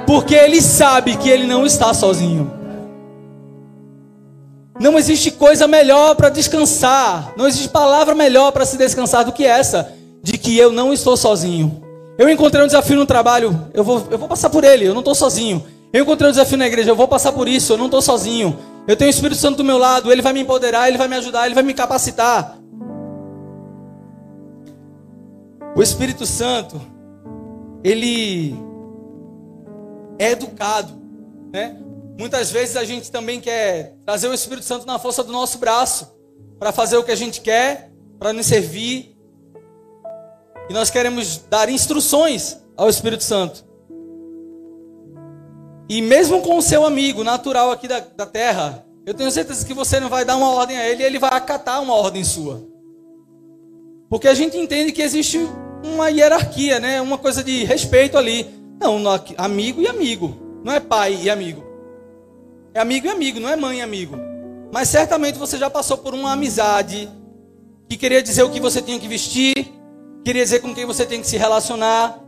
porque 0.06 0.34
ele 0.34 0.62
sabe 0.62 1.16
que 1.16 1.28
ele 1.28 1.46
não 1.46 1.66
está 1.66 1.92
sozinho. 1.92 2.61
Não 4.82 4.98
existe 4.98 5.30
coisa 5.30 5.68
melhor 5.68 6.16
para 6.16 6.28
descansar, 6.28 7.32
não 7.36 7.46
existe 7.46 7.68
palavra 7.68 8.16
melhor 8.16 8.50
para 8.50 8.66
se 8.66 8.76
descansar 8.76 9.24
do 9.24 9.30
que 9.30 9.46
essa, 9.46 9.92
de 10.20 10.36
que 10.36 10.58
eu 10.58 10.72
não 10.72 10.92
estou 10.92 11.16
sozinho. 11.16 11.80
Eu 12.18 12.28
encontrei 12.28 12.64
um 12.64 12.66
desafio 12.66 12.96
no 12.96 13.06
trabalho, 13.06 13.68
eu 13.72 13.84
vou, 13.84 14.04
eu 14.10 14.18
vou 14.18 14.26
passar 14.26 14.50
por 14.50 14.64
ele, 14.64 14.84
eu 14.84 14.92
não 14.92 14.98
estou 14.98 15.14
sozinho. 15.14 15.64
Eu 15.92 16.02
encontrei 16.02 16.28
um 16.28 16.32
desafio 16.32 16.58
na 16.58 16.66
igreja, 16.66 16.90
eu 16.90 16.96
vou 16.96 17.06
passar 17.06 17.30
por 17.30 17.46
isso, 17.46 17.72
eu 17.72 17.76
não 17.76 17.84
estou 17.84 18.02
sozinho. 18.02 18.58
Eu 18.88 18.96
tenho 18.96 19.08
o 19.08 19.14
Espírito 19.14 19.40
Santo 19.40 19.58
do 19.58 19.64
meu 19.64 19.78
lado, 19.78 20.10
ele 20.10 20.20
vai 20.20 20.32
me 20.32 20.40
empoderar, 20.40 20.88
ele 20.88 20.98
vai 20.98 21.06
me 21.06 21.14
ajudar, 21.14 21.46
ele 21.46 21.54
vai 21.54 21.62
me 21.62 21.74
capacitar. 21.74 22.58
O 25.76 25.80
Espírito 25.80 26.26
Santo, 26.26 26.80
ele 27.84 28.56
é 30.18 30.32
educado, 30.32 30.92
né? 31.52 31.76
Muitas 32.22 32.52
vezes 32.52 32.76
a 32.76 32.84
gente 32.84 33.10
também 33.10 33.40
quer 33.40 33.96
trazer 34.06 34.28
o 34.28 34.32
Espírito 34.32 34.64
Santo 34.64 34.86
na 34.86 34.96
força 34.96 35.24
do 35.24 35.32
nosso 35.32 35.58
braço, 35.58 36.08
para 36.56 36.70
fazer 36.70 36.96
o 36.96 37.02
que 37.02 37.10
a 37.10 37.16
gente 37.16 37.40
quer, 37.40 37.90
para 38.16 38.32
nos 38.32 38.46
servir. 38.46 39.16
E 40.70 40.72
nós 40.72 40.88
queremos 40.88 41.38
dar 41.50 41.68
instruções 41.68 42.62
ao 42.76 42.88
Espírito 42.88 43.24
Santo. 43.24 43.64
E 45.88 46.00
mesmo 46.00 46.42
com 46.42 46.56
o 46.56 46.62
seu 46.62 46.86
amigo 46.86 47.24
natural 47.24 47.72
aqui 47.72 47.88
da, 47.88 47.98
da 47.98 48.24
terra, 48.24 48.86
eu 49.04 49.14
tenho 49.14 49.32
certeza 49.32 49.66
que 49.66 49.74
você 49.74 49.98
não 49.98 50.08
vai 50.08 50.24
dar 50.24 50.36
uma 50.36 50.52
ordem 50.52 50.78
a 50.78 50.88
ele 50.88 51.02
e 51.02 51.06
ele 51.06 51.18
vai 51.18 51.30
acatar 51.32 51.82
uma 51.82 51.94
ordem 51.94 52.22
sua. 52.22 52.62
Porque 54.08 54.28
a 54.28 54.34
gente 54.34 54.56
entende 54.56 54.92
que 54.92 55.02
existe 55.02 55.40
uma 55.82 56.08
hierarquia, 56.08 56.78
né? 56.78 57.00
Uma 57.00 57.18
coisa 57.18 57.42
de 57.42 57.64
respeito 57.64 58.16
ali. 58.16 58.48
Não, 58.80 59.02
amigo 59.36 59.82
e 59.82 59.88
amigo. 59.88 60.60
Não 60.62 60.72
é 60.72 60.78
pai 60.78 61.18
e 61.20 61.28
amigo. 61.28 61.71
É 62.74 62.80
amigo 62.80 63.06
e 63.06 63.10
amigo, 63.10 63.38
não 63.38 63.48
é 63.48 63.56
mãe 63.56 63.78
e 63.78 63.82
amigo. 63.82 64.16
Mas 64.72 64.88
certamente 64.88 65.38
você 65.38 65.58
já 65.58 65.68
passou 65.68 65.98
por 65.98 66.14
uma 66.14 66.32
amizade 66.32 67.08
que 67.88 67.96
queria 67.96 68.22
dizer 68.22 68.42
o 68.42 68.50
que 68.50 68.58
você 68.58 68.80
tinha 68.80 68.98
que 68.98 69.06
vestir, 69.06 69.70
queria 70.24 70.42
dizer 70.42 70.60
com 70.60 70.74
quem 70.74 70.86
você 70.86 71.04
tem 71.04 71.20
que 71.20 71.26
se 71.26 71.36
relacionar. 71.36 72.18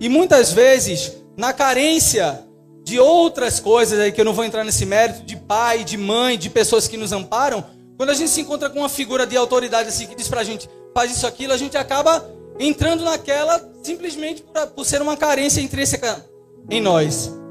E 0.00 0.08
muitas 0.08 0.52
vezes, 0.52 1.12
na 1.36 1.52
carência 1.52 2.42
de 2.82 2.98
outras 2.98 3.60
coisas 3.60 3.98
aí 3.98 4.10
que 4.10 4.20
eu 4.20 4.24
não 4.24 4.32
vou 4.32 4.44
entrar 4.44 4.64
nesse 4.64 4.86
mérito, 4.86 5.22
de 5.22 5.36
pai, 5.36 5.84
de 5.84 5.98
mãe, 5.98 6.38
de 6.38 6.48
pessoas 6.48 6.88
que 6.88 6.96
nos 6.96 7.12
amparam, 7.12 7.62
quando 7.98 8.08
a 8.08 8.14
gente 8.14 8.30
se 8.30 8.40
encontra 8.40 8.70
com 8.70 8.78
uma 8.78 8.88
figura 8.88 9.26
de 9.26 9.36
autoridade 9.36 9.90
assim 9.90 10.06
que 10.06 10.16
diz 10.16 10.28
pra 10.28 10.42
gente, 10.42 10.68
faz 10.94 11.12
isso 11.12 11.26
aquilo, 11.26 11.52
a 11.52 11.58
gente 11.58 11.76
acaba 11.76 12.26
entrando 12.58 13.04
naquela 13.04 13.60
simplesmente 13.82 14.42
por, 14.42 14.66
por 14.68 14.84
ser 14.86 15.02
uma 15.02 15.16
carência 15.16 15.60
intrínseca 15.60 16.24
em 16.70 16.80
nós. 16.80 17.41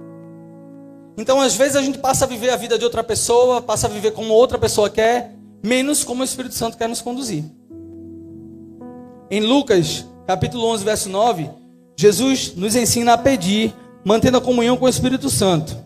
Então, 1.17 1.39
às 1.39 1.55
vezes, 1.55 1.75
a 1.75 1.81
gente 1.81 1.97
passa 1.97 2.25
a 2.25 2.27
viver 2.27 2.49
a 2.49 2.55
vida 2.55 2.77
de 2.77 2.85
outra 2.85 3.03
pessoa, 3.03 3.61
passa 3.61 3.87
a 3.87 3.89
viver 3.89 4.11
como 4.11 4.33
outra 4.33 4.57
pessoa 4.57 4.89
quer, 4.89 5.35
menos 5.63 6.03
como 6.03 6.21
o 6.21 6.25
Espírito 6.25 6.55
Santo 6.55 6.77
quer 6.77 6.87
nos 6.87 7.01
conduzir. 7.01 7.43
Em 9.29 9.41
Lucas, 9.41 10.05
capítulo 10.25 10.65
11, 10.67 10.83
verso 10.83 11.09
9, 11.09 11.49
Jesus 11.97 12.55
nos 12.55 12.75
ensina 12.75 13.13
a 13.13 13.17
pedir, 13.17 13.73
mantendo 14.03 14.37
a 14.37 14.41
comunhão 14.41 14.77
com 14.77 14.85
o 14.85 14.89
Espírito 14.89 15.29
Santo. 15.29 15.77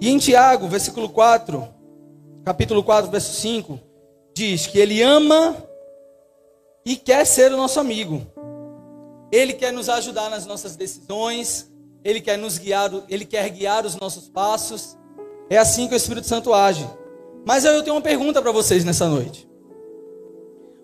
E 0.00 0.08
em 0.08 0.18
Tiago, 0.18 0.68
versículo 0.68 1.08
4, 1.08 1.68
capítulo 2.44 2.82
4, 2.82 3.10
verso 3.10 3.32
5, 3.34 3.78
diz 4.34 4.66
que 4.66 4.78
ele 4.78 5.02
ama 5.02 5.56
e 6.84 6.96
quer 6.96 7.26
ser 7.26 7.52
o 7.52 7.56
nosso 7.56 7.78
amigo. 7.80 8.26
Ele 9.30 9.52
quer 9.52 9.72
nos 9.72 9.88
ajudar 9.88 10.30
nas 10.30 10.46
nossas 10.46 10.76
decisões, 10.76 11.70
ele 12.04 12.20
quer 12.20 12.38
nos 12.38 12.58
guiar, 12.58 12.90
Ele 13.08 13.24
quer 13.24 13.48
guiar 13.50 13.84
os 13.84 13.96
nossos 13.96 14.28
passos. 14.28 14.96
É 15.50 15.58
assim 15.58 15.88
que 15.88 15.94
o 15.94 15.96
Espírito 15.96 16.26
Santo 16.26 16.54
age. 16.54 16.88
Mas 17.46 17.64
eu 17.64 17.82
tenho 17.82 17.96
uma 17.96 18.02
pergunta 18.02 18.40
para 18.40 18.52
vocês 18.52 18.84
nessa 18.84 19.08
noite. 19.08 19.48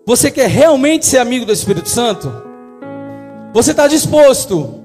Você 0.05 0.29
quer 0.29 0.47
realmente 0.47 1.05
ser 1.05 1.17
amigo 1.17 1.45
do 1.45 1.51
Espírito 1.53 1.89
Santo? 1.89 2.31
Você 3.53 3.71
está 3.71 3.87
disposto 3.87 4.83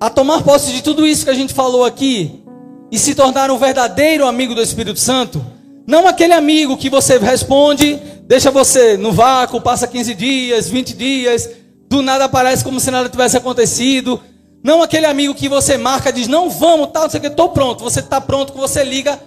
a 0.00 0.08
tomar 0.08 0.42
posse 0.42 0.72
de 0.72 0.82
tudo 0.82 1.06
isso 1.06 1.24
que 1.24 1.30
a 1.30 1.34
gente 1.34 1.52
falou 1.52 1.84
aqui 1.84 2.42
e 2.90 2.98
se 2.98 3.14
tornar 3.14 3.50
um 3.50 3.58
verdadeiro 3.58 4.26
amigo 4.26 4.54
do 4.54 4.62
Espírito 4.62 4.98
Santo? 4.98 5.44
Não 5.86 6.06
aquele 6.06 6.32
amigo 6.32 6.76
que 6.76 6.90
você 6.90 7.18
responde, 7.18 7.96
deixa 8.26 8.50
você 8.50 8.96
no 8.96 9.12
vácuo, 9.12 9.60
passa 9.60 9.86
15 9.86 10.14
dias, 10.14 10.68
20 10.68 10.94
dias, 10.94 11.50
do 11.88 12.02
nada 12.02 12.24
aparece 12.24 12.64
como 12.64 12.80
se 12.80 12.90
nada 12.90 13.08
tivesse 13.08 13.36
acontecido, 13.36 14.20
não 14.62 14.82
aquele 14.82 15.06
amigo 15.06 15.34
que 15.34 15.48
você 15.48 15.76
marca, 15.76 16.12
diz, 16.12 16.26
não 16.26 16.50
vamos, 16.50 16.90
tal, 16.92 17.04
não 17.04 17.10
sei 17.10 17.18
o 17.18 17.20
que, 17.22 17.28
estou 17.28 17.50
pronto. 17.50 17.84
Você 17.84 18.00
está 18.00 18.20
pronto, 18.20 18.52
você 18.52 18.82
liga, 18.82 19.18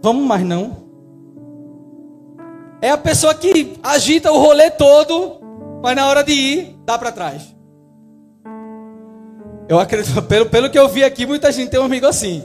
vamos, 0.00 0.24
mas 0.24 0.42
não. 0.42 0.84
É 2.80 2.90
a 2.90 2.98
pessoa 2.98 3.34
que 3.34 3.78
agita 3.82 4.30
o 4.30 4.38
rolê 4.38 4.70
todo, 4.70 5.40
mas 5.82 5.96
na 5.96 6.06
hora 6.06 6.22
de 6.22 6.32
ir, 6.32 6.78
dá 6.84 6.96
para 6.96 7.10
trás. 7.12 7.54
Eu 9.68 9.80
acredito, 9.80 10.22
pelo, 10.24 10.46
pelo 10.46 10.70
que 10.70 10.78
eu 10.78 10.88
vi 10.88 11.02
aqui, 11.02 11.26
muita 11.26 11.50
gente 11.50 11.70
tem 11.70 11.80
um 11.80 11.84
amigo 11.84 12.06
assim. 12.06 12.44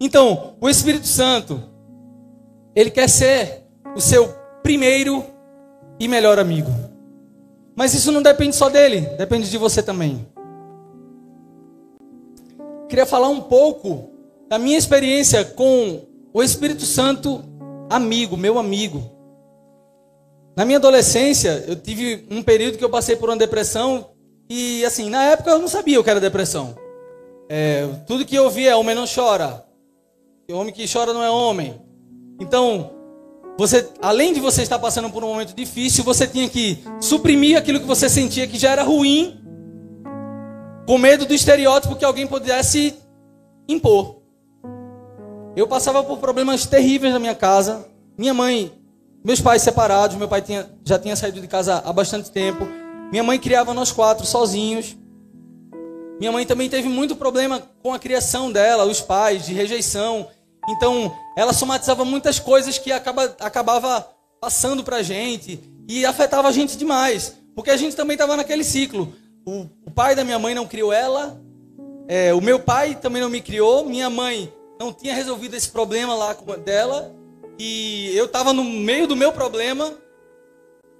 Então, 0.00 0.56
o 0.60 0.68
Espírito 0.68 1.06
Santo, 1.06 1.62
ele 2.74 2.90
quer 2.90 3.08
ser 3.08 3.64
o 3.94 4.00
seu 4.00 4.34
primeiro 4.62 5.24
e 6.00 6.08
melhor 6.08 6.38
amigo. 6.38 6.70
Mas 7.76 7.94
isso 7.94 8.10
não 8.10 8.22
depende 8.22 8.56
só 8.56 8.68
dele, 8.68 9.02
depende 9.16 9.48
de 9.48 9.56
você 9.56 9.80
também 9.80 10.26
queria 12.88 13.06
falar 13.06 13.28
um 13.28 13.40
pouco 13.40 14.10
da 14.48 14.58
minha 14.58 14.78
experiência 14.78 15.44
com 15.44 16.02
o 16.32 16.42
Espírito 16.42 16.84
Santo 16.84 17.44
amigo, 17.90 18.36
meu 18.36 18.58
amigo. 18.58 19.10
Na 20.56 20.64
minha 20.64 20.78
adolescência, 20.78 21.64
eu 21.68 21.76
tive 21.76 22.26
um 22.30 22.42
período 22.42 22.78
que 22.78 22.84
eu 22.84 22.90
passei 22.90 23.14
por 23.14 23.28
uma 23.28 23.36
depressão 23.36 24.10
e, 24.50 24.84
assim, 24.84 25.08
na 25.08 25.22
época 25.24 25.50
eu 25.50 25.58
não 25.58 25.68
sabia 25.68 26.00
o 26.00 26.04
que 26.04 26.10
era 26.10 26.20
depressão. 26.20 26.76
É, 27.48 27.86
tudo 28.06 28.24
que 28.24 28.34
eu 28.34 28.50
via 28.50 28.72
é 28.72 28.76
homem 28.76 28.94
não 28.94 29.04
chora. 29.06 29.64
O 30.50 30.54
homem 30.54 30.72
que 30.72 30.90
chora 30.90 31.12
não 31.12 31.22
é 31.22 31.30
homem. 31.30 31.80
Então, 32.40 32.90
você, 33.58 33.88
além 34.00 34.32
de 34.32 34.40
você 34.40 34.62
estar 34.62 34.78
passando 34.78 35.10
por 35.10 35.22
um 35.22 35.28
momento 35.28 35.54
difícil, 35.54 36.02
você 36.02 36.26
tinha 36.26 36.48
que 36.48 36.78
suprimir 37.00 37.56
aquilo 37.56 37.80
que 37.80 37.86
você 37.86 38.08
sentia 38.08 38.46
que 38.46 38.58
já 38.58 38.70
era 38.70 38.82
ruim 38.82 39.37
com 40.88 40.96
medo 40.96 41.26
do 41.26 41.34
estereótipo 41.34 41.96
que 41.96 42.04
alguém 42.04 42.26
pudesse 42.26 42.96
impor. 43.68 44.22
Eu 45.54 45.68
passava 45.68 46.02
por 46.02 46.16
problemas 46.16 46.64
terríveis 46.64 47.12
na 47.12 47.18
minha 47.18 47.34
casa. 47.34 47.86
Minha 48.16 48.32
mãe, 48.32 48.72
meus 49.22 49.38
pais 49.38 49.60
separados, 49.60 50.16
meu 50.16 50.26
pai 50.26 50.40
tinha, 50.40 50.66
já 50.82 50.98
tinha 50.98 51.14
saído 51.14 51.42
de 51.42 51.46
casa 51.46 51.82
há 51.84 51.92
bastante 51.92 52.30
tempo. 52.30 52.66
Minha 53.10 53.22
mãe 53.22 53.38
criava 53.38 53.74
nós 53.74 53.92
quatro 53.92 54.24
sozinhos. 54.24 54.96
Minha 56.18 56.32
mãe 56.32 56.46
também 56.46 56.70
teve 56.70 56.88
muito 56.88 57.14
problema 57.14 57.62
com 57.82 57.92
a 57.92 57.98
criação 57.98 58.50
dela, 58.50 58.86
os 58.86 59.02
pais, 59.02 59.44
de 59.44 59.52
rejeição. 59.52 60.26
Então, 60.70 61.14
ela 61.36 61.52
somatizava 61.52 62.02
muitas 62.02 62.38
coisas 62.38 62.78
que 62.78 62.90
acaba, 62.90 63.36
acabava 63.40 64.08
passando 64.40 64.82
pra 64.82 65.02
gente 65.02 65.60
e 65.86 66.06
afetava 66.06 66.48
a 66.48 66.52
gente 66.52 66.78
demais. 66.78 67.36
Porque 67.54 67.68
a 67.70 67.76
gente 67.76 67.94
também 67.94 68.14
estava 68.14 68.38
naquele 68.38 68.64
ciclo. 68.64 69.12
O, 69.48 69.66
o 69.86 69.90
pai 69.90 70.14
da 70.14 70.24
minha 70.24 70.38
mãe 70.38 70.54
não 70.54 70.66
criou 70.66 70.92
ela. 70.92 71.40
É, 72.06 72.34
o 72.34 72.40
meu 72.40 72.60
pai 72.60 72.94
também 72.94 73.22
não 73.22 73.30
me 73.30 73.40
criou. 73.40 73.82
Minha 73.82 74.10
mãe 74.10 74.52
não 74.78 74.92
tinha 74.92 75.14
resolvido 75.14 75.54
esse 75.54 75.70
problema 75.70 76.14
lá 76.14 76.36
dela. 76.62 77.14
E 77.58 78.14
eu 78.14 78.26
estava 78.26 78.52
no 78.52 78.62
meio 78.62 79.06
do 79.06 79.16
meu 79.16 79.32
problema, 79.32 79.94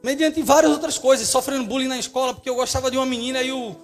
mediante 0.03 0.43
várias 0.43 0.73
outras 0.73 0.97
coisas, 0.97 1.29
sofrendo 1.29 1.67
bullying 1.67 1.89
na 1.89 1.99
escola, 1.99 2.33
porque 2.33 2.49
eu 2.49 2.55
gostava 2.55 2.91
de 2.91 2.97
uma 2.97 3.07
menina 3.07 3.43
e 3.43 3.53
o 3.53 3.77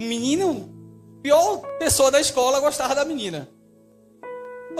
menino, 0.00 0.72
pior 1.20 1.58
pessoa 1.78 2.10
da 2.10 2.20
escola, 2.20 2.60
gostava 2.60 2.94
da 2.94 3.04
menina. 3.04 3.48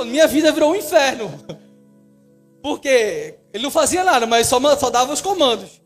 Minha 0.07 0.29
vida 0.29 0.53
virou 0.53 0.71
um 0.71 0.77
inferno. 0.77 1.31
Porque 2.63 3.35
ele 3.53 3.65
não 3.65 3.73
fazia 3.73 4.05
nada, 4.05 4.25
mas 4.25 4.47
só, 4.47 4.61
só 4.77 4.89
dava 4.89 5.13
os 5.13 5.21
comandos. 5.21 5.83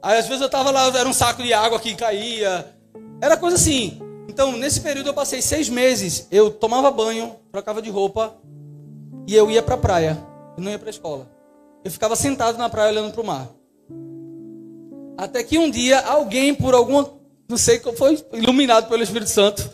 Aí 0.00 0.16
às 0.16 0.26
vezes 0.26 0.40
eu 0.40 0.46
estava 0.46 0.70
lá, 0.70 0.86
era 0.96 1.08
um 1.08 1.12
saco 1.12 1.42
de 1.42 1.52
água 1.52 1.80
que 1.80 1.96
caía, 1.96 2.75
era 3.20 3.36
coisa 3.36 3.56
assim. 3.56 4.00
Então, 4.28 4.52
nesse 4.52 4.80
período 4.80 5.08
eu 5.08 5.14
passei 5.14 5.40
seis 5.40 5.68
meses. 5.68 6.26
Eu 6.30 6.50
tomava 6.50 6.90
banho, 6.90 7.36
trocava 7.50 7.80
de 7.80 7.90
roupa 7.90 8.36
e 9.26 9.34
eu 9.34 9.50
ia 9.50 9.62
para 9.62 9.74
a 9.74 9.78
praia. 9.78 10.18
Eu 10.56 10.62
não 10.62 10.70
ia 10.70 10.78
para 10.78 10.88
a 10.88 10.90
escola. 10.90 11.30
Eu 11.84 11.90
ficava 11.90 12.16
sentado 12.16 12.58
na 12.58 12.68
praia 12.68 12.90
olhando 12.90 13.12
para 13.12 13.20
o 13.20 13.26
mar. 13.26 13.48
Até 15.16 15.42
que 15.42 15.58
um 15.58 15.70
dia 15.70 16.00
alguém, 16.00 16.54
por 16.54 16.74
alguma, 16.74 17.10
não 17.48 17.56
sei, 17.56 17.80
foi 17.80 18.22
iluminado 18.32 18.88
pelo 18.88 19.02
Espírito 19.02 19.30
Santo, 19.30 19.70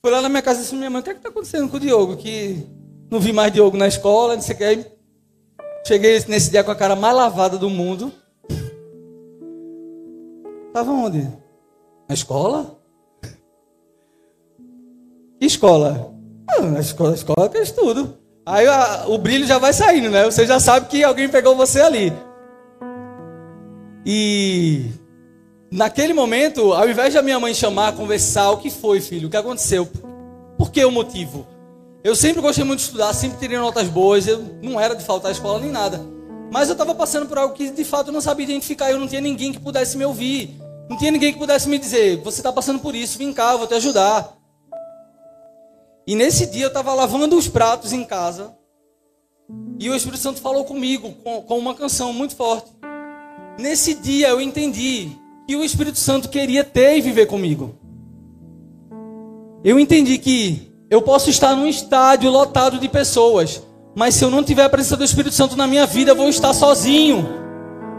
foi 0.00 0.12
lá 0.12 0.22
na 0.22 0.28
minha 0.28 0.42
casa 0.42 0.60
e 0.60 0.62
disse: 0.62 0.76
Minha 0.76 0.90
mãe, 0.90 1.00
o 1.00 1.04
que 1.04 1.10
é 1.10 1.14
está 1.14 1.28
acontecendo 1.28 1.68
com 1.68 1.76
o 1.76 1.80
Diogo? 1.80 2.16
Que 2.16 2.64
Não 3.10 3.18
vi 3.18 3.32
mais 3.32 3.52
Diogo 3.52 3.76
na 3.76 3.88
escola, 3.88 4.36
não 4.36 4.42
sei 4.42 4.54
o 4.54 4.58
que. 4.58 4.86
Cheguei 5.84 6.24
nesse 6.28 6.50
dia 6.50 6.62
com 6.62 6.70
a 6.70 6.76
cara 6.76 6.94
mais 6.94 7.16
lavada 7.16 7.58
do 7.58 7.68
mundo. 7.68 8.12
Tava 10.72 10.92
onde? 10.92 11.26
Na 12.08 12.14
escola? 12.14 12.78
Que 15.40 15.46
escola? 15.46 16.14
Ah, 16.48 16.62
na 16.62 16.80
escola, 16.80 17.14
escola 17.14 17.48
que 17.48 17.58
eu 17.58 17.62
estudo. 17.62 18.16
Aí 18.44 18.66
a, 18.66 19.06
o 19.08 19.18
brilho 19.18 19.46
já 19.46 19.58
vai 19.58 19.72
saindo, 19.72 20.08
né? 20.08 20.24
Você 20.24 20.46
já 20.46 20.60
sabe 20.60 20.86
que 20.86 21.02
alguém 21.02 21.28
pegou 21.28 21.56
você 21.56 21.80
ali. 21.80 22.12
E 24.04 24.86
naquele 25.70 26.12
momento, 26.12 26.72
ao 26.72 26.88
invés 26.88 27.12
de 27.12 27.18
a 27.18 27.22
minha 27.22 27.40
mãe 27.40 27.52
chamar, 27.52 27.92
conversar, 27.96 28.50
o 28.52 28.58
que 28.58 28.70
foi, 28.70 29.00
filho? 29.00 29.26
O 29.26 29.30
que 29.30 29.36
aconteceu? 29.36 29.88
Por 30.56 30.70
que 30.70 30.84
o 30.84 30.92
motivo? 30.92 31.44
Eu 32.04 32.14
sempre 32.14 32.40
gostei 32.40 32.62
muito 32.62 32.78
de 32.78 32.84
estudar, 32.86 33.12
sempre 33.12 33.38
tirei 33.38 33.58
notas 33.58 33.88
boas, 33.88 34.28
eu 34.28 34.38
não 34.62 34.80
era 34.80 34.94
de 34.94 35.02
faltar 35.02 35.30
à 35.30 35.32
escola 35.32 35.58
nem 35.58 35.72
nada. 35.72 36.00
Mas 36.52 36.68
eu 36.68 36.74
estava 36.74 36.94
passando 36.94 37.26
por 37.26 37.36
algo 37.36 37.52
que 37.52 37.68
de 37.68 37.84
fato 37.84 38.08
eu 38.08 38.12
não 38.12 38.20
sabia 38.20 38.44
identificar, 38.44 38.92
eu 38.92 39.00
não 39.00 39.08
tinha 39.08 39.20
ninguém 39.20 39.52
que 39.52 39.58
pudesse 39.58 39.98
me 39.98 40.04
ouvir. 40.04 40.56
Não 40.88 40.96
tinha 40.96 41.10
ninguém 41.10 41.32
que 41.32 41.38
pudesse 41.38 41.68
me 41.68 41.78
dizer, 41.78 42.22
você 42.22 42.40
está 42.40 42.52
passando 42.52 42.78
por 42.78 42.94
isso, 42.94 43.18
vem 43.18 43.32
cá, 43.32 43.52
eu 43.52 43.58
vou 43.58 43.66
te 43.66 43.74
ajudar. 43.74 44.36
E 46.06 46.14
nesse 46.14 46.46
dia 46.46 46.64
eu 46.64 46.68
estava 46.68 46.94
lavando 46.94 47.36
os 47.36 47.48
pratos 47.48 47.92
em 47.92 48.04
casa. 48.04 48.54
E 49.78 49.90
o 49.90 49.94
Espírito 49.94 50.22
Santo 50.22 50.40
falou 50.40 50.64
comigo 50.64 51.12
com, 51.24 51.42
com 51.42 51.58
uma 51.58 51.74
canção 51.74 52.12
muito 52.12 52.36
forte. 52.36 52.70
Nesse 53.58 53.94
dia 53.94 54.28
eu 54.28 54.40
entendi 54.40 55.10
que 55.46 55.56
o 55.56 55.64
Espírito 55.64 55.98
Santo 55.98 56.28
queria 56.28 56.62
ter 56.62 56.96
e 56.96 57.00
viver 57.00 57.26
comigo. 57.26 57.74
Eu 59.64 59.80
entendi 59.80 60.18
que 60.18 60.72
eu 60.88 61.02
posso 61.02 61.28
estar 61.28 61.56
num 61.56 61.66
estádio 61.66 62.30
lotado 62.30 62.78
de 62.78 62.88
pessoas, 62.88 63.62
mas 63.94 64.14
se 64.14 64.24
eu 64.24 64.30
não 64.30 64.44
tiver 64.44 64.62
a 64.62 64.68
presença 64.68 64.96
do 64.96 65.04
Espírito 65.04 65.34
Santo 65.34 65.56
na 65.56 65.66
minha 65.66 65.86
vida, 65.86 66.12
eu 66.12 66.16
vou 66.16 66.28
estar 66.28 66.52
sozinho. 66.52 67.45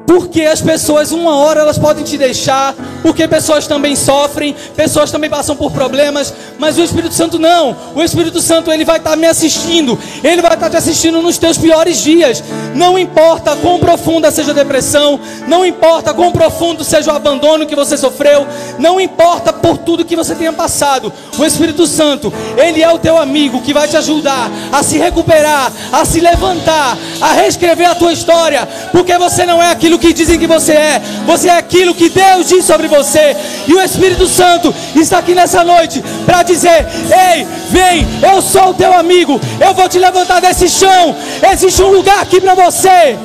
Porque 0.08 0.43
as 0.43 0.62
pessoas, 0.62 1.12
uma 1.12 1.36
hora, 1.36 1.60
elas 1.60 1.78
podem 1.78 2.01
te 2.01 2.18
deixar, 2.18 2.74
porque 3.03 3.28
pessoas 3.28 3.68
também 3.68 3.93
sofrem, 3.93 4.55
pessoas 4.74 5.12
também 5.12 5.30
passam 5.30 5.53
por 5.53 5.70
problemas, 5.70 6.34
mas 6.58 6.78
o 6.78 6.82
Espírito 6.82 7.14
Santo 7.14 7.38
não. 7.38 7.76
O 7.93 8.01
Espírito 8.01 8.41
Santo, 8.41 8.72
ele 8.72 8.86
vai 8.86 8.99
estar 8.99 9.18
me 9.18 9.28
assistindo, 9.28 9.99
ele 10.24 10.41
vai 10.41 10.53
estar 10.53 10.70
te 10.70 10.78
assistindo 10.78 11.22
nos 11.22 11.38
teus 11.38 11.58
piores 11.58 12.01
dias. 12.01 12.41
Não 12.74 12.97
importa 12.97 13.58
quão 13.58 13.80
profunda 13.80 14.32
seja 14.32 14.51
a 14.51 14.53
depressão, 14.53 15.20
não 15.45 15.66
importa 15.66 16.14
quão 16.14 16.32
profundo 16.32 16.86
seja 16.86 17.12
o 17.12 17.16
abandono 17.16 17.66
que 17.66 17.76
você 17.76 17.97
sofreu, 17.97 18.47
não 18.80 19.01
importa 19.01 19.51
por 19.51 19.78
tudo 19.78 20.05
que 20.05 20.16
você 20.16 20.36
tenha 20.36 20.53
passado. 20.53 21.12
O 21.38 21.43
Espírito 21.43 21.86
Santo, 21.86 22.34
ele 22.55 22.82
é 22.82 22.89
o 22.89 22.97
teu 22.97 23.18
amigo 23.18 23.62
que 23.62 23.74
vai 23.74 23.89
te 23.89 23.97
ajudar 23.97 24.49
a 24.72 24.82
se 24.84 24.97
recuperar, 24.97 25.70
a 25.91 26.05
se 26.05 26.22
levantar, 26.22 26.97
a 27.20 27.34
reescrever 27.34 27.89
a 27.89 27.95
tua 27.95 28.14
história, 28.14 28.66
porque 28.93 29.18
você 29.18 29.45
não 29.45 29.62
é 29.62 29.70
aquilo 29.70 29.97
aquilo 29.98 30.00
que 30.00 30.14
dizem 30.14 30.39
que 30.39 30.48
você 30.48 30.74
é, 30.74 31.02
você 31.26 31.50
é 31.50 31.58
aquilo 31.58 31.93
que 31.93 32.10
Deus 32.10 32.48
diz 32.48 32.64
sobre 32.66 32.88
você. 32.88 33.36
E 33.68 33.74
o 33.74 33.82
Espírito 33.82 34.28
Santo 34.28 34.74
está 34.95 35.18
aqui 35.20 35.34
nessa 35.34 35.64
noite 35.64 36.04
para 36.26 36.43
dizer: 36.43 36.86
Ei, 37.36 37.45
vem, 37.70 38.08
eu 38.22 38.41
sou 38.41 38.70
o 38.70 38.74
teu 38.74 38.93
amigo, 38.93 39.39
eu 39.60 39.74
vou 39.74 39.89
te 39.89 40.00
levantar 40.00 40.39
desse 40.39 40.70
chão. 40.70 41.16
Existe 41.52 41.82
um 41.82 41.91
lugar 41.91 42.22
aqui 42.22 42.39
para 42.39 42.54
você. 42.54 43.18